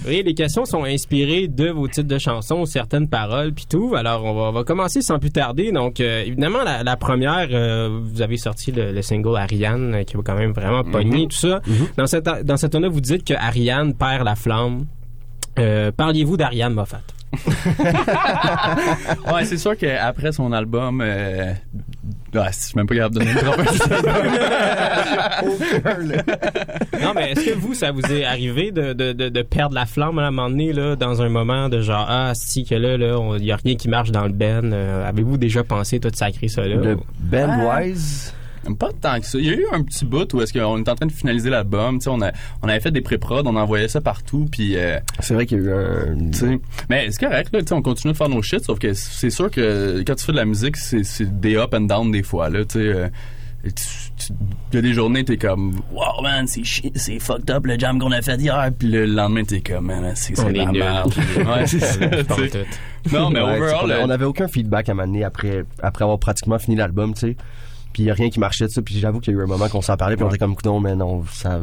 oui, 0.06 0.22
les 0.26 0.34
questions 0.34 0.66
sont 0.66 0.84
inspirées 0.84 1.48
de 1.48 1.70
vos 1.70 1.88
titres 1.88 2.08
de 2.08 2.18
chansons, 2.18 2.66
certaines 2.66 3.08
paroles, 3.08 3.54
puis 3.54 3.66
tout. 3.70 3.94
Alors, 3.96 4.26
on 4.26 4.34
va, 4.34 4.42
on 4.44 4.52
va 4.52 4.64
commencer 4.64 5.02
sans 5.02 5.18
plus 5.18 5.32
tarder. 5.32 5.72
Donc, 5.72 6.00
euh, 6.00 6.24
évidemment, 6.26 6.64
la, 6.64 6.84
la 6.84 6.98
première, 6.98 7.48
euh, 7.52 8.00
vous 8.04 8.22
avez 8.22 8.38
sorti 8.38 8.72
le, 8.72 8.92
le 8.92 9.02
single 9.02 9.38
Ariane, 9.38 9.96
euh, 9.96 10.04
qui 10.04 10.18
va 10.18 10.24
quand 10.26 10.36
même 10.36 10.52
vraiment 10.52 10.84
pogner, 10.84 11.28
tout 11.28 11.38
ça. 11.38 11.62
Dans 11.98 12.08
cette 12.08 12.26
dans 12.44 12.58
cette 12.58 12.76
vous 12.76 13.02
dites 13.02 13.24
que 13.24 13.34
Ariane 13.34 13.94
perd 13.94 14.26
la 14.26 14.36
flamme. 14.36 14.86
Euh, 15.60 15.92
Parliez-vous 15.92 16.38
d'Ariane 16.38 16.74
Moffat? 16.74 17.02
ouais, 19.34 19.46
c'est 19.46 19.58
sûr 19.58 19.76
qu'après 19.76 20.32
son 20.32 20.52
album, 20.52 21.02
euh, 21.02 21.52
ouais, 22.36 22.42
je 22.52 22.58
suis 22.68 22.76
même 22.76 22.86
pas 22.86 22.94
capable 22.96 23.16
de 23.16 23.20
donner 23.22 23.34
non, 27.02 27.14
mais 27.16 27.32
est-ce 27.32 27.46
que 27.46 27.54
vous, 27.56 27.74
ça 27.74 27.92
vous 27.92 28.02
est 28.12 28.24
arrivé 28.24 28.72
de, 28.72 28.94
de, 28.94 29.14
de, 29.14 29.30
de 29.30 29.42
perdre 29.42 29.76
la 29.76 29.86
flamme 29.86 30.20
à 30.20 30.28
un 30.28 30.32
moment 30.32 30.50
donné, 30.50 30.74
là, 30.74 30.96
dans 30.96 31.22
un 31.22 31.30
moment 31.30 31.70
de 31.70 31.82
genre, 31.82 32.06
ah, 32.08 32.32
si, 32.36 32.66
que 32.66 32.76
là, 32.76 32.98
là, 32.98 33.20
il 33.38 33.46
y 33.46 33.52
a 33.52 33.56
rien 33.58 33.76
qui 33.76 33.90
marche 33.90 34.12
dans 34.12 34.26
le 34.26 34.34
Ben. 34.34 34.72
Euh, 34.74 35.08
Avez-vous 35.08 35.38
déjà 35.38 35.64
pensé 35.64 36.00
tout 36.00 36.12
sacrer 36.14 36.48
ça 36.48 36.62
là? 36.62 36.76
Le 36.76 36.98
Ben 37.20 37.50
Ah. 37.52 37.80
Wise? 37.82 38.34
Pas 38.80 38.90
tant 39.02 39.20
que 39.20 39.26
ça. 39.26 39.38
Il 39.38 39.46
y 39.46 39.50
a 39.50 39.54
eu 39.54 39.66
un 39.72 39.84
petit 39.84 40.06
bout 40.06 40.32
où 40.34 40.42
est-ce 40.42 40.54
qu'on 40.54 40.80
était 40.80 40.90
en 40.92 40.96
train 40.96 41.06
de 41.06 41.12
finaliser 41.12 41.50
l'album. 41.50 41.98
Tu 42.00 42.06
sais, 42.06 42.10
on, 42.10 42.22
a, 42.22 42.32
on 42.62 42.70
avait 42.70 42.80
fait 42.80 42.92
des 42.92 43.02
pré-prod, 43.02 43.46
on 43.46 43.56
envoyait 43.56 43.88
ça 43.90 44.00
partout, 44.02 44.48
puis... 44.52 44.78
euh, 44.78 45.00
C'est 45.20 45.34
vrai 45.34 45.46
qu'il 45.46 45.58
y 45.58 45.62
a 45.62 45.64
eu 45.66 45.72
un. 45.74 46.16
mais 46.90 47.08
c'est 47.12 47.20
correct, 47.26 47.50
là, 47.54 47.60
tu 47.62 47.68
sais, 47.68 47.74
on 47.74 47.82
continue 47.82 48.14
de 48.14 48.18
faire 48.18 48.30
nos 48.30 48.42
shit, 48.42 48.64
sauf 48.64 48.80
que 48.80 48.94
c'est 48.94 49.30
sûr 49.30 49.52
que 49.52 50.04
quand 50.08 50.16
tu 50.16 50.24
fais 50.26 50.32
de 50.32 50.38
la 50.38 50.46
musique, 50.46 50.78
c'est 50.78 51.04
c'est 51.04 51.40
des 51.40 51.56
up 51.58 51.74
and 51.74 51.82
down 51.82 52.12
des 52.12 52.24
fois, 52.24 52.50
là, 52.50 52.64
tu 52.66 52.74
sais... 52.80 52.80
euh, 52.80 53.08
Il 53.66 53.72
y 54.74 54.78
a 54.78 54.82
des 54.82 54.94
journées, 54.94 55.24
t'es 55.24 55.38
comme, 55.38 55.76
wow, 55.94 56.22
man, 56.22 56.48
c'est 56.48 56.64
c'est 56.96 57.20
fucked 57.20 57.50
up 57.50 57.66
le 57.66 57.78
jam 57.80 57.98
qu'on 58.00 58.12
a 58.12 58.22
fait 58.22 58.36
hier. 58.40 58.70
Puis 58.78 58.90
le 58.90 59.06
lendemain, 59.06 59.44
t'es 59.44 59.62
comme, 59.62 59.86
man, 59.88 60.12
c'est 60.16 60.34
de 60.34 60.58
la 60.58 60.72
merde. 60.72 61.14
Ouais, 61.38 61.66
c'est 61.68 61.80
ça. 61.80 62.00
Non, 63.12 63.30
mais 63.30 63.42
Ouais, 63.42 63.58
overall, 63.58 63.88
pas- 63.90 64.00
on 64.06 64.10
avait 64.10 64.26
aucun 64.26 64.48
feedback 64.48 64.90
à 64.90 64.94
m'amener 64.94 65.24
après, 65.24 65.64
après 65.82 66.04
avoir 66.04 66.20
pratiquement 66.20 66.60
fini 66.60 66.76
l'album, 66.78 67.14
tu 67.14 67.20
sais. 67.22 67.36
Puis 67.94 68.04
il 68.04 68.06
y 68.08 68.12
a 68.12 68.14
rien 68.14 68.30
qui 68.30 68.40
marchait 68.40 68.66
de 68.66 68.72
ça. 68.72 68.82
Puis 68.82 69.00
j'avoue 69.00 69.20
qu'il 69.20 69.34
y 69.34 69.38
a 69.38 69.40
eu 69.40 69.44
un 69.44 69.48
moment 69.48 69.70
qu'on 69.70 69.82
s'en 69.82 69.96
parlait, 69.96 70.16
puis 70.16 70.26
on 70.26 70.30
était 70.30 70.40
comme, 70.40 70.56
non, 70.66 70.80
mais 70.80 70.96
non, 70.96 71.24
ça 71.32 71.62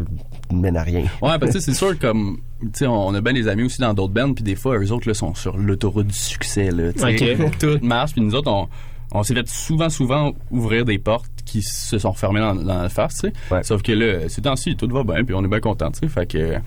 mène 0.52 0.76
à 0.76 0.82
rien. 0.82 1.04
Ouais, 1.20 1.38
parce 1.38 1.52
que 1.52 1.60
c'est 1.60 1.74
sûr 1.80 1.98
comme 1.98 2.38
tu 2.60 2.68
sais 2.74 2.86
on 2.86 3.14
a 3.14 3.20
bien 3.20 3.32
des 3.32 3.48
amis 3.48 3.62
aussi 3.64 3.80
dans 3.80 3.94
d'autres 3.94 4.12
bands 4.12 4.34
puis 4.34 4.44
des 4.44 4.54
fois 4.54 4.76
eux 4.78 4.92
autres 4.92 5.08
là 5.08 5.14
sont 5.14 5.34
sur 5.34 5.56
l'autoroute 5.56 6.08
du 6.08 6.14
succès 6.14 6.70
là, 6.70 6.92
tu 6.92 7.00
sais. 7.00 7.42
Ok. 7.42 7.52
tout 7.58 7.78
marche 7.80 8.12
puis 8.12 8.20
nous 8.20 8.34
autres 8.34 8.50
on 8.50 8.68
on 9.12 9.22
s'est 9.22 9.34
fait 9.34 9.48
souvent 9.48 9.88
souvent 9.88 10.32
ouvrir 10.50 10.84
des 10.84 10.98
portes 10.98 11.30
qui 11.44 11.62
se 11.62 11.98
sont 11.98 12.12
fermées 12.12 12.40
dans, 12.40 12.54
dans 12.54 12.82
la 12.82 12.88
face, 12.88 13.22
tu 13.22 13.32
sais. 13.50 13.62
Sauf 13.62 13.82
que 13.82 13.92
là, 13.92 14.28
ces 14.28 14.42
temps-ci, 14.42 14.76
tout 14.76 14.88
va 14.88 15.02
bien 15.02 15.24
puis 15.24 15.34
on 15.34 15.42
est 15.42 15.48
bien 15.48 15.60
content, 15.60 15.90
tu 15.90 16.00
sais. 16.00 16.08
Fait 16.08 16.26
que 16.26 16.60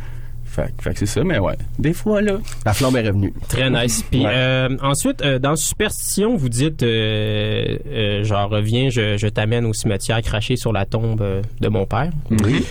fait, 0.53 0.73
que- 0.77 0.83
fait 0.83 0.93
que 0.93 0.99
c'est 0.99 1.05
ça 1.05 1.23
mais 1.23 1.39
ouais, 1.39 1.55
des 1.79 1.93
fois 1.93 2.21
là 2.21 2.37
La 2.65 2.73
flamme 2.73 2.95
est 2.97 3.07
revenue. 3.07 3.33
Très 3.49 3.69
nice. 3.69 4.03
Puis 4.09 4.23
Ouais. 4.23 4.31
euh, 4.33 4.69
ensuite, 4.81 5.21
euh, 5.21 5.39
dans 5.39 5.55
Superstition, 5.55 6.35
vous 6.35 6.49
dites, 6.49 6.83
euh, 6.83 8.23
genre, 8.23 8.49
reviens, 8.49 8.89
je, 8.89 9.17
je 9.17 9.27
t'amène 9.27 9.65
au 9.65 9.73
cimetière 9.73 10.21
cracher 10.21 10.55
sur 10.55 10.71
la 10.73 10.85
tombe 10.85 11.23
de 11.61 11.67
mon 11.67 11.85
père. 11.85 12.11
Oui. 12.29 12.65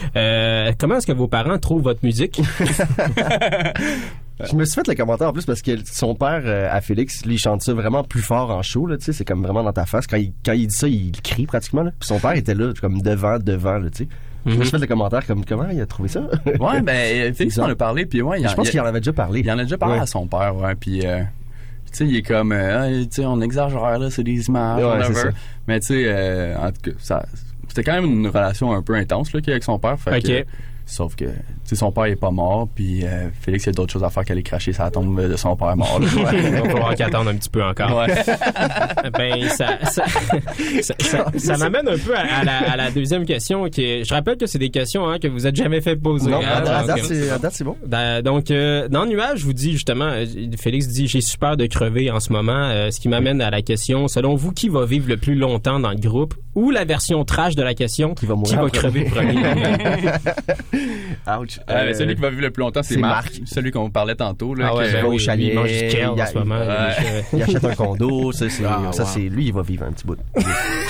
Comment 0.78 0.96
est-ce 0.96 1.06
que 1.06 1.12
vos 1.12 1.28
parents 1.28 1.58
trouvent 1.58 1.82
votre 1.82 2.04
musique? 2.04 2.40
Je 4.50 4.56
me 4.56 4.64
suis 4.64 4.74
fait 4.74 4.88
le 4.88 4.94
commentaire 4.94 5.28
en 5.28 5.32
plus 5.32 5.44
parce 5.44 5.62
que 5.62 5.70
son 5.84 6.14
père, 6.16 6.42
euh, 6.44 6.66
à 6.68 6.80
Félix, 6.80 7.24
lui, 7.24 7.34
il 7.34 7.38
chante 7.38 7.62
ça 7.62 7.74
vraiment 7.74 8.02
plus 8.02 8.22
fort 8.22 8.50
en 8.50 8.60
show, 8.62 8.86
là, 8.88 8.96
tu 8.96 9.04
sais, 9.04 9.12
c'est 9.12 9.24
comme 9.24 9.42
vraiment 9.42 9.62
dans 9.62 9.72
ta 9.72 9.86
face. 9.86 10.06
Quand 10.08 10.16
il, 10.16 10.32
quand 10.44 10.52
il 10.52 10.66
dit 10.66 10.74
ça, 10.74 10.88
il 10.88 11.12
crie 11.22 11.46
pratiquement, 11.46 11.82
là. 11.82 11.92
Puis 12.00 12.08
son 12.08 12.18
père 12.18 12.32
était 12.32 12.54
là, 12.54 12.72
comme 12.80 13.02
devant, 13.02 13.38
devant, 13.38 13.78
là, 13.78 13.88
tu 13.90 14.04
sais. 14.04 14.08
Je 14.44 14.50
me 14.50 14.56
Mhm. 14.56 14.62
suis 14.62 14.70
fait 14.72 14.78
le 14.78 14.86
commentaire 14.86 15.24
comme, 15.26 15.44
comment 15.44 15.68
il 15.70 15.80
a 15.80 15.86
trouvé 15.86 16.08
ça? 16.08 16.20
Ouais, 16.60 16.80
ben 16.82 17.32
Félix 17.34 17.58
en 17.60 17.64
a 17.68 17.74
parlé 17.76 18.06
puis 18.06 18.22
ouais, 18.22 18.40
il 18.40 18.48
Je 18.48 18.54
pense 18.54 18.66
il- 18.68 18.70
qu'il 18.72 18.80
en 18.80 18.86
avait 18.86 19.00
déjà 19.00 19.12
parlé. 19.12 19.40
Il 19.40 19.50
en 19.50 19.58
a 19.58 19.62
déjà 19.62 19.78
parlé 19.78 19.94
Ouais. 19.96 20.00
à 20.02 20.06
son 20.06 20.26
père, 20.26 20.56
ouais, 20.56 20.74
puis 20.74 21.06
euh, 21.06 21.20
tu 21.90 21.98
sais, 21.98 22.06
il 22.06 22.16
est 22.16 22.22
comme 22.22 22.52
euh, 22.52 22.80
Ah, 22.82 23.04
tu 23.04 23.06
sais, 23.10 23.24
on 23.26 23.40
exagère 23.40 23.98
là, 23.98 24.10
c'est 24.10 24.24
des 24.24 24.46
images, 24.48 24.82
Ouais, 25.08 25.14
ça. 25.14 25.28
Mais 25.68 25.78
tu 25.80 25.86
sais 25.88 26.04
euh, 26.06 26.56
en 26.58 26.70
tout 26.72 26.90
cas, 26.90 26.96
ça 26.98 27.26
c'était 27.68 27.84
quand 27.84 27.94
même 27.94 28.04
une 28.04 28.26
relation 28.26 28.72
un 28.72 28.82
peu 28.82 28.94
intense 28.94 29.32
là 29.32 29.40
qu'il 29.40 29.48
y 29.48 29.52
a 29.52 29.54
avec 29.54 29.64
son 29.64 29.78
père, 29.78 29.98
fait 29.98 30.16
Ok. 30.16 30.22
que- 30.24 30.44
sauf 30.92 31.14
que 31.16 31.24
tu 31.24 31.30
sais 31.64 31.76
son 31.76 31.90
père 31.92 32.04
est 32.04 32.16
pas 32.16 32.30
mort 32.30 32.68
puis 32.74 33.04
euh, 33.04 33.28
Félix 33.40 33.64
il 33.64 33.68
y 33.68 33.70
a 33.70 33.72
d'autres 33.72 33.92
choses 33.92 34.04
à 34.04 34.10
faire 34.10 34.24
qu'aller 34.24 34.42
cracher 34.42 34.72
sa 34.72 34.90
tombe 34.90 35.20
de 35.20 35.36
son 35.36 35.56
père 35.56 35.76
mort. 35.76 35.98
là. 36.00 36.06
Il 36.32 36.50
va 36.52 36.62
falloir 36.70 36.94
qu'il 36.94 37.04
attende 37.04 37.28
un 37.28 37.34
petit 37.36 37.50
peu 37.50 37.62
encore. 37.64 37.96
Ouais. 37.98 38.06
ben, 39.18 39.48
ça, 39.48 39.78
ça, 39.84 40.04
ça, 40.82 40.94
ça- 40.98 41.26
ça 41.36 41.56
m'amène 41.56 41.88
un 41.88 41.98
peu 41.98 42.16
à, 42.16 42.20
à 42.40 42.44
la, 42.44 42.72
à 42.72 42.76
la 42.76 42.90
deuxième 42.90 43.24
question. 43.24 43.68
Qui 43.68 43.82
est- 43.84 44.04
je 44.04 44.12
rappelle 44.14 44.36
que 44.36 44.46
c'est 44.46 44.58
des 44.58 44.70
questions 44.70 45.08
hein, 45.08 45.18
que 45.18 45.28
vous 45.28 45.46
êtes 45.46 45.56
jamais 45.56 45.80
fait 45.80 45.96
poser. 45.96 46.30
Non, 46.30 46.40
hein, 46.40 46.62
à, 46.66 46.82
donc, 46.82 46.86
date, 46.86 47.12
à 47.32 47.38
date, 47.38 47.52
c'est 47.54 47.64
bon. 47.64 47.76
Donc, 48.24 48.50
euh, 48.50 48.88
dans 48.88 49.06
Nuage, 49.06 49.40
je 49.40 49.44
vous 49.44 49.52
dis 49.52 49.72
justement, 49.72 50.06
euh, 50.12 50.26
Félix 50.58 50.88
dit 50.88 51.06
j'ai 51.08 51.20
super 51.20 51.56
de 51.56 51.66
crever 51.66 52.10
en 52.10 52.20
ce 52.20 52.32
moment, 52.32 52.52
euh, 52.52 52.90
ce 52.90 53.00
qui 53.00 53.08
m'amène 53.08 53.40
à 53.40 53.50
la 53.50 53.62
question, 53.62 54.08
selon 54.08 54.34
vous, 54.34 54.52
qui 54.52 54.68
va 54.68 54.84
vivre 54.84 55.08
le 55.08 55.16
plus 55.16 55.34
longtemps 55.34 55.80
dans 55.80 55.90
le 55.90 55.96
groupe? 55.96 56.34
Ou 56.54 56.70
la 56.70 56.84
version 56.84 57.24
trash 57.24 57.54
de 57.54 57.62
la 57.62 57.72
question, 57.74 58.14
qui 58.14 58.26
va, 58.26 58.34
mourir 58.34 58.60
en 58.60 58.68
crever 58.68 59.04
premier? 59.04 59.40
Ouch. 61.40 61.58
Euh, 61.68 61.72
Euh, 61.90 61.94
celui 61.94 62.14
qui 62.14 62.20
va 62.20 62.30
vivre 62.30 62.42
le 62.42 62.50
plus 62.50 62.60
longtemps, 62.62 62.82
c'est 62.82 62.96
Marc, 62.96 63.32
Marc. 63.32 63.40
celui 63.46 63.70
qu'on 63.70 63.90
parlait 63.90 64.14
tantôt. 64.14 64.54
Là, 64.54 64.68
Ah 64.70 64.74
ouais, 64.76 64.84
ben 64.92 64.98
Il 64.98 65.02
va 65.02 65.08
oui, 65.08 65.16
au 65.16 65.18
chalet, 65.18 65.46
il 65.48 65.54
mange 65.54 65.70
du 65.72 65.88
kale 65.88 66.08
en 66.10 66.26
ce 66.26 66.34
moment, 66.38 66.58
il- 66.62 66.68
Ouais. 66.68 67.24
il 67.34 67.42
achète 67.42 67.64
un 67.64 67.74
condo, 67.74 68.32
ça, 68.32 68.48
c'est, 68.48 68.64
Ah, 68.64 68.80
wow. 68.80 68.92
c'est, 68.92 69.20
lui, 69.20 69.46
il 69.46 69.52
va 69.52 69.62
vivre 69.62 69.84
un 69.84 69.92
petit 69.92 70.06
bout. 70.06 70.18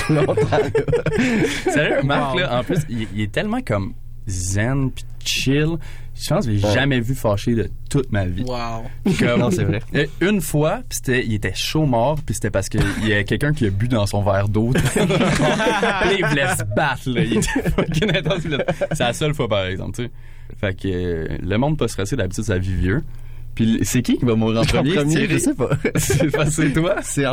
Sérieux, 1.71 2.03
Marc, 2.05 2.35
Wow. 2.35 2.41
là, 2.41 2.59
en 2.59 2.65
plus, 2.65 2.79
il, 2.89 3.07
il 3.15 3.21
est 3.23 3.33
tellement 3.33 3.61
comme 3.61 3.93
zen 4.27 4.91
puis 4.91 5.05
chill. 5.25 5.77
Je 6.15 6.29
pense 6.29 6.47
que 6.47 6.53
je 6.53 6.59
l'ai 6.59 6.65
Ouais. 6.65 6.75
jamais 6.75 7.01
vu 7.01 7.15
fâché 7.15 7.55
de 7.55 7.71
toute 7.91 8.13
ma 8.13 8.27
vie. 8.27 8.45
Wow. 8.45 8.85
Puis 9.05 9.15
comme- 9.15 9.41
Non, 9.41 9.51
c'est 9.51 9.65
vrai. 9.65 9.81
Une 10.21 10.41
fois, 10.41 10.81
puis 10.89 10.99
c'était, 11.03 11.25
il 11.25 11.35
était 11.35 11.55
chaud 11.55 11.87
mort, 11.87 12.19
puis 12.25 12.35
c'était 12.35 12.51
parce 12.51 12.69
qu'il 12.69 12.83
y 13.05 13.13
a 13.15 13.25
quelqu'un 13.25 13.53
qui 13.53 13.67
a 13.67 13.71
bu 13.71 13.89
dans 13.89 14.07
son 14.07 14.23
verre 14.23 14.49
d'eau. 14.49 14.73
Il 14.97 16.25
voulait 16.27 16.55
se 16.57 16.65
battre, 16.77 17.09
là. 17.11 17.23
Il 17.23 17.39
était 17.39 17.71
fucking 17.77 18.17
intense. 18.17 18.41
il 18.45 18.51
voulait- 18.51 18.67
C'est 18.93 19.01
la 19.05 19.13
seule 19.13 19.35
fois, 19.35 19.49
par 19.49 19.65
exemple, 19.67 19.97
tu 19.97 20.05
sais. 20.05 20.11
Fait 20.61 20.75
que 20.75 20.89
euh, 20.89 21.39
le 21.43 21.57
monde 21.57 21.79
pas 21.79 21.89
stressé, 21.89 22.15
d'habitude, 22.17 22.45
ça 22.45 22.59
vit 22.59 22.75
vieux. 22.75 23.03
Puis 23.55 23.81
c'est 23.83 24.03
qui 24.03 24.17
qui 24.19 24.25
va 24.25 24.35
mourir 24.35 24.61
en 24.61 24.63
En 24.63 24.65
premier? 24.67 24.95
je 25.29 25.39
sais 25.39 25.55
pas. 25.55 25.71
C'est 25.97 26.31
pas- 26.31 26.47
c'est 26.51 26.73
toi? 26.73 26.97
C'est 27.03 27.25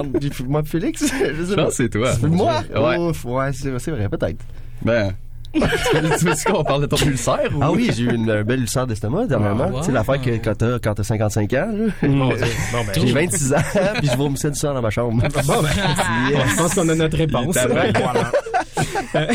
moi 0.48 0.64
Félix? 0.64 1.02
Je 1.04 1.08
sais 1.08 1.34
Je 1.36 1.56
pas. 1.56 1.64
pense 1.66 1.78
que 1.78 1.84
c'est 1.84 1.90
toi. 1.90 2.12
Moi? 2.28 2.62
Ouais. 2.76 2.98
Ouf, 2.98 3.26
ouais, 3.26 3.52
c'est, 3.54 3.78
c'est 3.80 3.92
vrai, 3.92 4.08
peut-être. 4.10 4.38
Ben. 4.82 5.14
Tu 5.54 6.26
veux 6.26 6.34
dire 6.34 6.44
qu'on 6.46 6.64
parle 6.64 6.82
de 6.82 6.86
ton 6.88 6.98
ulcère 6.98 7.40
ou? 7.56 7.60
Ah 7.62 7.72
oui, 7.72 7.90
j'ai 7.96 8.04
eu 8.04 8.14
une, 8.14 8.30
un 8.30 8.44
bel 8.44 8.62
ulcère 8.62 8.86
d'estomac 8.88 9.26
dernièrement. 9.26 9.66
Ah, 9.68 9.72
wow. 9.72 9.80
Tu 9.80 9.86
sais, 9.88 9.92
l'affaire 9.92 10.22
que 10.22 10.30
quand 10.38 10.56
t'as, 10.56 10.80
quand 10.80 10.94
t'as 10.94 11.04
55 11.04 11.54
ans, 11.54 11.68
là. 11.74 12.08
Mon 12.08 12.30
Dieu. 12.30 12.46
Bon, 12.72 12.78
ben, 12.86 12.94
J'ai 13.08 13.14
26 13.14 13.54
ans, 13.54 13.58
puis 13.98 14.10
je 14.12 14.18
vomissais 14.18 14.52
du 14.52 14.60
sang 14.60 14.74
dans 14.74 14.82
ma 14.82 14.90
chambre. 14.90 15.22
Bon, 15.22 15.62
ben, 15.62 15.70
Yes. 16.30 16.52
je 16.52 16.58
pense 16.58 16.74
qu'on 16.76 16.88
a 16.90 16.96
notre 16.96 17.18
réponse. 17.18 17.58
Euh, 19.16 19.28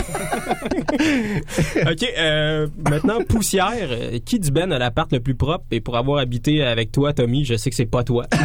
ok, 1.90 2.12
euh, 2.18 2.66
maintenant 2.90 3.18
poussière. 3.28 3.88
Qui 4.24 4.38
du 4.38 4.50
Ben 4.50 4.70
a 4.72 4.78
l'appart 4.78 5.10
le 5.12 5.20
plus 5.20 5.34
propre? 5.34 5.64
Et 5.70 5.80
pour 5.80 5.96
avoir 5.96 6.18
habité 6.20 6.62
avec 6.62 6.92
toi, 6.92 7.12
Tommy, 7.12 7.44
je 7.44 7.56
sais 7.56 7.70
que 7.70 7.76
c'est 7.76 7.86
pas 7.86 8.04
toi. 8.04 8.26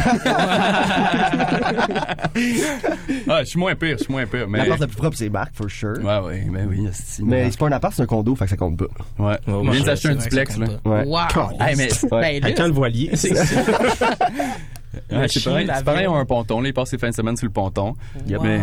Ah, 3.28 3.40
je 3.40 3.48
suis 3.50 3.58
moins 3.58 3.74
pire, 3.74 3.96
je 3.98 4.04
suis 4.04 4.12
moins 4.12 4.26
pire. 4.26 4.48
Mais... 4.48 4.58
L'appart 4.58 4.80
le 4.80 4.86
plus 4.86 4.96
propre, 4.96 5.16
c'est 5.16 5.28
Marc, 5.28 5.54
for 5.54 5.70
sure. 5.70 5.98
Ouais, 6.02 6.18
ouais, 6.20 6.46
ben 6.50 6.66
oui, 6.68 6.80
Mais 6.80 6.90
mais- 7.24 7.50
c'est 7.50 7.58
pas 7.58 7.66
un 7.66 7.72
appart, 7.72 7.94
c'est 7.94 8.02
un 8.02 8.06
condo, 8.06 8.34
fait 8.34 8.44
que 8.44 8.50
ça 8.50 8.56
compte 8.56 8.78
pas. 8.78 8.86
Ouais. 9.18 9.38
On 9.46 9.62
vient 9.70 9.82
d'acheter 9.82 10.08
un 10.08 10.14
duplex, 10.14 10.56
là. 10.58 10.66
Ouais. 10.84 11.04
Wow. 11.04 11.50
Hey, 11.60 11.76
mais 11.76 11.88
Ouais. 12.10 12.54
Quand 12.56 12.66
le 12.66 12.72
voilier? 12.72 13.10
Ouais, 15.12 15.28
c'est 15.28 15.44
pareil, 15.44 15.68
pareil, 15.84 16.06
on 16.08 16.14
a 16.14 16.18
un 16.18 16.24
ponton. 16.24 16.60
Là, 16.60 16.68
il 16.68 16.74
passe 16.74 16.90
ses 16.90 16.98
fins 16.98 17.10
de 17.10 17.14
semaine 17.14 17.36
sur 17.36 17.46
le 17.46 17.52
ponton. 17.52 17.94
Wow. 18.28 18.42
Mais, 18.42 18.60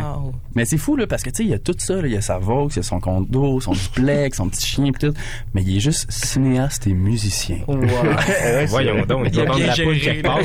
mais 0.56 0.66
c'est 0.66 0.78
fou, 0.78 0.98
là, 0.98 1.08
parce 1.08 1.24
que, 1.24 1.30
tu 1.30 1.38
sais, 1.38 1.44
il 1.44 1.50
y 1.50 1.54
a 1.54 1.60
tout 1.60 1.76
ça, 1.78 1.96
là. 1.96 2.08
Il 2.08 2.14
y 2.14 2.18
a 2.18 2.22
sa 2.22 2.38
Vaux, 2.38 2.68
il 2.70 2.76
y 2.76 2.80
a 2.80 2.84
son 2.84 3.00
condo, 3.00 3.62
son 3.62 3.72
duplex, 3.72 4.38
son 4.38 4.50
petit 4.50 4.66
chien, 4.66 4.92
pis 4.92 5.08
tout. 5.08 5.14
Mais 5.54 5.64
il 5.64 5.78
est 5.78 5.80
juste 5.80 6.12
cinéaste 6.12 6.86
et 6.88 6.94
musicien. 6.94 7.60
Voyons 8.68 9.06
donc, 9.06 9.28
il 9.28 9.32
doit 9.32 9.46
vendre 9.46 9.66
la 9.66 9.74
géré, 9.74 10.00
quelque 10.00 10.24
part. 10.24 10.40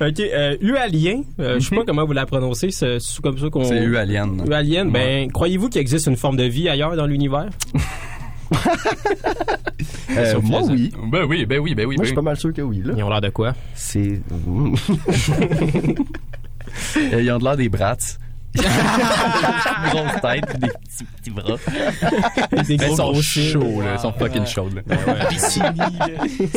ok, 0.00 0.20
euh, 0.20 0.56
Ualien, 0.60 1.22
euh, 1.40 1.58
je 1.58 1.68
sais 1.68 1.74
pas 1.74 1.84
comment 1.84 2.04
vous 2.04 2.12
la 2.12 2.26
prononcez, 2.26 2.70
c'est 2.70 2.98
c'est 3.00 3.20
comme 3.20 3.38
ça 3.38 3.48
qu'on... 3.50 3.64
C'est 3.64 3.82
Ualien. 3.82 4.38
Ualien, 4.46 4.86
ben, 4.86 5.30
croyez-vous 5.32 5.68
qu'il 5.68 5.80
existe 5.80 6.06
une 6.06 6.16
forme 6.16 6.36
de 6.36 6.44
vie 6.44 6.68
ailleurs 6.68 6.96
dans 6.96 7.06
l'univers? 7.06 7.48
Euh, 10.16 10.40
moi, 10.40 10.62
oui. 10.70 10.92
Ben 11.10 11.24
oui, 11.24 11.44
ben 11.44 11.58
oui, 11.58 11.74
ben 11.74 11.84
oui. 11.84 11.96
Moi, 11.96 12.02
ben 12.02 12.04
je 12.04 12.06
suis 12.06 12.14
pas 12.14 12.22
mal 12.22 12.36
sûr 12.36 12.52
que 12.52 12.62
oui, 12.62 12.80
là. 12.82 12.94
Ils 12.96 13.02
ont 13.02 13.10
l'air 13.10 13.20
de 13.20 13.28
quoi? 13.28 13.52
C'est... 13.74 14.20
Euh, 16.96 17.22
Ils 17.22 17.30
ont 17.32 17.38
de 17.38 17.44
l'air 17.44 17.56
des 17.56 17.68
brats. 17.68 17.96
Une 18.54 18.62
grosse 19.90 20.20
tête 20.20 20.46
pis 20.46 20.58
des 20.58 20.68
petits, 20.68 21.04
petits 21.04 21.30
bras. 21.30 21.56
Des 22.66 22.76
gros 22.76 22.90
ils 22.90 22.96
sont 22.96 23.22
chauds, 23.22 23.80
là. 23.82 23.94
Ils 23.94 24.00
sont 24.00 24.12
fucking 24.12 24.46
chauds, 24.46 24.70
là. 24.74 24.82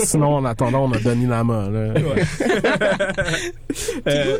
Sinon, 0.03 0.35
en 0.35 0.45
attendant, 0.45 0.85
on 0.85 0.91
a 0.91 1.15
Lama. 1.15 1.69
Là. 1.69 1.93
Euh, 4.07 4.37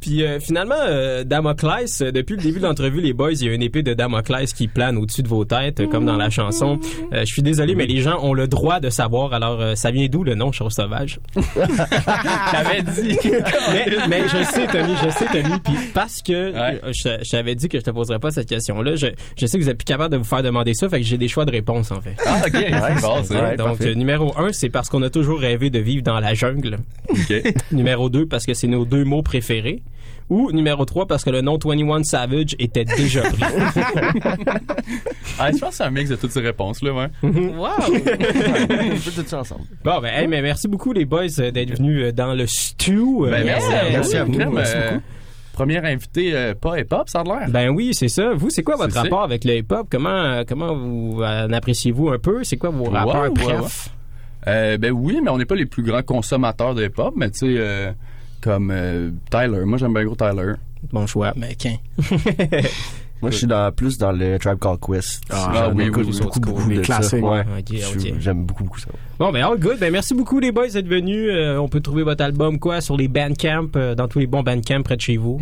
Puis 0.00 0.24
euh, 0.24 0.40
finalement, 0.40 0.74
euh, 0.78 1.24
Damoclès, 1.24 2.00
euh, 2.00 2.10
depuis 2.10 2.36
le 2.36 2.42
début 2.42 2.58
de 2.58 2.64
l'entrevue, 2.64 3.00
les 3.00 3.12
boys, 3.12 3.32
il 3.32 3.44
y 3.46 3.48
a 3.50 3.52
une 3.54 3.62
épée 3.62 3.82
de 3.82 3.92
Damoclès 3.94 4.52
qui 4.52 4.66
plane 4.68 4.96
au-dessus 4.96 5.22
de 5.22 5.28
vos 5.28 5.44
têtes, 5.44 5.80
euh, 5.80 5.86
comme 5.86 6.06
dans 6.06 6.16
la 6.16 6.30
chanson. 6.30 6.78
Euh, 7.12 7.20
je 7.20 7.26
suis 7.32 7.42
désolé, 7.42 7.74
mais 7.74 7.86
les 7.86 8.00
gens 8.00 8.18
ont 8.24 8.32
le 8.34 8.48
droit 8.48 8.80
de 8.80 8.88
savoir. 8.90 9.32
Alors, 9.34 9.60
euh, 9.60 9.74
ça 9.74 9.90
vient 9.90 10.06
d'où 10.08 10.24
le 10.24 10.34
nom 10.34 10.52
Chose 10.52 10.72
Sauvage? 10.72 11.20
T'avais 12.52 12.82
dit. 12.82 13.18
mais, 13.72 13.86
mais 14.08 14.22
je 14.28 14.42
sais, 14.44 14.66
Tommy, 14.66 14.94
je 15.02 15.10
sais, 15.10 15.26
Tommy. 15.26 15.58
Puis 15.64 15.74
parce 15.94 16.22
que 16.22 16.50
Ouais. 16.50 16.80
je, 16.88 17.24
je 17.24 17.30
t'avais 17.30 17.54
dit 17.54 17.68
que 17.68 17.78
je 17.78 17.84
te 17.84 17.90
poserais 17.90 18.18
pas 18.18 18.30
cette 18.30 18.48
question-là, 18.48 18.96
je, 18.96 19.06
je 19.38 19.46
sais 19.46 19.58
que 19.58 19.62
vous 19.62 19.70
êtes 19.70 19.78
plus 19.78 19.84
capable 19.84 20.12
de 20.12 20.18
vous 20.18 20.24
faire 20.24 20.42
demander 20.42 20.74
ça, 20.74 20.88
fait 20.88 21.00
que 21.00 21.06
j'ai 21.06 21.18
des 21.18 21.28
choix 21.28 21.44
de 21.44 21.50
réponse 21.50 21.90
en 21.92 22.00
fait. 22.00 22.16
Ah, 22.26 22.40
ok. 22.46 22.52
C'est 22.52 23.00
bon. 23.02 23.42
Ouais, 23.42 23.56
Donc, 23.56 23.80
numéro 23.80 24.32
un, 24.38 24.52
c'est 24.52 24.68
parce 24.70 24.88
qu'on 24.88 25.02
a 25.02 25.10
toujours 25.10 25.38
rêvé 25.40 25.70
de 25.70 25.78
vivre 25.78 26.02
dans 26.02 26.18
la 26.20 26.34
jungle. 26.34 26.78
Ok. 27.08 27.54
numéro 27.72 28.08
2 28.10 28.26
parce 28.26 28.46
que 28.46 28.54
c'est 28.54 28.66
nos 28.66 28.84
deux 28.84 29.04
mots 29.04 29.22
préférés. 29.22 29.82
Ou 30.30 30.52
numéro 30.52 30.84
3 30.84 31.06
parce 31.06 31.24
que 31.24 31.30
le 31.30 31.40
nom 31.40 31.58
21 31.62 32.04
Savage 32.04 32.54
était 32.58 32.84
déjà 32.84 33.22
pris. 33.22 33.42
Ah, 35.38 35.50
je 35.52 35.58
pense 35.58 35.70
que 35.70 35.76
c'est 35.76 35.84
un 35.84 35.90
mix 35.90 36.10
de 36.10 36.16
toutes 36.16 36.32
ces 36.32 36.40
réponses, 36.40 36.82
là, 36.82 36.92
ouais. 36.92 37.06
Wow. 37.22 37.68
Tout 39.04 39.22
ça 39.26 39.40
ensemble. 39.40 39.62
bon, 39.82 40.00
ben, 40.00 40.08
hey, 40.12 40.26
mais 40.28 40.42
merci 40.42 40.68
beaucoup 40.68 40.92
les 40.92 41.06
boys 41.06 41.24
euh, 41.38 41.50
d'être 41.50 41.78
venus 41.78 42.04
euh, 42.04 42.12
dans 42.12 42.34
le 42.34 42.46
stew. 42.46 43.24
Euh, 43.24 43.30
Ben, 43.30 43.44
merci, 43.46 43.70
yeah. 43.70 43.82
merci 43.90 44.16
à 44.18 44.24
vous. 44.24 44.32
Merci 44.32 44.74
beaucoup. 44.76 45.02
Premier 45.54 45.78
invité 45.78 46.34
euh, 46.34 46.54
pas 46.54 46.78
hip-hop, 46.80 47.08
ça 47.08 47.20
a 47.20 47.24
l'air. 47.24 47.48
Ben 47.48 47.70
oui, 47.70 47.94
c'est 47.94 48.08
ça. 48.08 48.34
Vous, 48.34 48.50
c'est 48.50 48.62
quoi 48.62 48.76
votre 48.76 48.92
C'est 48.92 48.98
rapport 49.00 49.22
avec 49.22 49.44
le 49.44 49.56
hip-hop? 49.56 49.86
Comment, 49.90 50.08
euh, 50.10 50.42
comment 50.46 50.74
vous 50.74 51.22
en 51.22 51.52
appréciez-vous 51.52 52.10
un 52.10 52.18
peu? 52.18 52.44
C'est 52.44 52.56
quoi 52.56 52.70
vos 52.70 52.84
rappeurs 52.84 53.22
Ouais, 53.22 53.28
ouais, 53.28 53.34
préf? 53.58 53.88
Euh, 54.46 54.76
ben 54.78 54.90
oui, 54.92 55.20
mais 55.22 55.30
on 55.30 55.38
n'est 55.38 55.44
pas 55.46 55.54
les 55.54 55.66
plus 55.66 55.82
grands 55.82 56.02
consommateurs 56.02 56.74
de 56.74 56.84
hip-hop, 56.84 57.14
mais 57.16 57.30
tu 57.30 57.38
sais, 57.40 57.46
euh, 57.58 57.92
comme 58.40 58.70
euh, 58.70 59.10
Tyler. 59.30 59.64
Moi, 59.64 59.78
j'aime 59.78 59.94
bien 59.94 60.04
gros 60.04 60.16
Tyler. 60.16 60.54
Bon 60.92 61.06
choix. 61.06 61.32
Mais. 61.36 61.56
Moi, 63.22 63.30
je 63.30 63.36
suis 63.36 63.46
dans, 63.46 63.70
plus 63.72 63.98
dans 63.98 64.12
le 64.12 64.38
Tribe 64.38 64.58
Called 64.58 64.80
Quest. 64.80 65.22
Ah, 65.30 65.70
oui, 65.74 65.86
beaucoup, 65.86 66.00
oui, 66.00 66.06
oui, 66.10 66.20
beaucoup, 66.20 66.40
beaucoup 66.40 66.70
Les 66.70 66.76
de 66.76 66.80
classiques. 66.80 67.20
ça. 67.20 67.26
Ouais. 67.26 67.44
J'aime 68.18 68.44
beaucoup, 68.44 68.64
beaucoup 68.64 68.80
ça. 68.80 68.88
Bon, 69.18 69.30
ben, 69.30 69.44
all 69.44 69.58
good. 69.58 69.78
Ben, 69.78 69.92
merci 69.92 70.14
beaucoup, 70.14 70.40
les 70.40 70.52
boys, 70.52 70.68
d'être 70.68 70.88
venus. 70.88 71.28
Euh, 71.30 71.58
on 71.58 71.68
peut 71.68 71.80
trouver 71.80 72.02
votre 72.02 72.24
album, 72.24 72.58
quoi, 72.58 72.80
sur 72.80 72.96
les 72.96 73.08
Bandcamp, 73.08 73.68
euh, 73.76 73.94
dans 73.94 74.08
tous 74.08 74.18
les 74.18 74.26
bons 74.26 74.42
Bandcamp 74.42 74.82
près 74.82 74.96
de 74.96 75.02
chez 75.02 75.18
vous. 75.18 75.38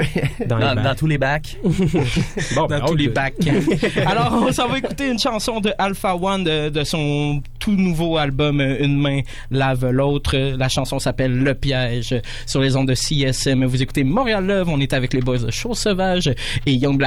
Dans 0.48 0.58
Dans, 0.58 0.94
tous 0.96 1.06
les 1.06 1.18
bacs. 1.18 1.56
Bon, 2.56 2.66
ben, 2.66 2.80
dans 2.80 2.86
tous 2.86 2.96
les 2.96 3.08
bacs. 3.08 3.34
Alors, 4.06 4.42
on 4.46 4.52
s'en 4.52 4.66
va 4.66 4.78
écouter 4.78 5.08
une 5.08 5.18
chanson 5.18 5.60
de 5.60 5.70
Alpha 5.78 6.16
One 6.16 6.42
de, 6.44 6.68
de 6.70 6.82
son 6.84 7.42
tout 7.60 7.72
nouveau 7.72 8.16
album 8.16 8.60
euh, 8.60 8.78
Une 8.80 9.00
main 9.00 9.20
lave 9.50 9.88
l'autre. 9.90 10.36
La 10.36 10.68
chanson 10.68 10.98
s'appelle 10.98 11.36
Le 11.38 11.54
piège 11.54 12.14
sur 12.46 12.60
les 12.60 12.74
ondes 12.74 12.88
de 12.88 12.94
CSM. 12.94 13.64
Vous 13.64 13.82
écoutez 13.82 14.02
Montréal 14.02 14.46
Love. 14.46 14.68
On 14.68 14.80
est 14.80 14.92
avec 14.92 15.12
les 15.12 15.20
boys 15.20 15.38
de 15.38 15.50
Chose 15.50 15.78
Sauvage 15.78 16.32
et 16.66 16.72
Young 16.72 16.98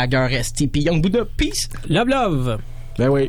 ST 0.44 0.72
puis 0.72 0.84
Young 0.84 1.02
Buddha. 1.02 1.26
Peace. 1.38 1.68
Love, 1.90 2.08
love. 2.08 2.58
Ben 2.98 3.10
oui. 3.10 3.28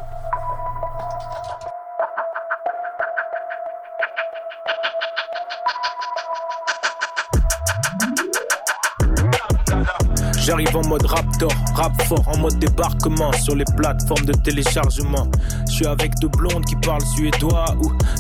J'arrive 10.45 10.77
en 10.77 10.87
mode 10.87 11.07
raptor, 11.07 11.51
rap 11.75 12.03
fort, 12.03 12.29
en 12.29 12.37
mode 12.37 12.59
débarquement 12.59 13.33
sur 13.33 13.55
les 13.55 13.65
plateformes 13.77 14.27
de 14.27 14.33
téléchargement. 14.33 15.27
Je 15.69 15.73
suis 15.73 15.87
avec 15.87 16.13
deux 16.21 16.29
blondes 16.29 16.65
qui 16.67 16.77
parlent 16.77 17.07
suédois 17.17 17.65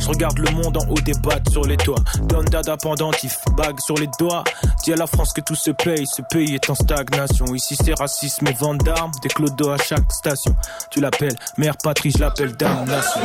je 0.01 0.09
regarde 0.09 0.39
le 0.39 0.51
monde 0.51 0.77
en 0.77 0.87
haut 0.91 1.01
des 1.01 1.14
battes 1.14 1.49
sur 1.51 1.64
les 1.64 1.77
toits. 1.77 2.03
Don 2.25 2.43
dada 2.45 2.77
pendentif, 2.77 3.39
bague 3.57 3.79
sur 3.81 3.97
les 3.97 4.09
doigts. 4.18 4.45
Dis 4.85 4.93
à 4.93 4.97
la 4.97 5.07
France 5.07 5.33
que 5.33 5.41
tout 5.41 5.55
se 5.55 5.70
paye, 5.70 6.07
ce 6.07 6.20
pays 6.31 6.55
est 6.55 6.68
en 6.68 6.75
stagnation. 6.75 7.55
Ici 7.55 7.77
c'est 7.83 7.99
racisme 7.99 8.47
et 8.47 8.53
vente 8.53 8.85
d'armes, 8.85 9.12
des 9.22 9.29
clodos 9.29 9.70
à 9.70 9.79
chaque 9.79 10.11
station. 10.12 10.55
Tu 10.91 11.01
l'appelles 11.01 11.37
mère 11.57 11.77
patrie, 11.83 12.11
je 12.11 12.18
l'appelle 12.18 12.53
damnation. 12.53 13.20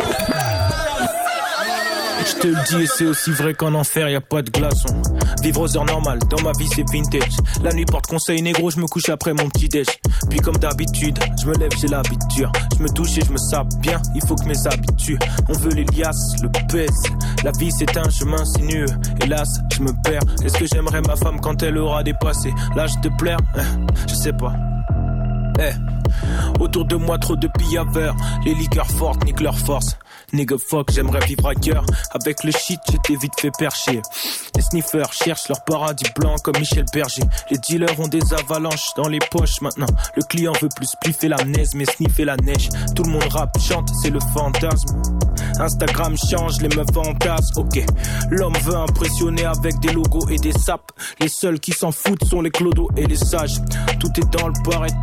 Je 2.30 2.42
te 2.42 2.48
le 2.48 2.56
dis 2.68 2.84
et 2.84 2.88
c'est 2.88 3.06
aussi 3.06 3.32
vrai 3.32 3.56
qu'en 3.56 3.74
enfer 3.74 4.08
y 4.08 4.16
a 4.16 4.22
pas 4.22 4.44
de 4.44 4.52
glaçon. 4.52 5.02
Vivre 5.42 5.62
aux 5.62 5.78
heures 5.78 5.86
normales, 5.86 6.20
dans 6.30 6.42
ma 6.42 6.52
vie 6.60 6.68
c'est 6.68 6.86
vintage. 6.92 7.38
La 7.64 7.74
nuit 7.74 7.86
porte 7.86 8.06
conseil 8.06 8.42
négro, 8.42 8.70
je 8.70 8.80
me 8.80 8.86
couche 8.86 9.10
après 9.10 9.34
mon 9.34 9.50
petit 9.50 9.68
déj. 9.68 9.88
Puis 10.30 10.40
comme 10.40 10.58
d'habitude, 10.58 11.18
je 11.42 11.48
me 11.48 11.54
lève, 11.56 11.72
j'ai 11.82 11.88
l'habitude. 11.88 12.48
Je 12.78 12.84
me 12.84 12.90
touche 12.90 13.18
et 13.18 13.22
je 13.26 13.32
me 13.32 13.38
sape 13.38 13.74
bien, 13.80 14.00
il 14.14 14.22
faut 14.28 14.36
que 14.36 14.46
mes 14.46 14.68
habitudes. 14.68 15.24
On 15.48 15.54
veut 15.54 15.72
les 15.72 15.86
le 15.86 16.68
pèse. 16.72 17.04
La 17.44 17.52
vie 17.58 17.72
c'est 17.72 17.98
un 17.98 18.10
chemin 18.10 18.46
sinueux. 18.46 18.86
Hélas, 19.24 19.50
je 19.74 19.82
me 19.82 19.92
perds. 20.04 20.22
Est-ce 20.44 20.58
que 20.58 20.66
j'aimerais 20.66 21.02
ma 21.02 21.16
femme 21.16 21.40
quand 21.42 21.64
elle 21.64 21.78
aura 21.78 22.04
dépassé 22.04 22.54
l'âge 22.76 23.00
de 23.02 23.10
plaire? 23.18 23.40
Hein, 23.56 23.86
Je 24.08 24.14
sais 24.14 24.34
pas. 24.34 24.54
Eh. 25.60 25.74
Autour 26.60 26.86
de 26.86 26.96
moi 26.96 27.18
trop 27.18 27.36
de 27.36 27.48
pillaveurs 27.48 28.16
Les 28.46 28.54
liqueurs 28.54 28.88
fortes 28.88 29.24
niquent 29.26 29.42
leur 29.42 29.58
force. 29.58 29.98
Nigga 30.32 30.56
fuck 30.58 30.92
j'aimerais 30.92 31.26
vivre 31.26 31.48
ailleurs. 31.48 31.86
Avec 32.12 32.44
le 32.44 32.52
shit 32.52 32.80
j'étais 32.90 33.16
vite 33.16 33.34
fait 33.40 33.52
percher 33.58 34.02
Les 34.56 34.62
sniffers 34.62 35.12
cherchent 35.12 35.50
leur 35.50 35.64
paradis 35.66 36.06
blanc 36.16 36.36
comme 36.44 36.58
Michel 36.60 36.86
Berger. 36.94 37.24
Les 37.52 37.58
dealers 37.58 38.00
ont 38.00 38.08
des 38.08 38.34
avalanches 38.34 38.94
dans 38.96 39.08
les 39.08 39.20
poches 39.32 39.62
maintenant. 39.62 39.88
Le 40.16 40.24
client 40.24 40.54
veut 40.62 40.70
plus 40.76 40.88
spliffer 40.88 41.28
la 41.28 41.44
neige 41.44 41.70
mais 41.76 41.86
sniffer 41.86 42.26
la 42.26 42.38
neige. 42.38 42.70
Tout 42.96 43.04
le 43.04 43.12
monde 43.12 43.28
rappe, 43.32 43.58
chante, 43.60 43.90
c'est 44.02 44.12
le 44.12 44.20
fantasme. 44.34 45.02
Instagram 45.60 46.16
change, 46.18 46.62
les 46.62 46.70
meufs 46.76 46.94
fantasment, 46.94 47.62
ok 47.62 47.84
L'homme 48.30 48.58
veut 48.64 48.78
impressionner 48.78 49.46
avec 49.46 49.80
des 49.80 49.92
logos 49.92 50.28
et 50.30 50.38
des 50.38 50.54
sapes. 50.54 50.92
Les 51.20 51.28
seuls 51.28 51.60
qui 51.60 51.72
s'en 51.72 51.92
foutent 51.92 52.24
sont 52.24 52.42
les 52.42 52.52
clodos 52.52 52.90
et 52.96 53.06
les 53.06 53.18
sages. 53.18 53.60
Tout 54.00 54.12
est 54.18 54.38
dans 54.38 54.48
le 54.48 54.70
paraître 54.70 54.96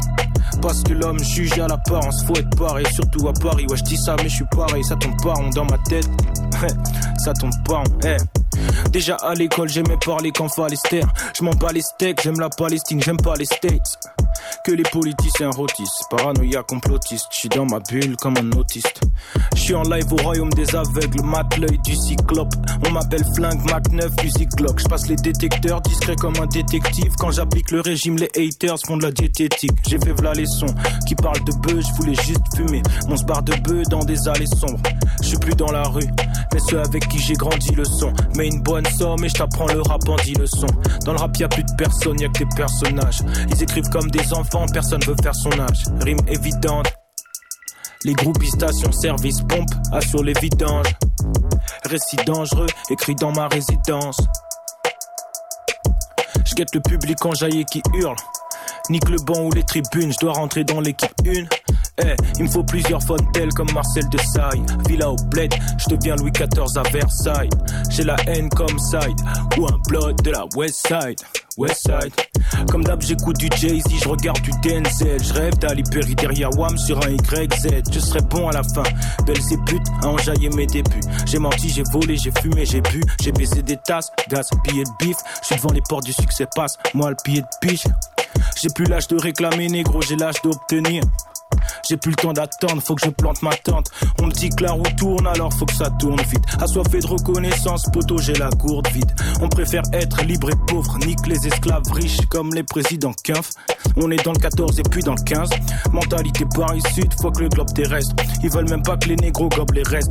parce 0.63 0.83
que 0.83 0.93
l'homme 0.93 1.23
juge 1.23 1.59
à 1.59 1.69
l'apparence, 1.69 2.25
faut 2.25 2.37
être 2.37 2.57
pareil, 2.57 2.87
surtout 2.93 3.29
à 3.29 3.33
Paris. 3.33 3.67
Ouais, 3.69 3.77
je 3.77 3.83
dis 3.85 3.97
ça, 3.97 4.17
mais 4.19 4.29
je 4.29 4.37
suis 4.37 4.47
pareil, 4.47 4.85
ça 4.85 4.97
tombe 4.97 5.17
pas 5.23 5.35
rond 5.35 5.51
dans 5.51 5.65
ma 5.65 5.79
tête. 5.89 6.09
Ça 7.19 7.33
tombe 7.33 7.53
pas 7.65 7.79
rond, 7.79 7.85
eh. 8.05 8.17
Déjà 8.91 9.17
à 9.17 9.35
l'école, 9.35 9.69
j'aimais 9.69 9.97
parler 10.05 10.31
quand 10.31 10.49
fallait. 10.49 10.77
Je 11.37 11.45
m'en 11.45 11.51
bats 11.51 11.73
les 11.73 11.83
steaks, 11.83 12.23
j'aime 12.23 12.39
la 12.39 12.49
Palestine, 12.49 13.03
j'aime 13.03 13.17
pas 13.17 13.35
les 13.35 13.45
States. 13.45 13.99
Que 14.65 14.73
les 14.73 14.83
politiciens 14.83 15.51
rôtissent. 15.51 16.03
Paranoïa 16.11 16.63
complotiste, 16.63 17.27
je 17.31 17.37
suis 17.37 17.49
dans 17.49 17.67
ma 17.67 17.81
bulle 17.81 18.17
comme 18.17 18.37
un 18.37 18.53
autiste. 18.59 19.01
Je 19.55 19.61
suis 19.61 19.75
en 19.75 19.83
live 19.83 20.13
au 20.13 20.17
royaume 20.17 20.51
des 20.51 20.75
aveugles, 20.75 21.23
mat 21.23 21.57
l'œil 21.59 21.79
du 21.85 21.95
cyclope. 21.95 22.55
On 22.87 22.91
m'appelle 22.91 23.25
flingue 23.35 23.63
Mac 23.71 23.91
9 23.91 24.15
du 24.17 24.47
Glock. 24.47 24.79
Je 24.81 24.85
passe 24.87 25.09
les 25.09 25.17
détecteurs, 25.17 25.81
discret 25.81 26.17
comme 26.17 26.35
un 26.41 26.47
détective. 26.47 27.13
Quand 27.19 27.31
j'applique 27.31 27.71
le 27.71 27.81
régime, 27.81 28.17
les 28.17 28.31
haters 28.37 28.79
font 28.87 28.97
de 28.97 29.05
la 29.05 29.11
diététique. 29.11 29.73
J'ai 29.89 29.99
fait 29.99 30.13
v'là 30.13 30.33
les 30.33 30.47
sons 30.47 30.75
qui 31.07 31.15
parlent 31.15 31.45
de 31.45 31.53
bœufs, 31.53 31.81
je 31.81 31.93
voulais 31.95 32.15
juste 32.15 32.43
fumer. 32.57 32.83
Mon 33.09 33.17
bar 33.27 33.43
de 33.43 33.55
bœufs 33.63 33.85
dans 33.91 34.05
des 34.05 34.29
allées 34.29 34.47
sombres. 34.47 34.81
Je 35.23 35.29
suis 35.29 35.39
plus 35.39 35.55
dans 35.55 35.73
la 35.73 35.83
rue, 35.83 36.09
mais 36.53 36.61
ceux 36.69 36.81
avec 36.81 37.09
qui 37.09 37.19
j'ai 37.19 37.35
grandi 37.35 37.75
le 37.75 37.85
son. 37.85 38.13
Mais 38.37 38.49
une 38.49 38.63
bonne 38.63 38.87
somme 38.87 39.25
et 39.25 39.29
je 39.29 39.35
t'apprends 39.35 39.67
le 39.67 39.83
rap 39.83 40.09
en 40.09 40.17
dit 40.17 40.35
le 40.35 40.47
son. 40.47 40.67
Dans 41.05 41.13
le 41.13 41.19
rap 41.19 41.37
y 41.39 41.45
a 41.45 41.49
plus 41.49 41.65
de 41.65 41.75
personnes, 41.77 42.21
y 42.21 42.25
a 42.25 42.29
que 42.29 42.39
des 42.41 42.57
personnages. 42.57 43.21
Ils 43.51 43.63
écrivent 43.63 43.89
comme 43.91 44.11
des 44.11 44.26
enfants, 44.33 44.67
personne 44.73 45.03
veut 45.07 45.17
faire 45.23 45.35
son 45.35 45.53
âge. 45.61 45.85
Rime 46.03 46.21
évidente. 46.29 46.93
Les 48.05 48.13
groupies 48.13 48.51
station 48.51 48.93
service 48.93 49.41
pompe 49.49 49.71
assurent 49.93 50.25
les 50.25 50.35
vidanges. 50.41 50.95
Récit 51.85 52.17
dangereux 52.27 52.67
écrit 52.91 53.15
dans 53.15 53.33
ma 53.33 53.49
résidence. 53.49 54.19
Je 56.45 56.55
le 56.75 56.81
public 56.81 57.25
enjaillé 57.25 57.65
qui 57.65 57.83
hurle. 57.95 58.17
Nique 58.89 59.09
le 59.09 59.19
banc 59.19 59.43
ou 59.43 59.51
les 59.53 59.65
tribunes, 59.65 60.13
je 60.13 60.19
dois 60.19 60.33
rentrer 60.33 60.65
dans 60.65 60.81
l'équipe 60.81 61.13
1. 61.27 61.66
Eh, 62.05 62.15
il 62.39 62.45
me 62.45 62.49
faut 62.49 62.63
plusieurs 62.63 63.03
fontaines 63.03 63.53
comme 63.55 63.73
Marcel 63.73 64.09
de. 64.11 64.19
Villa 64.89 65.11
au 65.11 65.17
bled, 65.31 65.53
je 65.79 65.95
deviens 65.95 66.17
Louis 66.17 66.31
XIV 66.31 66.77
à 66.77 66.83
Versailles. 66.91 67.49
J'ai 67.91 68.05
la 68.05 68.17
haine 68.27 68.49
comme 68.51 68.79
side, 68.79 69.17
ou 69.59 69.67
un 69.67 69.79
blood 69.89 70.21
de 70.23 70.31
la 70.31 70.45
West 70.57 70.87
Side. 70.87 71.19
West 71.57 71.83
Side. 71.87 72.13
Comme 72.71 72.85
d'hab, 72.85 73.01
j'écoute 73.01 73.39
du 73.39 73.49
Jay-Z, 73.57 73.85
je 74.03 74.09
regarde 74.09 74.41
du 74.43 74.51
Denzel. 74.63 75.23
Je 75.23 75.33
rêve 75.33 75.59
d'Ali 75.59 75.83
Perry 75.85 76.15
derrière 76.15 76.51
Wam 76.59 76.77
sur 76.77 76.99
un 76.99 77.11
YZ. 77.11 77.83
Je 77.91 77.99
serai 77.99 78.21
bon 78.21 78.49
à 78.49 78.53
la 78.53 78.63
fin. 78.63 78.83
Belle 79.25 79.39
et 79.39 79.59
putes 79.67 79.89
à 80.03 80.09
enjailler 80.09 80.51
mes 80.51 80.67
débuts. 80.67 81.01
J'ai 81.25 81.39
menti, 81.39 81.71
j'ai 81.71 81.85
volé, 81.93 82.17
j'ai 82.17 82.33
fumé, 82.43 82.67
j'ai 82.67 82.83
bu. 82.83 83.03
J'ai 83.23 83.33
baisé 83.33 83.63
des 83.63 83.79
tasses, 83.79 84.11
gaz, 84.29 84.51
billets 84.65 84.85
de 84.85 85.05
bif. 85.05 85.17
Je 85.41 85.47
suis 85.47 85.57
devant 85.57 85.73
les 85.73 85.83
portes 85.89 86.05
du 86.05 86.13
succès, 86.13 86.47
passe. 86.55 86.77
Moi, 86.95 87.11
le 87.11 87.17
billet 87.25 87.43
de 87.43 87.67
piche. 87.67 87.87
J'ai 88.61 88.69
plus 88.75 88.85
l'âge 88.85 89.09
de 89.09 89.17
réclamer, 89.21 89.69
négro, 89.69 90.03
j'ai 90.03 90.17
l'âge 90.17 90.43
d'obtenir. 90.43 91.03
J'ai 91.89 91.97
plus 91.97 92.11
le 92.11 92.17
temps 92.17 92.33
d'attendre, 92.33 92.83
faut 92.83 92.95
que 92.95 93.05
je 93.05 93.11
plante 93.11 93.43
ma 93.43 93.55
tente. 93.55 93.91
On 94.21 94.27
me 94.27 94.33
dit 94.33 94.49
que 94.51 94.65
la 94.65 94.73
roue 94.73 94.83
tourne, 94.97 95.27
alors 95.27 95.53
faut 95.53 95.67
que 95.67 95.75
ça 95.75 95.91
tourne 95.91 96.21
vite. 96.21 96.45
Assoiffé 96.61 96.99
de 96.99 97.07
reconnaissance, 97.07 97.85
poteau, 97.93 98.19
j'ai 98.19 98.35
la 98.35 98.51
gourde 98.51 98.89
vide. 98.89 99.11
On 99.41 99.49
préfère 99.49 99.83
être 99.93 100.23
libre 100.25 100.51
et 100.51 100.57
pauvre, 100.67 100.99
nique 101.07 101.27
les 101.27 101.47
esclaves 101.47 101.91
riches 101.93 102.21
comme 102.29 102.53
les 102.55 102.65
présidents 102.65 103.15
Kempf. 103.23 103.51
On 103.97 104.11
est 104.11 104.23
dans 104.25 104.33
le 104.33 104.39
14 104.39 104.79
et 104.81 104.83
puis 104.91 105.03
dans 105.03 105.15
le 105.15 105.23
15. 105.23 105.49
Mentalité 105.93 106.45
Paris-Sud, 106.55 107.13
faut 107.21 107.31
que 107.31 107.43
le 107.43 107.49
globe 107.49 107.73
terrestre. 107.73 108.15
Ils 108.43 108.51
veulent 108.51 108.69
même 108.69 108.83
pas 108.83 108.97
que 108.97 109.09
les 109.09 109.17
négros 109.17 109.49
gobent 109.49 109.73
les 109.73 109.85
restes. 109.85 110.11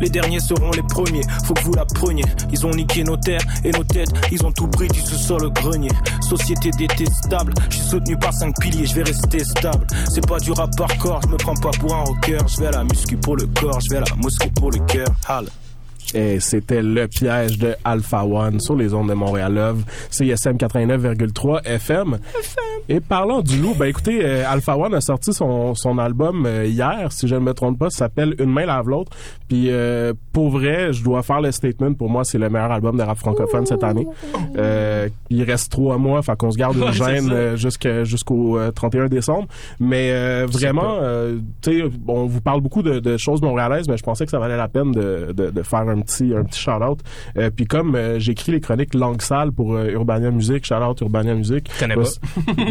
Les 0.00 0.10
derniers 0.10 0.40
seront 0.40 0.70
les 0.72 0.82
premiers, 0.82 1.22
faut 1.44 1.54
que 1.54 1.62
vous 1.62 1.74
la 1.74 1.84
preniez. 1.84 2.24
Ils 2.50 2.66
ont 2.66 2.70
niqué 2.70 3.04
nos 3.04 3.16
terres 3.16 3.44
et 3.64 3.70
nos 3.70 3.84
têtes, 3.84 4.12
ils 4.30 4.44
ont 4.44 4.52
tout 4.52 4.68
pris 4.68 4.88
du 4.88 5.00
sous-sol 5.00 5.44
au 5.44 5.50
grenier. 5.50 5.90
Société 6.20 6.70
détestable, 6.70 7.54
je 7.70 7.76
suis 7.76 7.86
soutenu 7.86 8.16
par 8.16 8.32
cinq 8.32 8.54
piliers, 8.60 8.86
je 8.86 8.94
vais 8.94 9.04
rester 9.04 9.44
stable. 9.44 9.86
C'est 10.10 10.26
pas 10.26 10.38
du 10.38 10.52
rap 10.52 10.73
hardcore, 10.82 11.20
je 11.22 11.28
me 11.28 11.36
prends 11.36 11.54
pas 11.54 11.70
pour 11.78 11.94
un 11.94 12.04
rocker. 12.04 12.38
Je 12.48 12.60
vais 12.60 12.66
à 12.66 12.72
la 12.72 12.84
muscu 12.84 13.16
pour 13.16 13.36
le 13.36 13.46
corps, 13.46 13.80
je 13.80 13.90
vais 13.90 13.96
à 13.96 14.00
la 14.00 14.16
mosquée 14.16 14.50
pour 14.56 14.70
le 14.70 14.78
cœur. 14.80 15.08
Hal. 15.28 15.46
Et 16.14 16.40
c'était 16.40 16.82
le 16.82 17.08
piège 17.08 17.58
de 17.58 17.74
Alpha 17.84 18.24
One 18.24 18.60
sur 18.60 18.76
les 18.76 18.94
ondes 18.94 19.08
de 19.08 19.14
Montréal 19.14 19.54
Love, 19.54 19.82
CSM 20.10 20.56
89,3 20.56 21.64
FM. 21.64 22.18
Et 22.88 23.00
parlant 23.00 23.40
du 23.40 23.58
loup, 23.60 23.74
ben 23.78 23.86
écoutez, 23.86 24.20
euh, 24.24 24.44
Alpha 24.46 24.76
One 24.76 24.94
a 24.94 25.00
sorti 25.00 25.32
son, 25.32 25.74
son 25.74 25.98
album 25.98 26.44
euh, 26.46 26.66
hier, 26.66 27.10
si 27.10 27.26
je 27.26 27.34
ne 27.34 27.40
me 27.40 27.54
trompe 27.54 27.78
pas, 27.78 27.90
ça 27.90 27.98
s'appelle 27.98 28.34
Une 28.38 28.50
main 28.50 28.66
lave 28.66 28.88
l'autre. 28.88 29.12
Puis 29.48 29.70
euh, 29.70 30.12
pour 30.32 30.50
vrai, 30.50 30.92
je 30.92 31.02
dois 31.02 31.22
faire 31.22 31.40
le 31.40 31.50
statement, 31.52 31.94
pour 31.94 32.10
moi 32.10 32.24
c'est 32.24 32.38
le 32.38 32.50
meilleur 32.50 32.70
album 32.70 32.96
de 32.96 33.02
rap 33.02 33.16
francophone 33.18 33.66
cette 33.66 33.84
année. 33.84 34.06
Euh, 34.58 35.08
il 35.30 35.42
reste 35.44 35.72
trois 35.72 35.96
mois, 35.98 36.22
fait 36.22 36.36
qu'on 36.36 36.50
se 36.50 36.58
garde 36.58 36.76
une 36.76 36.92
gêne 36.92 37.30
euh, 37.32 37.56
jusqu'au 38.04 38.58
euh, 38.58 38.70
31 38.70 39.06
décembre. 39.06 39.48
Mais 39.80 40.10
euh, 40.12 40.46
vraiment, 40.50 40.98
euh, 41.00 41.38
tu 41.62 41.80
sais, 41.80 41.84
on 42.06 42.26
vous 42.26 42.40
parle 42.40 42.60
beaucoup 42.60 42.82
de, 42.82 42.98
de 43.00 43.16
choses 43.16 43.42
montréalaises, 43.42 43.88
mais 43.88 43.96
je 43.96 44.02
pensais 44.02 44.24
que 44.24 44.30
ça 44.30 44.38
valait 44.38 44.56
la 44.56 44.68
peine 44.68 44.92
de, 44.92 45.32
de, 45.32 45.50
de 45.50 45.62
faire 45.62 45.80
un 45.88 45.93
petit 46.00 46.32
un 46.36 46.44
petit 46.44 46.60
shout-out. 46.60 47.00
Euh, 47.36 47.50
puis 47.50 47.66
comme 47.66 47.94
euh, 47.94 48.18
j'écris 48.18 48.52
les 48.52 48.60
chroniques 48.60 48.94
langue 48.94 49.22
sale 49.22 49.52
pour 49.52 49.74
euh, 49.74 49.90
Urbania 49.90 50.30
Music, 50.30 50.64
shout-out 50.64 51.00
Urbania 51.00 51.34
Music. 51.34 51.70
Connais 51.78 51.96
bah, 51.96 52.02
pas. 52.02 52.62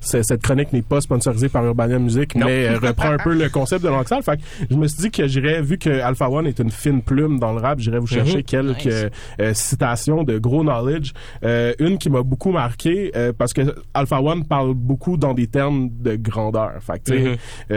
cette 0.00 0.42
chronique 0.42 0.72
n'est 0.72 0.82
pas 0.82 1.00
sponsorisée 1.00 1.48
par 1.48 1.64
Urbania 1.64 1.98
Music, 1.98 2.34
Non. 2.34 2.46
mais 2.46 2.74
reprend 2.76 3.10
un 3.12 3.18
peu 3.18 3.34
le 3.34 3.48
concept 3.48 3.84
de 3.84 3.88
langue 3.88 4.06
sale. 4.08 4.22
Fait 4.22 4.36
que 4.36 4.42
je 4.70 4.76
me 4.76 4.86
suis 4.88 5.02
dit 5.02 5.10
que 5.10 5.26
j'irais, 5.26 5.62
vu 5.62 5.78
que 5.78 5.90
Alpha 6.00 6.28
One 6.28 6.46
est 6.46 6.58
une 6.58 6.70
fine 6.70 7.02
plume 7.02 7.38
dans 7.38 7.52
le 7.52 7.58
rap, 7.60 7.78
j'irais 7.78 7.98
vous 7.98 8.06
chercher 8.06 8.38
Mhm. 8.38 8.42
quelques 8.44 9.10
Nice. 9.38 9.56
citations 9.58 10.22
de 10.24 10.38
gros 10.38 10.62
knowledge. 10.62 11.12
Une 11.78 11.98
qui 11.98 12.10
m'a 12.10 12.22
beaucoup 12.22 12.50
marqué 12.52 13.12
parce 13.38 13.52
que 13.52 13.62
Alpha 13.94 14.20
One 14.20 14.44
parle 14.44 14.74
beaucoup 14.74 15.16
dans 15.16 15.34
des 15.34 15.46
termes 15.46 15.88
de 16.00 16.16
grandeur. 16.16 16.72
Fait 16.80 17.02
que, 17.02 17.12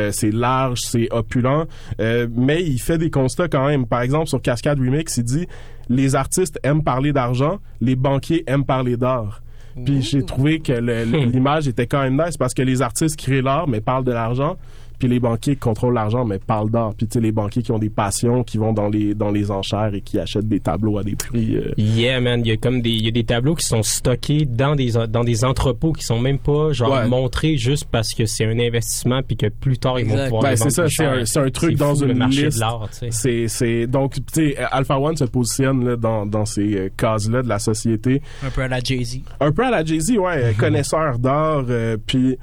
Mhm. 0.05 0.11
c'est 0.11 0.31
large, 0.31 0.79
c'est 0.81 1.07
opulent, 1.11 1.65
mais 1.99 2.63
il 2.63 2.79
fait 2.79 2.97
des 2.97 3.09
constats 3.09 3.47
quand 3.47 3.65
même. 3.67 3.85
Par 3.85 4.01
exemple, 4.01 4.27
sur 4.27 4.41
Cascade 4.41 4.79
Remix, 4.85 5.17
il 5.17 5.23
dit 5.23 5.47
les 5.89 6.15
artistes 6.15 6.59
aiment 6.63 6.83
parler 6.83 7.13
d'argent, 7.13 7.59
les 7.81 7.95
banquiers 7.95 8.43
aiment 8.47 8.65
parler 8.65 8.97
d'art. 8.97 9.41
Puis 9.83 10.01
j'ai 10.01 10.23
trouvé 10.23 10.59
que 10.59 10.71
l'image 11.31 11.67
était 11.67 11.85
quand 11.85 12.01
même 12.01 12.21
nice 12.23 12.37
parce 12.37 12.53
que 12.53 12.61
les 12.61 12.81
artistes 12.81 13.17
créent 13.17 13.41
l'art 13.41 13.67
mais 13.67 13.81
parlent 13.81 14.05
de 14.05 14.13
l'argent. 14.13 14.57
Puis 14.99 15.07
les 15.07 15.19
banquiers 15.19 15.55
contrôlent 15.55 15.93
l'argent 15.93 16.25
mais 16.25 16.39
parlent 16.39 16.69
d'art. 16.69 16.93
Puis 16.95 17.07
tu 17.07 17.13
sais 17.13 17.19
les 17.21 17.31
banquiers 17.31 17.61
qui 17.63 17.71
ont 17.71 17.79
des 17.79 17.89
passions, 17.89 18.43
qui 18.43 18.57
vont 18.57 18.73
dans 18.73 18.89
les 18.89 19.13
dans 19.13 19.31
les 19.31 19.51
enchères 19.51 19.93
et 19.93 20.01
qui 20.01 20.19
achètent 20.19 20.47
des 20.47 20.59
tableaux 20.59 20.97
à 20.97 21.03
des 21.03 21.15
prix. 21.15 21.55
euh, 21.57 21.71
Yeah, 21.77 22.19
man, 22.21 22.41
il 22.43 22.47
y 22.47 22.51
a 22.51 22.57
comme 22.57 22.81
des, 22.81 22.89
il 22.91 23.05
y 23.05 23.07
a 23.07 23.11
des 23.11 23.23
tableaux 23.23 23.55
qui 23.55 23.65
sont 23.65 23.83
stockés 23.83 24.45
dans 24.45 24.75
des, 24.75 24.91
dans 25.09 25.23
des 25.23 25.43
entrepôts 25.45 25.93
qui 25.93 26.03
sont 26.03 26.19
même 26.19 26.39
pas, 26.39 26.71
genre, 26.71 26.91
Ouais. 26.91 27.07
montrés 27.07 27.57
juste 27.57 27.85
parce 27.91 28.13
que 28.13 28.25
c'est 28.25 28.45
un 28.45 28.57
investissement 28.59 29.21
puis 29.21 29.35
que 29.37 29.47
plus 29.47 29.77
tard 29.77 29.99
ils 29.99 30.05
vont 30.05 30.23
pouvoir 30.25 30.43
Ben, 30.43 30.49
les 30.51 30.57
c'est 30.57 30.63
vendre 30.63 30.73
ça, 30.73 30.87
c'est 30.89 31.05
un, 31.05 31.25
c'est 31.25 31.39
un 31.39 31.49
truc 31.49 31.71
C'est 31.71 31.75
dans 31.77 31.95
fou, 31.95 32.03
une 32.03 32.07
le 32.09 32.13
marché 32.15 32.45
liste. 32.45 32.57
de 32.57 32.61
l'art, 32.61 32.87
tu 32.91 32.97
sais. 32.97 33.11
C'est, 33.11 33.47
c'est, 33.47 33.87
donc, 33.87 34.13
tu 34.13 34.21
sais, 34.51 34.57
Alpha 34.71 34.99
One 34.99 35.17
se 35.17 35.25
positionne 35.25 35.85
là, 35.85 35.95
dans, 35.95 36.25
dans 36.25 36.45
ces 36.45 36.75
euh, 36.75 36.89
cases-là 36.95 37.41
de 37.43 37.49
la 37.49 37.59
société. 37.59 38.21
Un 38.45 38.49
peu 38.49 38.61
à 38.61 38.67
la 38.67 38.79
Jay-Z. 38.79 39.21
Un 39.39 39.51
peu 39.51 39.65
à 39.65 39.69
la 39.71 39.83
Jay-Z, 39.83 40.17
ouais, 40.17 40.53
connaisseur 40.59 41.17
d'art, 41.19 41.65
euh, 41.69 41.97
puis 42.05 42.37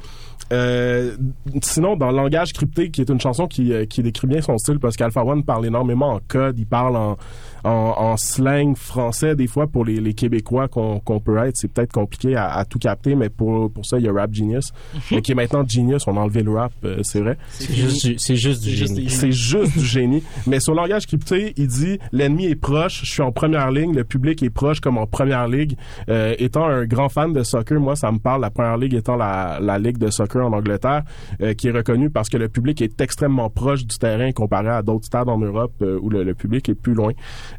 euh, 0.52 1.16
sinon 1.62 1.96
dans 1.96 2.10
Langage 2.10 2.52
crypté, 2.52 2.90
qui 2.90 3.00
est 3.00 3.08
une 3.08 3.20
chanson 3.20 3.46
qui, 3.46 3.72
euh, 3.72 3.86
qui 3.86 4.02
décrit 4.02 4.26
bien 4.26 4.42
son 4.42 4.58
style, 4.58 4.78
parce 4.78 4.96
qu'Alpha 4.96 5.24
One 5.24 5.44
parle 5.44 5.66
énormément 5.66 6.10
en 6.10 6.20
code, 6.28 6.58
il 6.58 6.66
parle 6.66 6.96
en, 6.96 7.16
en, 7.64 7.94
en 7.96 8.16
slang 8.16 8.76
français 8.76 9.34
des 9.34 9.46
fois 9.46 9.66
pour 9.66 9.84
les, 9.84 10.00
les 10.00 10.14
Québécois 10.14 10.68
qu'on 10.68 11.00
qu'on 11.00 11.20
peut 11.20 11.36
être, 11.38 11.56
c'est 11.56 11.68
peut-être 11.68 11.92
compliqué 11.92 12.36
à, 12.36 12.52
à 12.52 12.64
tout 12.64 12.78
capter, 12.78 13.14
mais 13.14 13.28
pour, 13.28 13.70
pour 13.72 13.86
ça 13.86 13.98
il 13.98 14.04
y 14.04 14.08
a 14.08 14.12
Rap 14.12 14.32
Genius, 14.32 14.72
euh, 15.12 15.20
qui 15.20 15.32
est 15.32 15.34
maintenant 15.34 15.64
Genius, 15.66 16.06
on 16.06 16.16
a 16.16 16.20
enlevé 16.20 16.42
le 16.42 16.52
rap, 16.52 16.72
euh, 16.84 17.02
c'est 17.02 17.20
vrai. 17.20 17.36
C'est 17.58 18.36
juste 18.36 18.42
juste 18.42 18.64
du 18.64 18.70
génie. 18.70 19.10
C'est 19.10 19.32
juste 19.32 19.78
du 19.78 19.84
génie. 19.84 20.22
Mais 20.46 20.60
sur 20.60 20.74
langage 20.74 21.06
crypté, 21.06 21.52
il 21.56 21.66
dit 21.68 21.98
l'ennemi 22.12 22.46
est 22.46 22.54
proche, 22.56 23.00
je 23.04 23.10
suis 23.10 23.22
en 23.22 23.32
première 23.32 23.70
ligne, 23.70 23.94
le 23.94 24.04
public 24.04 24.42
est 24.42 24.50
proche 24.50 24.80
comme 24.80 24.98
en 24.98 25.06
première 25.06 25.48
ligue. 25.48 25.76
Euh, 26.08 26.34
étant 26.38 26.66
un 26.66 26.84
grand 26.84 27.08
fan 27.08 27.32
de 27.32 27.42
soccer, 27.42 27.80
moi 27.80 27.96
ça 27.96 28.10
me 28.12 28.18
parle. 28.18 28.40
La 28.40 28.50
première 28.50 28.76
ligue 28.76 28.94
étant 28.94 29.16
la, 29.16 29.58
la 29.60 29.78
ligue 29.78 29.98
de 29.98 30.10
soccer 30.10 30.44
en 30.44 30.52
Angleterre, 30.52 31.02
euh, 31.40 31.54
qui 31.54 31.68
est 31.68 31.70
reconnue 31.70 32.10
parce 32.10 32.28
que 32.28 32.36
le 32.36 32.48
public 32.48 32.82
est 32.82 33.00
extrêmement 33.00 33.50
proche 33.50 33.84
du 33.84 33.98
terrain 33.98 34.32
comparé 34.32 34.68
à 34.68 34.82
d'autres 34.82 35.06
stades 35.06 35.28
en 35.28 35.38
Europe 35.38 35.72
euh, 35.82 35.98
où 36.00 36.10
le, 36.10 36.24
le 36.24 36.34
public 36.34 36.68
est 36.68 36.74
plus 36.74 36.94
loin. 36.94 37.12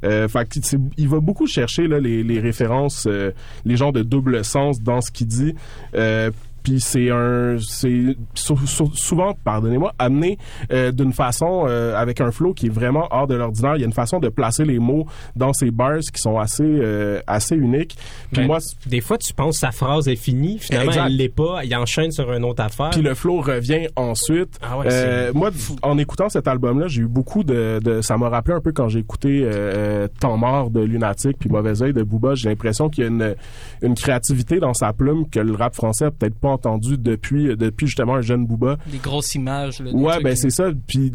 Euh, 0.04 0.28
fait 0.28 0.50
il 0.98 1.08
va 1.08 1.20
beaucoup 1.20 1.48
chercher 1.48 1.88
les 1.88 2.39
références, 2.39 3.06
euh, 3.08 3.32
les 3.66 3.78
genres 3.78 3.94
de 3.94 4.04
double 4.04 4.44
sens 4.44 4.82
dans 4.82 5.02
ce 5.02 5.12
qu'il 5.12 5.28
dit. 5.28 5.56
Euh, 5.96 6.32
puis 6.64 6.80
c'est 6.80 7.09
un 7.11 7.57
c'est 7.59 8.16
sou- 8.34 8.57
sou- 8.66 8.91
souvent 8.95 9.34
pardonnez-moi 9.43 9.93
amené 9.99 10.38
euh, 10.72 10.91
d'une 10.91 11.14
façon 11.14 11.66
euh, 11.68 11.95
avec 11.95 12.22
un 12.22 12.32
flow 12.32 12.53
qui 12.53 12.68
est 12.68 12.74
vraiment 12.74 13.07
hors 13.11 13.28
de 13.28 13.36
l'ordinaire 13.36 13.76
il 13.76 13.80
y 13.82 13.84
a 13.84 13.88
une 13.88 13.93
façon 13.93 14.20
de 14.20 14.30
placer 14.30 14.64
les 14.66 14.80
mots 14.80 15.05
dans 15.36 15.53
ces 15.53 15.72
bars 15.72 15.99
qui 15.99 16.22
sont 16.22 16.39
assez 16.39 16.64
euh, 16.64 17.20
assez 17.28 17.55
uniques 17.55 17.95
puis 18.32 18.41
Ben, 18.41 18.47
moi 18.47 18.59
des 18.88 19.01
fois, 19.01 19.18
tu 19.18 19.34
penses 19.34 19.57
sa 19.59 19.72
phrase 19.72 20.07
est 20.07 20.16
finie, 20.16 20.57
finalement, 20.59 20.91
Exact. 20.91 21.05
elle 21.07 21.16
l'est 21.18 21.30
pas, 21.30 21.64
il 21.64 21.76
enchaîne 21.76 22.11
sur 22.11 22.32
une 22.34 22.43
autre 22.45 22.64
affaire. 22.64 22.89
puis 22.91 23.01
le 23.01 23.14
flow 23.14 23.41
revient 23.41 23.88
ensuite. 23.95 24.57
Ah 24.61 24.78
ouais, 24.78 24.88
Euh, 24.89 25.32
moi, 25.34 25.49
en 25.82 25.97
écoutant 25.97 26.30
cet 26.30 26.47
album-là, 26.47 26.88
j'ai 26.88 27.01
eu 27.01 27.07
beaucoup 27.07 27.43
de, 27.43 27.80
de- 27.84 28.01
ça 28.01 28.18
m'a 28.18 28.30
rappelé 28.30 28.55
un 28.55 28.61
peu 28.61 28.72
quand 28.72 28.88
j'ai 28.88 28.99
écouté 28.99 29.41
euh, 29.43 30.07
Temps 30.20 30.38
mort 30.38 30.70
de 30.70 30.80
Lunatic 30.82 31.38
puis 31.38 31.49
Mauvais 31.49 31.82
œil 31.82 31.93
de 31.93 32.03
Booba. 32.03 32.36
J'ai 32.36 32.49
l'impression 32.49 32.89
qu'il 32.89 33.03
y 33.03 33.07
a 33.07 33.09
une, 33.09 33.36
une 33.82 33.95
créativité 33.95 34.59
dans 34.59 34.74
sa 34.74 34.93
plume 34.93 35.30
que 35.30 35.39
le 35.39 35.53
rap 35.53 35.76
français 35.76 36.05
a 36.05 36.11
peut-être 36.11 36.36
pas 36.39 36.53
entendu 36.54 36.97
depuis 36.97 37.56
depuis 37.56 37.88
justement 37.88 38.16
un 38.16 38.22
jeune 38.22 38.45
Booba. 38.45 38.78
Des 38.88 38.97
grosses 38.97 39.36
images. 39.36 39.80
Là, 39.80 39.91
des 39.91 39.97
Ouais, 39.97 40.22
ben 40.24 40.36
c'est 40.36 40.49
ça. 40.49 40.72
Puis 40.88 41.14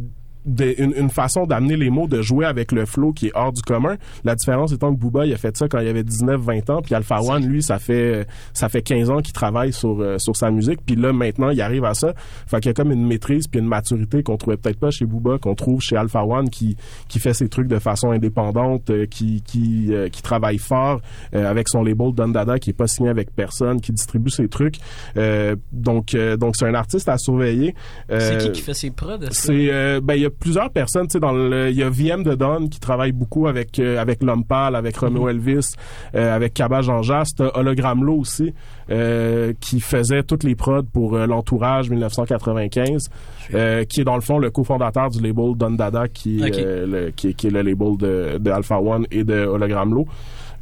des- 0.49 0.75
une, 0.79 0.93
une 0.97 1.11
façon 1.11 1.45
d'amener 1.47 1.77
les 1.77 1.91
mots, 1.91 2.07
de 2.07 2.23
jouer 2.23 2.45
avec 2.47 2.73
le 2.73 2.87
flow 2.87 3.13
qui 3.13 3.29
est 3.29 3.33
hors 3.35 3.53
du 3.53 3.63
commun. 3.63 3.97
La 4.25 4.35
différence 4.35 4.73
étant 4.73 4.95
que 4.95 4.99
Booba, 5.01 5.27
il 5.27 5.33
a 5.33 5.37
fait 5.37 5.57
ça 5.57 5.69
quand 5.69 5.79
il 5.81 5.89
avait 5.89 6.03
19-20 6.03 6.71
ans, 6.71 6.83
puis 6.83 6.95
Alpha 6.95 7.21
One, 7.23 7.47
lui, 7.47 7.63
ça 7.63 7.79
fait 7.79 8.27
ça 8.53 8.69
fait 8.69 8.83
15 8.83 9.11
ans 9.11 9.19
qu'il 9.21 9.33
travaille 9.33 9.73
sur 9.73 10.01
euh, 10.01 10.19
sur 10.19 10.35
sa 10.37 10.51
musique, 10.51 10.81
puis 10.85 10.97
là 10.97 11.13
maintenant, 11.13 11.51
il 11.51 11.61
arrive 11.61 11.85
à 11.85 11.95
ça. 11.95 12.15
Fait 12.47 12.59
qu'il 12.61 12.69
y 12.69 12.71
a 12.71 12.75
comme 12.75 12.93
une 12.93 13.07
maîtrise 13.07 13.47
puis 13.49 13.61
une 13.61 13.67
maturité 13.69 14.23
qu'on 14.23 14.37
trouvait 14.37 14.57
peut-être 14.57 14.79
pas 14.81 14.91
chez 14.91 15.05
Booba, 15.07 15.39
qu'on 15.39 15.55
trouve 15.55 15.81
chez 15.81 15.97
Alpha 15.97 16.25
One 16.25 16.49
qui 16.51 16.77
qui 17.09 17.19
fait 17.19 17.35
ses 17.35 17.49
trucs 17.49 17.69
de 17.69 17.79
façon 17.79 18.11
indépendante, 18.11 18.91
euh, 18.91 19.07
qui 19.07 19.43
qui 19.43 19.89
euh, 19.95 20.09
qui 20.09 20.23
travaille 20.23 20.59
fort 20.59 21.01
euh, 21.35 21.49
avec 21.49 21.69
son 21.69 21.83
label 21.83 22.13
Don 22.15 22.29
Dada 22.29 22.59
qui 22.59 22.71
est 22.71 22.75
pas 22.75 22.87
signé 22.87 23.09
avec 23.11 23.35
personne, 23.35 23.81
qui 23.81 23.93
distribue 23.93 24.31
ses 24.31 24.49
trucs. 24.49 24.77
Euh, 25.17 25.57
donc 25.73 26.15
euh, 26.15 26.37
donc 26.37 26.57
c'est 26.57 26.67
un 26.67 26.75
artiste 26.75 27.09
à 27.09 27.19
surveiller. 27.19 27.75
C'est 28.09 28.39
qui 28.39 28.53
qui 28.53 28.61
fait 28.63 28.75
ses 28.75 28.91
prods? 28.91 29.19
c'est 29.31 29.69
euh, 29.71 30.01
ben 30.03 30.15
il 30.15 30.23
y 30.23 30.27
a 30.27 30.31
plusieurs 30.39 30.71
personnes 30.71 31.07
tu 31.07 31.15
sais 31.15 31.21
dans 31.21 31.33
le 31.33 31.71
il 31.71 31.77
y 31.77 31.83
a 31.83 31.91
VM 31.91 32.23
de 32.23 32.35
Don 32.35 32.69
qui 32.69 32.81
travaille 32.81 33.13
beaucoup 33.13 33.47
avec 33.47 33.79
euh, 33.79 33.99
avec 33.99 34.23
Lompal 34.23 34.75
avec 34.75 34.97
Romeo 34.97 35.29
Elvis 35.29 35.75
euh, 36.15 36.35
avec 36.35 36.55
Cabage 36.55 36.87
Jean 36.87 37.03
Jas 37.03 37.33
t'as 37.37 37.51
Hologramlo 37.55 38.15
aussi 38.15 38.55
euh, 38.91 39.53
qui 39.61 39.81
faisait 39.81 40.23
toutes 40.23 40.45
les 40.45 40.55
prods 40.55 40.83
pour 40.93 41.15
euh, 41.15 41.27
l'entourage 41.27 41.91
1995 41.91 43.09
euh, 43.55 43.85
qui 43.85 44.01
est 44.01 44.05
dans 44.05 44.17
le 44.17 44.21
fond 44.21 44.39
le 44.39 44.51
cofondateur 44.51 45.11
du 45.11 45.21
label 45.21 45.55
Don 45.57 45.73
Dada 45.73 46.09
qui 46.09 46.39
le, 46.39 47.11
qui, 47.11 47.35
qui 47.35 47.47
est 47.49 47.51
le 47.51 47.63
label 47.63 47.97
de, 47.97 48.39
de 48.39 48.51
Alpha 48.51 48.81
One 48.81 49.07
et 49.11 49.25
de 49.25 49.45
Hologramlo 49.47 50.07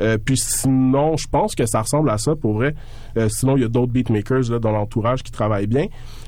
euh, 0.00 0.18
puis 0.22 0.36
sinon, 0.36 1.16
je 1.16 1.26
pense 1.26 1.54
que 1.54 1.66
ça 1.66 1.82
ressemble 1.82 2.10
à 2.10 2.18
ça 2.18 2.34
pour 2.36 2.54
vrai. 2.54 2.74
Euh, 3.16 3.28
sinon, 3.28 3.56
il 3.56 3.62
y 3.62 3.64
a 3.64 3.68
d'autres 3.68 3.92
beatmakers 3.92 4.50
là, 4.50 4.58
dans 4.58 4.72
l'entourage 4.72 5.22
qui 5.22 5.32
travaillent 5.32 5.66
bien. 5.66 5.86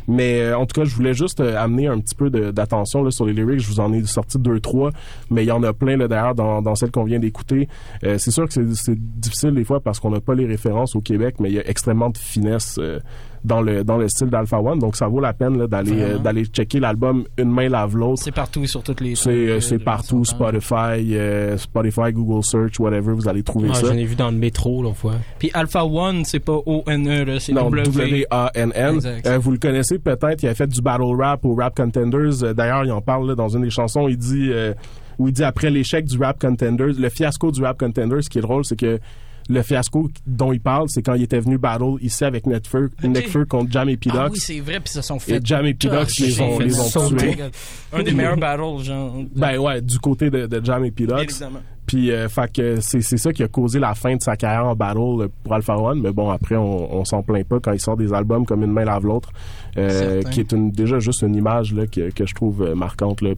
Mais 0.08 0.40
euh, 0.40 0.58
en 0.58 0.66
tout 0.66 0.80
cas, 0.80 0.84
je 0.84 0.94
voulais 0.94 1.14
juste 1.14 1.40
euh, 1.40 1.56
amener 1.56 1.86
un 1.86 2.00
petit 2.00 2.14
peu 2.14 2.30
d'attention 2.30 3.08
sur 3.10 3.26
les 3.26 3.32
lyrics. 3.34 3.60
Je 3.60 3.68
vous 3.68 3.78
en 3.80 3.92
ai 3.92 4.02
sorti 4.04 4.38
deux, 4.38 4.58
trois, 4.58 4.90
mais 5.30 5.44
il 5.44 5.46
y 5.46 5.52
en 5.52 5.62
a 5.62 5.72
plein 5.72 5.96
là, 5.96 6.08
d'ailleurs 6.08 6.34
dans, 6.34 6.62
dans 6.62 6.74
celle 6.74 6.90
qu'on 6.90 7.04
vient 7.04 7.18
d'écouter. 7.18 7.68
Euh, 8.04 8.16
c'est 8.18 8.30
sûr 8.30 8.46
que 8.46 8.52
c'est- 8.54 8.74
c'est 8.74 8.96
difficile 8.98 9.52
des 9.52 9.64
fois 9.64 9.80
parce 9.80 10.00
qu'on 10.00 10.10
n'a 10.10 10.20
pas 10.20 10.34
les 10.34 10.46
références 10.46 10.96
au 10.96 11.00
Québec, 11.00 11.36
mais 11.40 11.50
il 11.50 11.54
y 11.54 11.58
a 11.60 11.68
extrêmement 11.68 12.10
de 12.10 12.18
finesse 12.18 12.76
euh, 12.78 12.98
dans 13.44 13.60
le 13.60 13.84
dans 13.84 13.96
le 13.96 14.08
style 14.08 14.28
d'Alpha 14.28 14.60
One. 14.60 14.78
Donc 14.78 14.96
ça 14.96 15.08
vaut 15.08 15.20
la 15.20 15.32
peine 15.32 15.66
d'aller 15.66 15.92
euh, 16.02 16.18
d'aller 16.18 16.44
checker 16.44 16.80
l'album 16.80 17.24
Une 17.36 17.50
main 17.50 17.68
lave 17.68 17.96
l'autre. 17.96 18.22
C'est 18.22 18.32
partout 18.32 18.66
sur 18.66 18.82
toutes 18.82 19.00
les. 19.00 19.14
C'est 19.14 19.30
euh, 19.30 19.78
partout 19.84 20.24
Spotify, 20.24 21.14
euh, 21.16 21.56
Spotify, 21.56 22.12
Google 22.12 22.42
Search, 22.44 22.78
whatever. 22.80 23.12
Vous 23.12 23.28
allez 23.28 23.42
trouver 23.42 23.68
Ah, 23.72 23.74
ça. 23.74 23.86
J'en 23.88 23.96
ai 23.98 24.04
vu 24.04 24.16
dans 24.16 24.30
le 24.30 24.36
métro 24.36 24.82
l'autre 24.82 24.96
fois. 24.96 25.14
Puis 25.38 25.50
Alpha 25.54 25.84
One, 25.84 26.24
c'est 26.24 26.40
pas 26.40 26.58
O-N-E, 26.66 27.38
c'est. 27.38 27.52
W-A-N-N. 27.52 28.94
Exact. 28.96 29.26
Euh, 29.26 29.38
vous 29.38 29.52
le 29.52 29.58
connaissez 29.58 29.98
peut-être, 29.98 30.42
il 30.42 30.48
a 30.48 30.54
fait 30.54 30.66
du 30.66 30.80
battle 30.80 31.14
rap 31.18 31.44
au 31.44 31.54
Rap 31.54 31.76
Contenders. 31.76 32.42
Euh, 32.42 32.54
D'ailleurs, 32.54 32.84
il 32.84 32.92
en 32.92 33.00
parle 33.00 33.28
là, 33.28 33.34
dans 33.34 33.48
une 33.48 33.62
des 33.62 33.70
chansons. 33.70 34.08
Il 34.08 34.16
dit, 34.16 34.48
euh, 34.50 34.74
où 35.18 35.28
il 35.28 35.32
dit 35.32 35.44
après 35.44 35.70
l'échec 35.70 36.04
du 36.04 36.18
Rap 36.18 36.38
Contenders, 36.40 36.94
le 36.98 37.08
fiasco 37.08 37.50
du 37.50 37.62
Rap 37.62 37.78
Contenders, 37.78 38.22
ce 38.22 38.28
qui 38.30 38.38
est 38.38 38.42
drôle, 38.42 38.64
c'est 38.64 38.76
que 38.78 38.98
le 39.48 39.62
fiasco 39.62 40.10
dont 40.26 40.52
il 40.52 40.60
parle, 40.60 40.88
c'est 40.88 41.02
quand 41.02 41.14
il 41.14 41.22
était 41.22 41.40
venu 41.40 41.58
battle 41.58 41.96
ici 42.00 42.24
avec 42.24 42.46
Netfur, 42.46 42.88
Netfur 43.02 43.46
contre 43.48 43.72
Jam 43.72 43.88
et 43.88 43.96
P. 43.96 44.10
Ah 44.12 44.28
oui, 44.30 44.38
c'est 44.38 44.60
vrai, 44.60 44.80
puis 44.80 44.92
ça 44.92 45.02
sont 45.02 45.18
fait. 45.18 45.36
Et 45.36 45.40
Jam 45.42 45.64
et 45.66 45.74
P. 45.74 45.88
Dox 45.88 46.18
les 46.20 46.40
ont, 46.40 46.58
les 46.58 46.78
ont 46.78 47.08
tués. 47.08 47.36
Un 47.92 48.02
des 48.02 48.12
meilleurs 48.12 48.36
battles, 48.36 48.84
genre. 48.84 49.14
Ben 49.34 49.58
ouais, 49.58 49.80
du 49.80 49.98
côté 49.98 50.30
de, 50.30 50.46
de 50.46 50.64
Jam 50.64 50.84
et 50.84 50.90
P. 50.90 51.06
Dox. 51.06 51.22
Évidemment. 51.22 51.60
Puis, 51.88 52.12
euh, 52.12 52.28
fait 52.28 52.52
que 52.52 52.80
c'est 52.80 53.00
c'est 53.00 53.16
ça 53.16 53.32
qui 53.32 53.42
a 53.42 53.48
causé 53.48 53.80
la 53.80 53.94
fin 53.94 54.14
de 54.14 54.22
sa 54.22 54.36
carrière 54.36 54.66
en 54.66 54.76
battle 54.76 54.98
euh, 55.22 55.28
pour 55.42 55.54
Alpha 55.54 55.76
One. 55.76 56.00
Mais 56.02 56.12
bon, 56.12 56.30
après, 56.30 56.54
on, 56.54 56.94
on 57.00 57.04
s'en 57.04 57.22
plaint 57.22 57.44
pas 57.48 57.58
quand 57.60 57.72
il 57.72 57.80
sort 57.80 57.96
des 57.96 58.12
albums 58.12 58.44
comme 58.46 58.62
Une 58.62 58.70
main 58.72 58.84
lave 58.84 59.04
l'autre, 59.06 59.30
euh, 59.78 60.22
qui 60.22 60.40
est 60.40 60.52
une, 60.52 60.70
déjà 60.70 60.98
juste 61.00 61.22
une 61.22 61.34
image 61.34 61.72
là, 61.74 61.86
que, 61.86 62.10
que 62.10 62.26
je 62.26 62.34
trouve 62.34 62.62
euh, 62.62 62.74
marquante 62.74 63.22
là, 63.22 63.30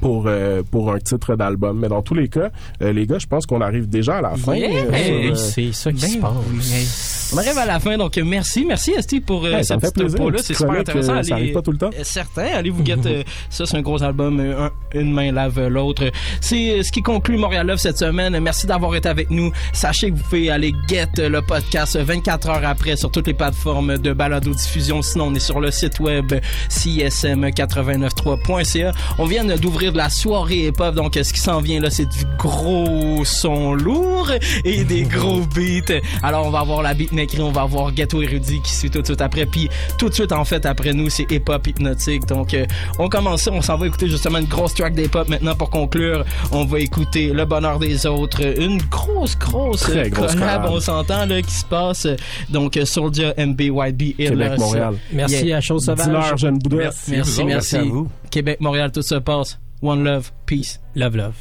pour, 0.00 0.24
euh, 0.26 0.62
pour 0.70 0.92
un 0.92 0.98
titre 0.98 1.36
d'album. 1.36 1.78
Mais 1.78 1.88
dans 1.88 2.02
tous 2.02 2.14
les 2.14 2.28
cas, 2.28 2.50
euh, 2.82 2.92
les 2.92 3.06
gars, 3.06 3.18
je 3.18 3.26
pense 3.26 3.46
qu'on 3.46 3.60
arrive 3.60 3.88
déjà 3.88 4.16
à 4.16 4.20
la 4.22 4.34
fin. 4.36 4.54
Yeah! 4.56 4.70
euh, 4.70 4.92
Hey, 4.92 5.04
sur, 5.04 5.32
euh, 5.32 5.34
c'est 5.36 5.72
ça 5.72 5.92
qui 5.92 6.00
Ben 6.02 6.08
se 6.08 6.18
passe. 6.18 7.30
On 7.34 7.38
arrive 7.38 7.58
à 7.58 7.66
la 7.66 7.80
fin, 7.80 7.96
donc 7.96 8.18
euh, 8.18 8.24
merci. 8.24 8.64
Merci, 8.66 8.92
Esti, 8.92 9.20
pour 9.20 9.44
euh, 9.44 9.52
Ouais, 9.54 9.62
ça 9.62 9.74
cette 9.74 9.80
petite 9.80 9.94
plaisir, 9.94 10.18
topo-là. 10.18 10.38
une 10.38 10.42
C'est 10.44 10.54
super 10.54 10.80
intéressant. 10.80 11.22
ça 11.22 11.34
arrive 11.34 11.52
pas 11.52 11.62
tout 11.62 11.72
le 11.72 11.78
temps. 11.78 11.90
Certain. 12.02 12.46
Allez 12.54 12.70
vous 12.70 12.82
guetter. 12.82 13.18
euh, 13.18 13.22
ça, 13.50 13.66
c'est 13.66 13.76
un 13.76 13.82
gros 13.82 14.02
album. 14.02 14.40
un- 14.40 14.70
une 14.98 15.12
main 15.12 15.30
lave 15.32 15.68
l'autre. 15.68 16.04
C'est 16.40 16.82
ce 16.82 16.90
qui 16.92 17.02
conclut 17.02 17.36
Montréal 17.36 17.66
Love 17.66 17.78
cette 17.84 17.98
semaine. 17.98 18.40
Merci 18.40 18.66
d'avoir 18.66 18.96
été 18.96 19.10
avec 19.10 19.30
nous. 19.30 19.52
Sachez 19.74 20.10
que 20.10 20.16
vous 20.16 20.22
pouvez 20.22 20.48
aller 20.48 20.74
get 20.88 21.10
le 21.18 21.42
podcast 21.42 21.98
24 21.98 22.48
heures 22.48 22.64
après 22.64 22.96
sur 22.96 23.10
toutes 23.10 23.26
les 23.26 23.34
plateformes 23.34 23.98
de 23.98 24.14
balado-diffusion. 24.14 25.02
Sinon, 25.02 25.26
on 25.26 25.34
est 25.34 25.38
sur 25.38 25.60
le 25.60 25.70
site 25.70 26.00
web 26.00 26.32
csm893.ca. 26.70 28.92
On 29.18 29.26
vient 29.26 29.44
d'ouvrir 29.44 29.92
de 29.92 29.98
la 29.98 30.08
soirée 30.08 30.68
hip-hop. 30.68 30.94
Donc, 30.94 31.18
euh, 31.18 31.22
ce 31.22 31.34
qui 31.34 31.40
s'en 31.40 31.60
vient 31.60 31.78
là, 31.78 31.90
c'est 31.90 32.08
du 32.08 32.24
gros 32.38 33.22
son 33.26 33.74
lourd 33.74 34.30
et 34.64 34.84
des 34.84 35.02
gros 35.14 35.40
beats. 35.40 36.00
Alors, 36.22 36.46
on 36.46 36.50
va 36.50 36.60
avoir 36.60 36.80
la 36.80 36.94
beatmakerie, 36.94 37.42
on 37.42 37.52
va 37.52 37.60
avoir 37.62 37.92
Ghetto 37.92 38.22
Érudit 38.22 38.62
qui 38.62 38.72
suit 38.72 38.88
tout 38.88 39.02
de 39.02 39.06
suite 39.06 39.20
après. 39.20 39.44
Puis, 39.44 39.68
tout 39.98 40.08
de 40.08 40.14
suite, 40.14 40.32
en 40.32 40.46
fait, 40.46 40.64
après 40.64 40.94
nous, 40.94 41.10
c'est 41.10 41.30
hip-hop 41.30 41.66
hypnotique. 41.66 42.24
Donc, 42.24 42.54
euh, 42.54 42.64
on 42.98 43.10
commence 43.10 43.42
ça. 43.42 43.52
On 43.52 43.60
s'en 43.60 43.76
va 43.76 43.88
écouter 43.88 44.08
justement 44.08 44.38
une 44.38 44.46
grosse 44.46 44.72
track 44.72 44.94
d'hip-hop. 44.94 45.28
Maintenant, 45.28 45.54
pour 45.54 45.68
conclure, 45.68 46.24
on 46.50 46.64
va 46.64 46.80
écouter 46.80 47.34
Le 47.34 47.44
Bonheur 47.44 47.73
des 47.78 48.06
Autres. 48.06 48.58
Une 48.60 48.78
grosse, 48.90 49.38
grosse, 49.38 49.82
Très 49.82 50.10
grosse 50.10 50.34
collab, 50.34 50.62
collab. 50.62 50.72
on 50.76 50.80
s'entend, 50.80 51.26
là, 51.26 51.40
qui 51.42 51.52
se 51.52 51.64
passe. 51.64 52.06
Donc, 52.50 52.78
Soldier, 52.84 53.32
MBYB 53.38 54.02
et 54.18 54.28
Québec, 54.28 54.58
Montréal. 54.58 54.94
Merci 55.12 55.46
Yeah. 55.46 55.58
à 55.58 55.60
Chose 55.60 55.84
Sauvage. 55.84 56.38
Jeune. 56.38 56.58
Merci, 56.70 56.70
vous 56.70 56.76
merci, 56.76 57.10
merci. 57.16 57.44
Merci 57.44 57.76
à 57.76 57.82
vous. 57.84 58.08
Québec, 58.30 58.60
Montréal, 58.60 58.90
tout 58.92 59.02
se 59.02 59.14
passe. 59.16 59.58
One 59.82 60.02
love, 60.04 60.30
peace. 60.46 60.80
Love, 60.94 61.16
love. 61.16 61.34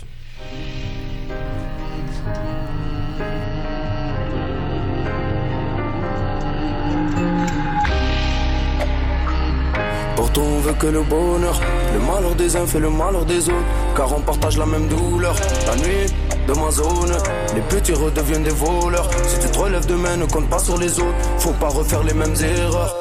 Pourtant 10.33 10.49
on 10.49 10.59
veut 10.61 10.73
que 10.73 10.87
le 10.87 11.03
bonheur 11.03 11.59
Le 11.93 11.99
malheur 11.99 12.33
des 12.33 12.55
uns 12.55 12.65
fait 12.65 12.79
le 12.79 12.89
malheur 12.89 13.23
des 13.23 13.47
autres. 13.49 13.65
Car 13.95 14.11
on 14.17 14.19
partage 14.19 14.57
la 14.57 14.65
même 14.65 14.87
douleur. 14.87 15.35
La 15.67 15.75
nuit 15.75 16.11
de 16.47 16.53
ma 16.53 16.71
zone 16.71 17.15
Les 17.53 17.61
petits 17.61 17.93
redeviennent 17.93 18.43
des 18.43 18.49
voleurs. 18.49 19.07
Si 19.27 19.37
tu 19.39 19.47
te 19.51 19.59
relèves 19.59 19.85
demain 19.85 20.17
ne 20.17 20.25
compte 20.25 20.49
pas 20.49 20.57
sur 20.57 20.77
les 20.79 20.99
autres. 20.99 21.15
Faut 21.37 21.53
pas 21.53 21.67
refaire 21.67 22.03
les 22.03 22.15
mêmes 22.15 22.35
erreurs. 22.41 22.95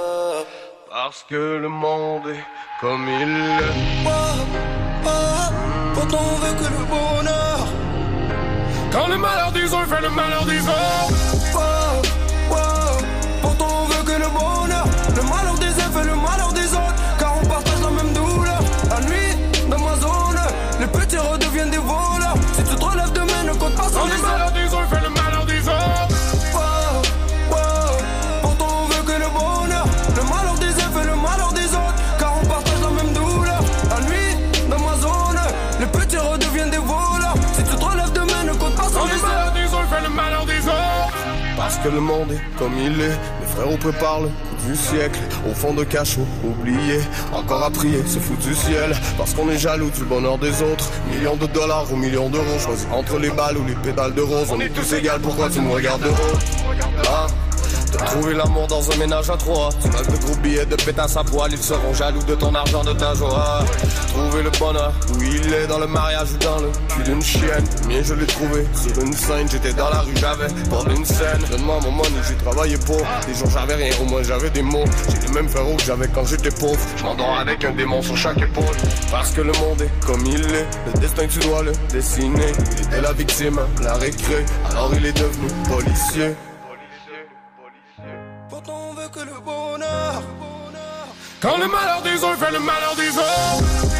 Parce 0.91 1.25
que 1.27 1.57
le 1.57 1.69
monde 1.69 2.29
est 2.29 2.45
comme 2.83 3.09
il 3.09 3.31
est. 3.31 4.05
Pourtant 5.95 6.19
on 6.21 6.37
veut 6.37 6.55
que 6.55 6.65
le 6.65 6.85
bonheur 6.85 7.67
Quand 8.93 9.07
le 9.09 9.17
malheur 9.17 9.53
des 9.53 9.73
uns 9.73 9.87
fait 9.87 10.03
le 10.03 10.11
malheur 10.11 10.45
des 10.45 10.61
autres. 10.61 11.42
Que 41.83 41.89
le 41.89 42.01
monde 42.01 42.33
est 42.33 42.59
comme 42.59 42.73
il 42.79 43.01
est. 43.01 43.19
Les 43.41 43.47
frères 43.47 43.79
préparent 43.79 44.21
le 44.21 44.29
coup 44.29 44.69
du 44.69 44.77
siècle. 44.77 45.19
Au 45.51 45.55
fond 45.55 45.75
de 45.75 45.85
cachot, 45.85 46.27
oublié. 46.45 47.01
Encore 47.33 47.65
à 47.65 47.71
prier, 47.71 48.07
se 48.07 48.19
fout 48.19 48.39
du 48.39 48.55
ciel. 48.55 48.95
Parce 49.19 49.35
qu'on 49.35 49.51
est 49.51 49.59
jaloux 49.59 49.91
du 49.91 50.05
bonheur 50.05 50.39
des 50.39 50.63
autres. 50.63 50.91
Millions 51.13 51.37
de 51.37 51.47
dollars 51.47 51.93
ou 51.93 51.97
millions 51.97 52.29
d'euros. 52.29 52.59
Choisis 52.59 52.87
entre 52.93 53.19
les 53.19 53.31
balles 53.31 53.57
ou 53.59 53.67
les 53.67 53.75
pédales 53.75 54.15
de 54.15 54.23
rose. 54.23 54.49
On 54.51 54.61
est 54.61 54.69
tous 54.69 54.93
égales, 54.93 55.21
pourquoi 55.21 55.49
tu 55.51 55.61
me 55.61 55.73
regardes 55.73 56.03
de 56.03 56.09
haut 56.09 57.42
Trouvé 58.07 58.35
l'amour 58.35 58.67
dans 58.67 58.91
un 58.91 58.97
ménage 58.97 59.31
à 59.31 59.37
trois. 59.37 59.71
Tu 59.81 59.89
m'as 59.89 60.03
de 60.03 60.17
gros 60.25 60.37
billets 60.37 60.67
de 60.67 60.77
pétasse 60.77 61.17
à 61.17 61.25
poil 61.25 61.51
Ils 61.53 61.63
seront 61.63 61.95
jaloux 61.95 62.23
de 62.23 62.35
ton 62.35 62.55
argent, 62.55 62.85
de 62.85 62.93
ta 62.93 63.15
joie. 63.15 63.65
Trouver 64.09 64.43
le 64.43 64.51
bonheur. 64.51 64.93
Où 65.15 65.23
il 65.23 65.53
est 65.53 65.67
Dans 65.67 65.79
le 65.79 65.87
mariage 65.87 66.33
ou 66.33 66.39
dans 66.39 66.59
le 66.59 66.71
cul 66.89 67.03
d'une 67.05 67.23
chienne. 67.23 67.65
Mien 67.89 68.03
je 68.03 68.15
l'ai 68.15 68.27
trouvé 68.27 68.67
sur 68.75 69.03
une 69.03 69.13
scène. 69.13 69.49
J'étais 69.51 69.73
dans 69.73 69.89
la 69.89 70.01
rue, 70.01 70.17
j'avais 70.17 70.49
pour 70.69 70.87
une 70.89 71.05
scène. 71.05 71.43
Donne-moi 71.51 71.79
mon 71.83 71.91
money, 71.93 72.11
j'ai 72.29 72.37
travaillé 72.37 72.77
pour. 72.79 73.03
Des 73.27 73.35
jours 73.35 73.51
j'avais 73.51 73.75
rien, 73.75 73.93
au 74.01 74.05
moins 74.05 74.23
j'avais 74.23 74.51
des 74.51 74.63
mots. 74.63 74.85
J'ai 75.09 75.27
les 75.27 75.33
mêmes 75.33 75.49
frérots 75.49 75.77
que 75.77 75.85
j'avais 75.85 76.09
quand 76.09 76.25
j'étais 76.27 76.51
pauvre. 76.51 76.79
Je 76.97 77.03
m'endors 77.05 77.39
avec 77.39 77.65
un 77.65 77.73
démon 77.73 78.03
sur 78.03 78.17
chaque 78.17 78.39
épaule. 78.39 78.77
Parce 79.11 79.31
que 79.31 79.41
le 79.41 79.53
monde 79.53 79.83
est 79.83 80.07
comme 80.07 80.25
il 80.27 80.45
est. 80.55 80.67
Le 80.95 81.01
destin 81.01 81.27
tu 81.27 81.39
dois 81.41 81.63
le 81.63 81.73
dessiner. 81.91 82.53
Il 82.77 82.87
était 82.87 83.01
la 83.01 83.13
victime, 83.13 83.61
la 83.83 83.95
récré. 83.95 84.45
Alors 84.71 84.91
il 84.95 85.07
est 85.07 85.13
devenu 85.13 85.49
policier 85.69 86.35
bonheur 91.43 91.57
Quand 91.57 91.59
le 91.59 91.69
malheur 91.69 92.03
des 92.03 92.25
uns 92.25 92.37
fait 92.37 92.53
le 92.53 92.61
malheur 92.61 92.95
des 92.97 93.09
autres 93.19 93.92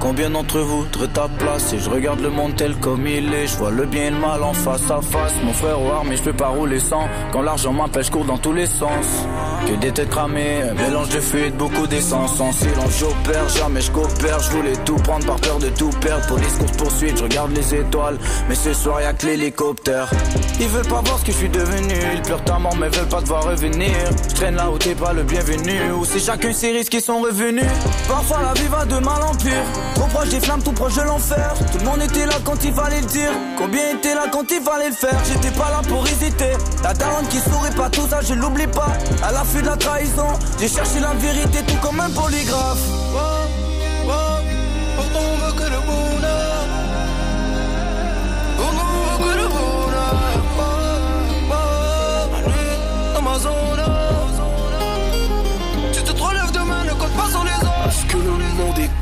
Combien 0.00 0.30
d'entre 0.30 0.60
vous 0.60 0.82
voudraient 0.82 1.08
ta 1.08 1.28
place 1.28 1.72
Et 1.72 1.78
je 1.78 1.90
regarde 1.90 2.20
le 2.20 2.30
monde 2.30 2.54
tel 2.56 2.74
comme 2.76 3.06
il 3.06 3.32
est. 3.32 3.46
Je 3.46 3.56
vois 3.56 3.70
le 3.70 3.86
bien 3.86 4.06
et 4.06 4.10
le 4.10 4.18
mal 4.18 4.42
en 4.42 4.52
face 4.52 4.90
à 4.90 5.00
face. 5.00 5.34
Mon 5.42 5.52
frère 5.52 5.80
au 5.80 6.04
mais 6.04 6.16
je 6.16 6.22
peux 6.22 6.32
pas 6.32 6.48
rouler 6.48 6.78
sans. 6.78 7.08
Quand 7.32 7.42
l'argent 7.42 7.72
m'empêche, 7.72 8.10
cours 8.10 8.24
dans 8.24 8.38
tous 8.38 8.52
les 8.52 8.66
sens. 8.66 9.26
Que 9.66 9.76
des 9.76 9.92
têtes 9.92 10.10
cramées, 10.10 10.62
mélange 10.76 11.08
de 11.08 11.20
fuite, 11.20 11.56
beaucoup 11.56 11.86
d'essence. 11.86 12.38
En 12.38 12.52
silence, 12.52 12.98
j'opère, 12.98 13.48
jamais 13.48 13.80
je 13.80 13.90
coopère. 13.90 14.38
Je 14.40 14.50
voulais 14.50 14.76
tout 14.84 14.96
prendre 14.96 15.24
par 15.24 15.36
peur 15.36 15.58
de 15.58 15.68
tout 15.70 15.90
perdre. 16.00 16.26
Police 16.26 16.58
course 16.58 16.72
poursuite, 16.72 17.16
je 17.16 17.22
regarde 17.22 17.52
les 17.52 17.74
étoiles. 17.74 18.18
Mais 18.48 18.54
ce 18.54 18.74
soir, 18.74 19.00
y'a 19.00 19.14
que 19.14 19.26
l'hélicoptère. 19.26 20.10
Ils 20.60 20.68
veulent 20.68 20.86
pas 20.86 21.00
voir 21.00 21.18
ce 21.18 21.24
que 21.24 21.32
je 21.32 21.38
suis 21.38 21.48
devenu. 21.48 21.94
Ils 22.14 22.22
pleurent 22.22 22.44
ta 22.44 22.58
mort, 22.58 22.76
mais 22.76 22.88
veulent 22.90 23.08
pas 23.08 23.22
te 23.22 23.26
voir 23.26 23.44
revenir. 23.44 23.94
Je 24.28 24.34
traîne 24.34 24.56
là 24.56 24.70
où 24.70 24.76
t'es 24.76 24.94
pas 24.94 25.12
le 25.14 25.22
bienvenu. 25.22 25.92
Ou 25.98 26.04
c'est 26.04 26.20
chacun 26.20 26.52
ses 26.52 26.72
risques 26.72 26.92
qui 26.92 27.00
sont 27.00 27.20
revenus. 27.20 27.64
Parfois 28.06 28.40
la 28.42 28.52
vie 28.60 28.68
va 28.68 28.84
de 28.84 28.98
mal 29.02 29.22
en 29.22 29.34
pire. 29.34 29.64
Trop 29.94 30.06
proche 30.08 30.28
des 30.28 30.40
flammes, 30.40 30.62
tout 30.62 30.72
proche 30.72 30.96
de 30.96 31.02
l'enfer. 31.02 31.54
Tout 31.72 31.78
le 31.78 31.84
monde 31.84 32.02
était 32.02 32.26
là 32.26 32.34
quand 32.44 32.62
il 32.64 32.72
fallait 32.74 33.00
le 33.00 33.06
dire. 33.06 33.30
Combien 33.56 33.92
était 33.96 34.14
là 34.14 34.26
quand 34.30 34.44
il 34.50 34.60
fallait 34.60 34.90
le 34.90 34.94
faire? 34.94 35.18
J'étais 35.26 35.56
pas 35.56 35.70
là 35.70 35.80
pour 35.88 36.06
hésiter. 36.06 36.52
La 36.82 36.92
daronne 36.92 37.26
qui 37.28 37.38
sourit 37.38 37.74
pas 37.74 37.88
tout 37.88 38.06
ça, 38.08 38.20
je 38.20 38.34
l'oublie 38.34 38.66
pas. 38.66 38.92
À 39.22 39.32
l'affût 39.54 39.62
de 39.62 39.66
la 39.66 39.76
trahison, 39.76 40.38
j'ai 40.58 40.68
cherché 40.68 41.00
la 41.00 41.14
vérité 41.14 41.58
tout 41.66 41.76
comme 41.82 42.00
un 42.00 42.10
polygraphe. 42.10 42.78
Wow, 43.12 43.20
wow. 44.06 44.14
Pourtant 44.96 45.20
on 45.20 45.36
veut 45.46 45.52
que 45.52 45.64
le 45.64 45.80
bonheur. 45.86 46.64
Pourtant 48.56 48.86
on 48.90 49.04
veut 49.10 49.18
que 49.24 49.36
le 49.38 49.48
bonheur. 49.48 50.14
Wow, 50.58 50.66
wow. 51.50 51.56
La 52.32 52.40
nuit, 52.48 52.76
dans 53.14 53.22
ma 53.22 53.38
zone. 53.38 53.84
Si 55.92 56.02
tu 56.02 56.14
te 56.14 56.22
relèves 56.22 56.52
demain, 56.52 56.84
ne 56.84 56.90
compte 56.90 57.16
pas 57.16 57.30
sur 57.30 57.44
les 57.44 57.50
autres. 57.50 57.64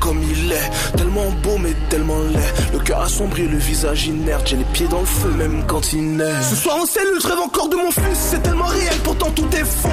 Comme 0.03 0.21
il 0.21 0.51
est, 0.51 0.97
tellement 0.97 1.31
beau 1.45 1.59
mais 1.59 1.75
tellement 1.89 2.19
laid. 2.19 2.73
Le 2.73 2.81
cœur 2.81 3.03
assombri, 3.03 3.47
le 3.47 3.57
visage 3.57 4.09
inerte, 4.09 4.49
j'ai 4.49 4.57
les 4.57 4.65
pieds 4.65 4.89
dans 4.89 4.99
le 4.99 5.07
feu 5.07 5.29
même 5.39 5.63
quand 5.69 5.93
il 5.93 6.17
neige. 6.17 6.45
Ce 6.51 6.57
soir 6.57 6.79
en 6.83 6.87
cellule, 6.87 7.21
je 7.23 7.29
rêve 7.29 7.39
encore 7.39 7.69
de 7.69 7.77
mon 7.77 7.93
fils, 7.93 8.19
c'est 8.31 8.43
tellement 8.43 8.65
réel, 8.65 8.97
pourtant 9.05 9.31
tout 9.31 9.47
est 9.53 9.65
faux. 9.65 9.89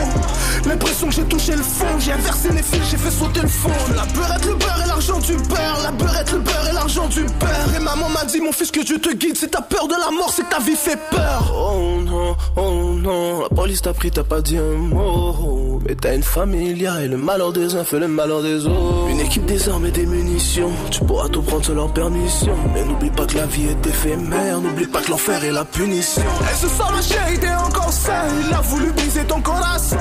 L'impression 0.67 1.09
que 1.09 1.13
j'ai 1.13 1.25
touché 1.25 1.51
le 1.51 1.61
fond, 1.61 1.85
j'ai 1.99 2.11
inversé 2.13 2.49
les 2.49 2.63
fils, 2.63 2.81
j'ai 2.89 2.97
fait 2.97 3.11
sauter 3.11 3.41
le 3.41 3.47
fond. 3.47 3.69
La 3.95 4.05
beurrette, 4.05 4.45
le 4.45 4.55
beurre 4.55 4.81
et 4.83 4.87
l'argent 4.87 5.19
du 5.19 5.35
père, 5.35 5.77
la 5.83 5.91
beurrette, 5.91 6.31
le 6.31 6.39
beurre 6.39 6.67
et 6.71 6.73
l'argent 6.73 7.07
du 7.07 7.23
père. 7.25 7.75
Et 7.77 7.79
maman 7.79 8.09
m'a 8.09 8.25
dit, 8.25 8.41
mon 8.41 8.51
fils, 8.51 8.71
que 8.71 8.83
Dieu 8.83 8.99
te 8.99 9.13
guide, 9.13 9.37
si 9.37 9.47
t'as 9.47 9.61
peur 9.61 9.87
de 9.87 9.93
la 9.93 10.09
mort, 10.09 10.33
c'est 10.35 10.49
ta 10.49 10.59
vie 10.59 10.75
fait 10.75 10.97
peur. 11.11 11.53
Oh 11.55 12.01
non, 12.03 12.35
oh 12.55 12.93
non, 12.95 13.41
la 13.41 13.49
police 13.49 13.83
t'a 13.83 13.93
pris, 13.93 14.09
t'as 14.09 14.23
pas 14.23 14.41
dit 14.41 14.57
un 14.57 14.75
mot. 14.75 15.68
Mais 15.85 15.95
t'as 15.95 16.13
une 16.13 16.23
famille, 16.23 16.85
et 17.01 17.07
le 17.07 17.17
malheur 17.17 17.53
des 17.53 17.75
uns 17.75 17.83
fait 17.83 17.99
le 17.99 18.07
malheur 18.07 18.41
des 18.43 18.65
autres. 18.65 19.07
Une 19.09 19.19
équipe 19.21 19.45
des 19.45 19.69
armes 19.69 19.85
et 19.85 19.91
des 19.91 20.05
munitions, 20.05 20.71
tu 20.91 21.03
pourras 21.05 21.29
tout 21.29 21.41
prendre 21.41 21.65
sans 21.65 21.73
leur 21.73 21.93
permission. 21.93 22.53
Mais 22.73 22.83
n'oublie 22.83 23.09
pas 23.09 23.25
que 23.25 23.37
la 23.37 23.45
vie 23.45 23.67
est 23.67 23.87
éphémère, 23.87 24.59
n'oublie 24.59 24.87
pas 24.87 25.01
que 25.01 25.11
l'enfer 25.11 25.43
est 25.43 25.51
la 25.51 25.65
punition. 25.65 26.21
Et 26.21 26.55
ce 26.55 26.67
soir, 26.67 26.93
le 26.95 27.01
chien 27.01 27.25
était 27.33 27.53
encore 27.53 27.93
seul, 27.93 28.29
il 28.47 28.53
a 28.53 28.61
voulu 28.61 28.91
briser 28.91 29.23
ton 29.25 29.41
corazon. 29.41 29.97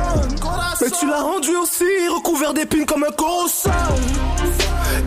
Mais 0.81 0.91
tu 0.91 1.07
l'as 1.09 1.23
rendu 1.23 1.51
aussi, 1.57 1.85
recouvert 2.15 2.55
d'épines 2.55 2.87
comme 2.87 3.05
un 3.05 3.13
colossal. 3.13 3.73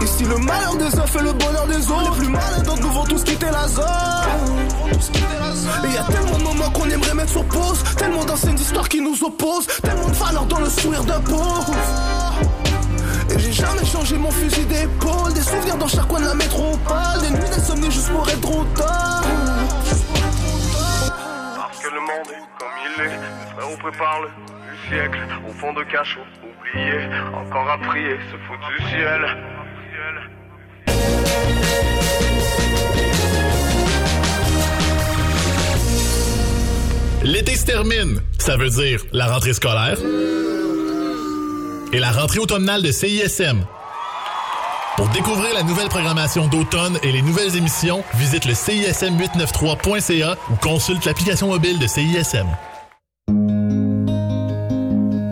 Ici, 0.02 0.24
le 0.24 0.38
malheur 0.38 0.76
des 0.76 1.00
uns 1.00 1.08
fait 1.08 1.24
le 1.24 1.34
bonheur 1.34 1.68
des 1.68 1.92
autres. 1.92 2.12
Les 2.12 2.18
plus 2.20 2.30
malins 2.30 2.64
d'entre 2.64 2.82
nous 2.82 2.92
vont 2.92 3.04
tous 3.04 3.24
quitter 3.24 3.48
la 3.52 3.68
zone. 3.68 3.86
Et 5.84 5.94
y 5.94 5.98
a 5.98 6.04
tellement 6.04 6.38
de 6.38 6.44
moments 6.44 6.70
qu'on 6.72 6.90
aimerait 6.90 7.14
mettre 7.14 7.32
sur 7.32 7.44
pause, 7.46 7.84
tellement 7.98 8.24
d'anciennes 8.26 8.56
tellement 9.84 10.10
de 10.10 10.16
valeurs 10.16 10.46
dans 10.46 10.60
le 10.60 10.70
sourire 10.70 11.04
d'un 11.04 11.20
pauvre. 11.22 11.76
Et 13.30 13.40
j'ai 13.40 13.52
jamais 13.52 13.86
changé 13.86 14.18
mon 14.18 14.32
fusil 14.32 14.66
d'épaule 14.66 15.34
Des 15.34 15.42
souvenirs 15.42 15.78
dans 15.78 15.88
chaque 15.88 16.08
coin 16.08 16.20
de 16.20 16.26
la 16.26 16.34
métropole 16.34 17.22
Des 17.22 17.30
nuits 17.30 17.50
d'insomnie 17.50 17.90
juste 17.90 18.12
pour 18.12 18.28
être 18.28 18.42
trop 18.42 18.66
tard 18.76 19.24
Parce 21.56 21.80
que 21.80 21.88
le 21.88 22.02
monde 22.02 22.28
est 22.28 22.60
comme 22.60 22.70
il 22.84 23.04
est, 23.04 23.54
frère, 23.54 23.70
on 23.72 23.78
prépare 23.78 24.22
le 24.22 24.28
du 24.28 24.90
siècle 24.90 25.20
au 25.48 25.54
fond 25.54 25.72
de 25.74 25.84
cachot. 25.84 26.20
Oublié, 26.44 27.08
encore 27.34 27.70
à 27.70 27.78
prier, 27.78 28.18
ce 28.32 28.38
foutu 28.38 28.90
ciel. 28.90 29.38
L'été 37.24 37.56
se 37.56 37.66
termine. 37.66 38.20
Ça 38.40 38.58
veut 38.58 38.70
dire 38.70 39.04
la 39.12 39.32
rentrée 39.32 39.54
scolaire 39.54 39.98
et 41.94 42.00
la 42.00 42.12
rentrée 42.12 42.40
automnale 42.40 42.82
de 42.82 42.92
CISM. 42.92 43.64
Pour 44.98 45.08
découvrir 45.10 45.54
la 45.54 45.64
nouvelle 45.64 45.90
programmation 45.90 46.48
d'automne 46.48 46.98
et 47.04 47.12
les 47.12 47.22
nouvelles 47.22 47.56
émissions, 47.56 48.04
visite 48.16 48.46
le 48.46 48.54
CISM893.ca 48.54 50.36
ou 50.52 50.56
consulte 50.56 51.06
l'application 51.06 51.48
mobile 51.48 51.80
de 51.80 51.88
CISM. 51.88 52.48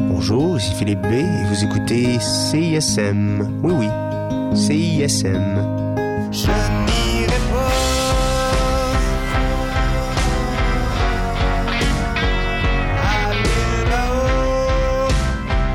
Bonjour, 0.09 0.57
ici 0.57 0.73
Philippe 0.77 1.01
B 1.01 1.13
et 1.13 1.43
vous 1.45 1.63
écoutez 1.63 2.19
CISM. 2.19 3.61
Oui, 3.63 3.73
oui, 3.73 3.87
CISM. 4.55 5.97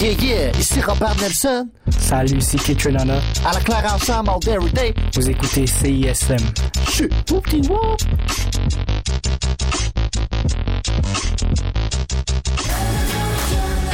Yeah, 0.00 0.10
yeah, 0.20 0.50
ici 0.58 0.80
Robert 0.80 1.14
Nelson. 1.20 1.68
Salut, 1.96 2.38
ici 2.38 2.56
Kitrenana. 2.56 3.20
À 3.44 3.52
la 3.52 3.60
claire 3.60 3.94
ensemble, 3.94 4.30
all 4.30 4.40
day, 4.40 4.54
every 4.54 4.72
day. 4.72 4.94
Vous 5.14 5.30
écoutez 5.30 5.68
CISM. 5.68 6.71
Chut, 6.92 7.10
whoop 7.30 7.46
whoop. 7.70 8.00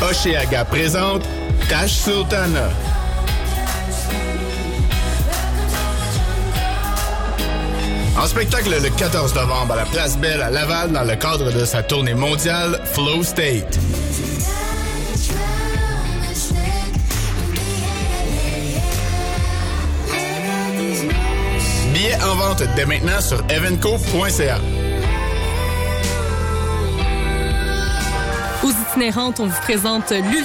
Oceaga 0.02 0.64
présente 0.64 1.22
Tash 1.68 1.92
Sultana. 1.92 2.70
En 8.20 8.26
spectacle 8.26 8.70
le 8.70 8.90
14 8.90 9.32
novembre 9.36 9.74
à 9.74 9.76
la 9.76 9.84
Place 9.84 10.18
Belle 10.18 10.42
à 10.42 10.50
Laval 10.50 10.90
dans 10.90 11.04
le 11.04 11.14
cadre 11.14 11.52
de 11.52 11.64
sa 11.64 11.84
tournée 11.84 12.14
mondiale 12.14 12.80
Flow 12.84 13.22
State. 13.22 13.78
Dès 22.54 22.86
maintenant 22.86 23.20
sur 23.20 23.42
evenco.ca. 23.50 24.58
Aux 28.64 28.70
itinérantes, 28.70 29.40
on 29.40 29.46
vous 29.46 29.60
présente 29.60 30.10
l'ultime 30.10 30.44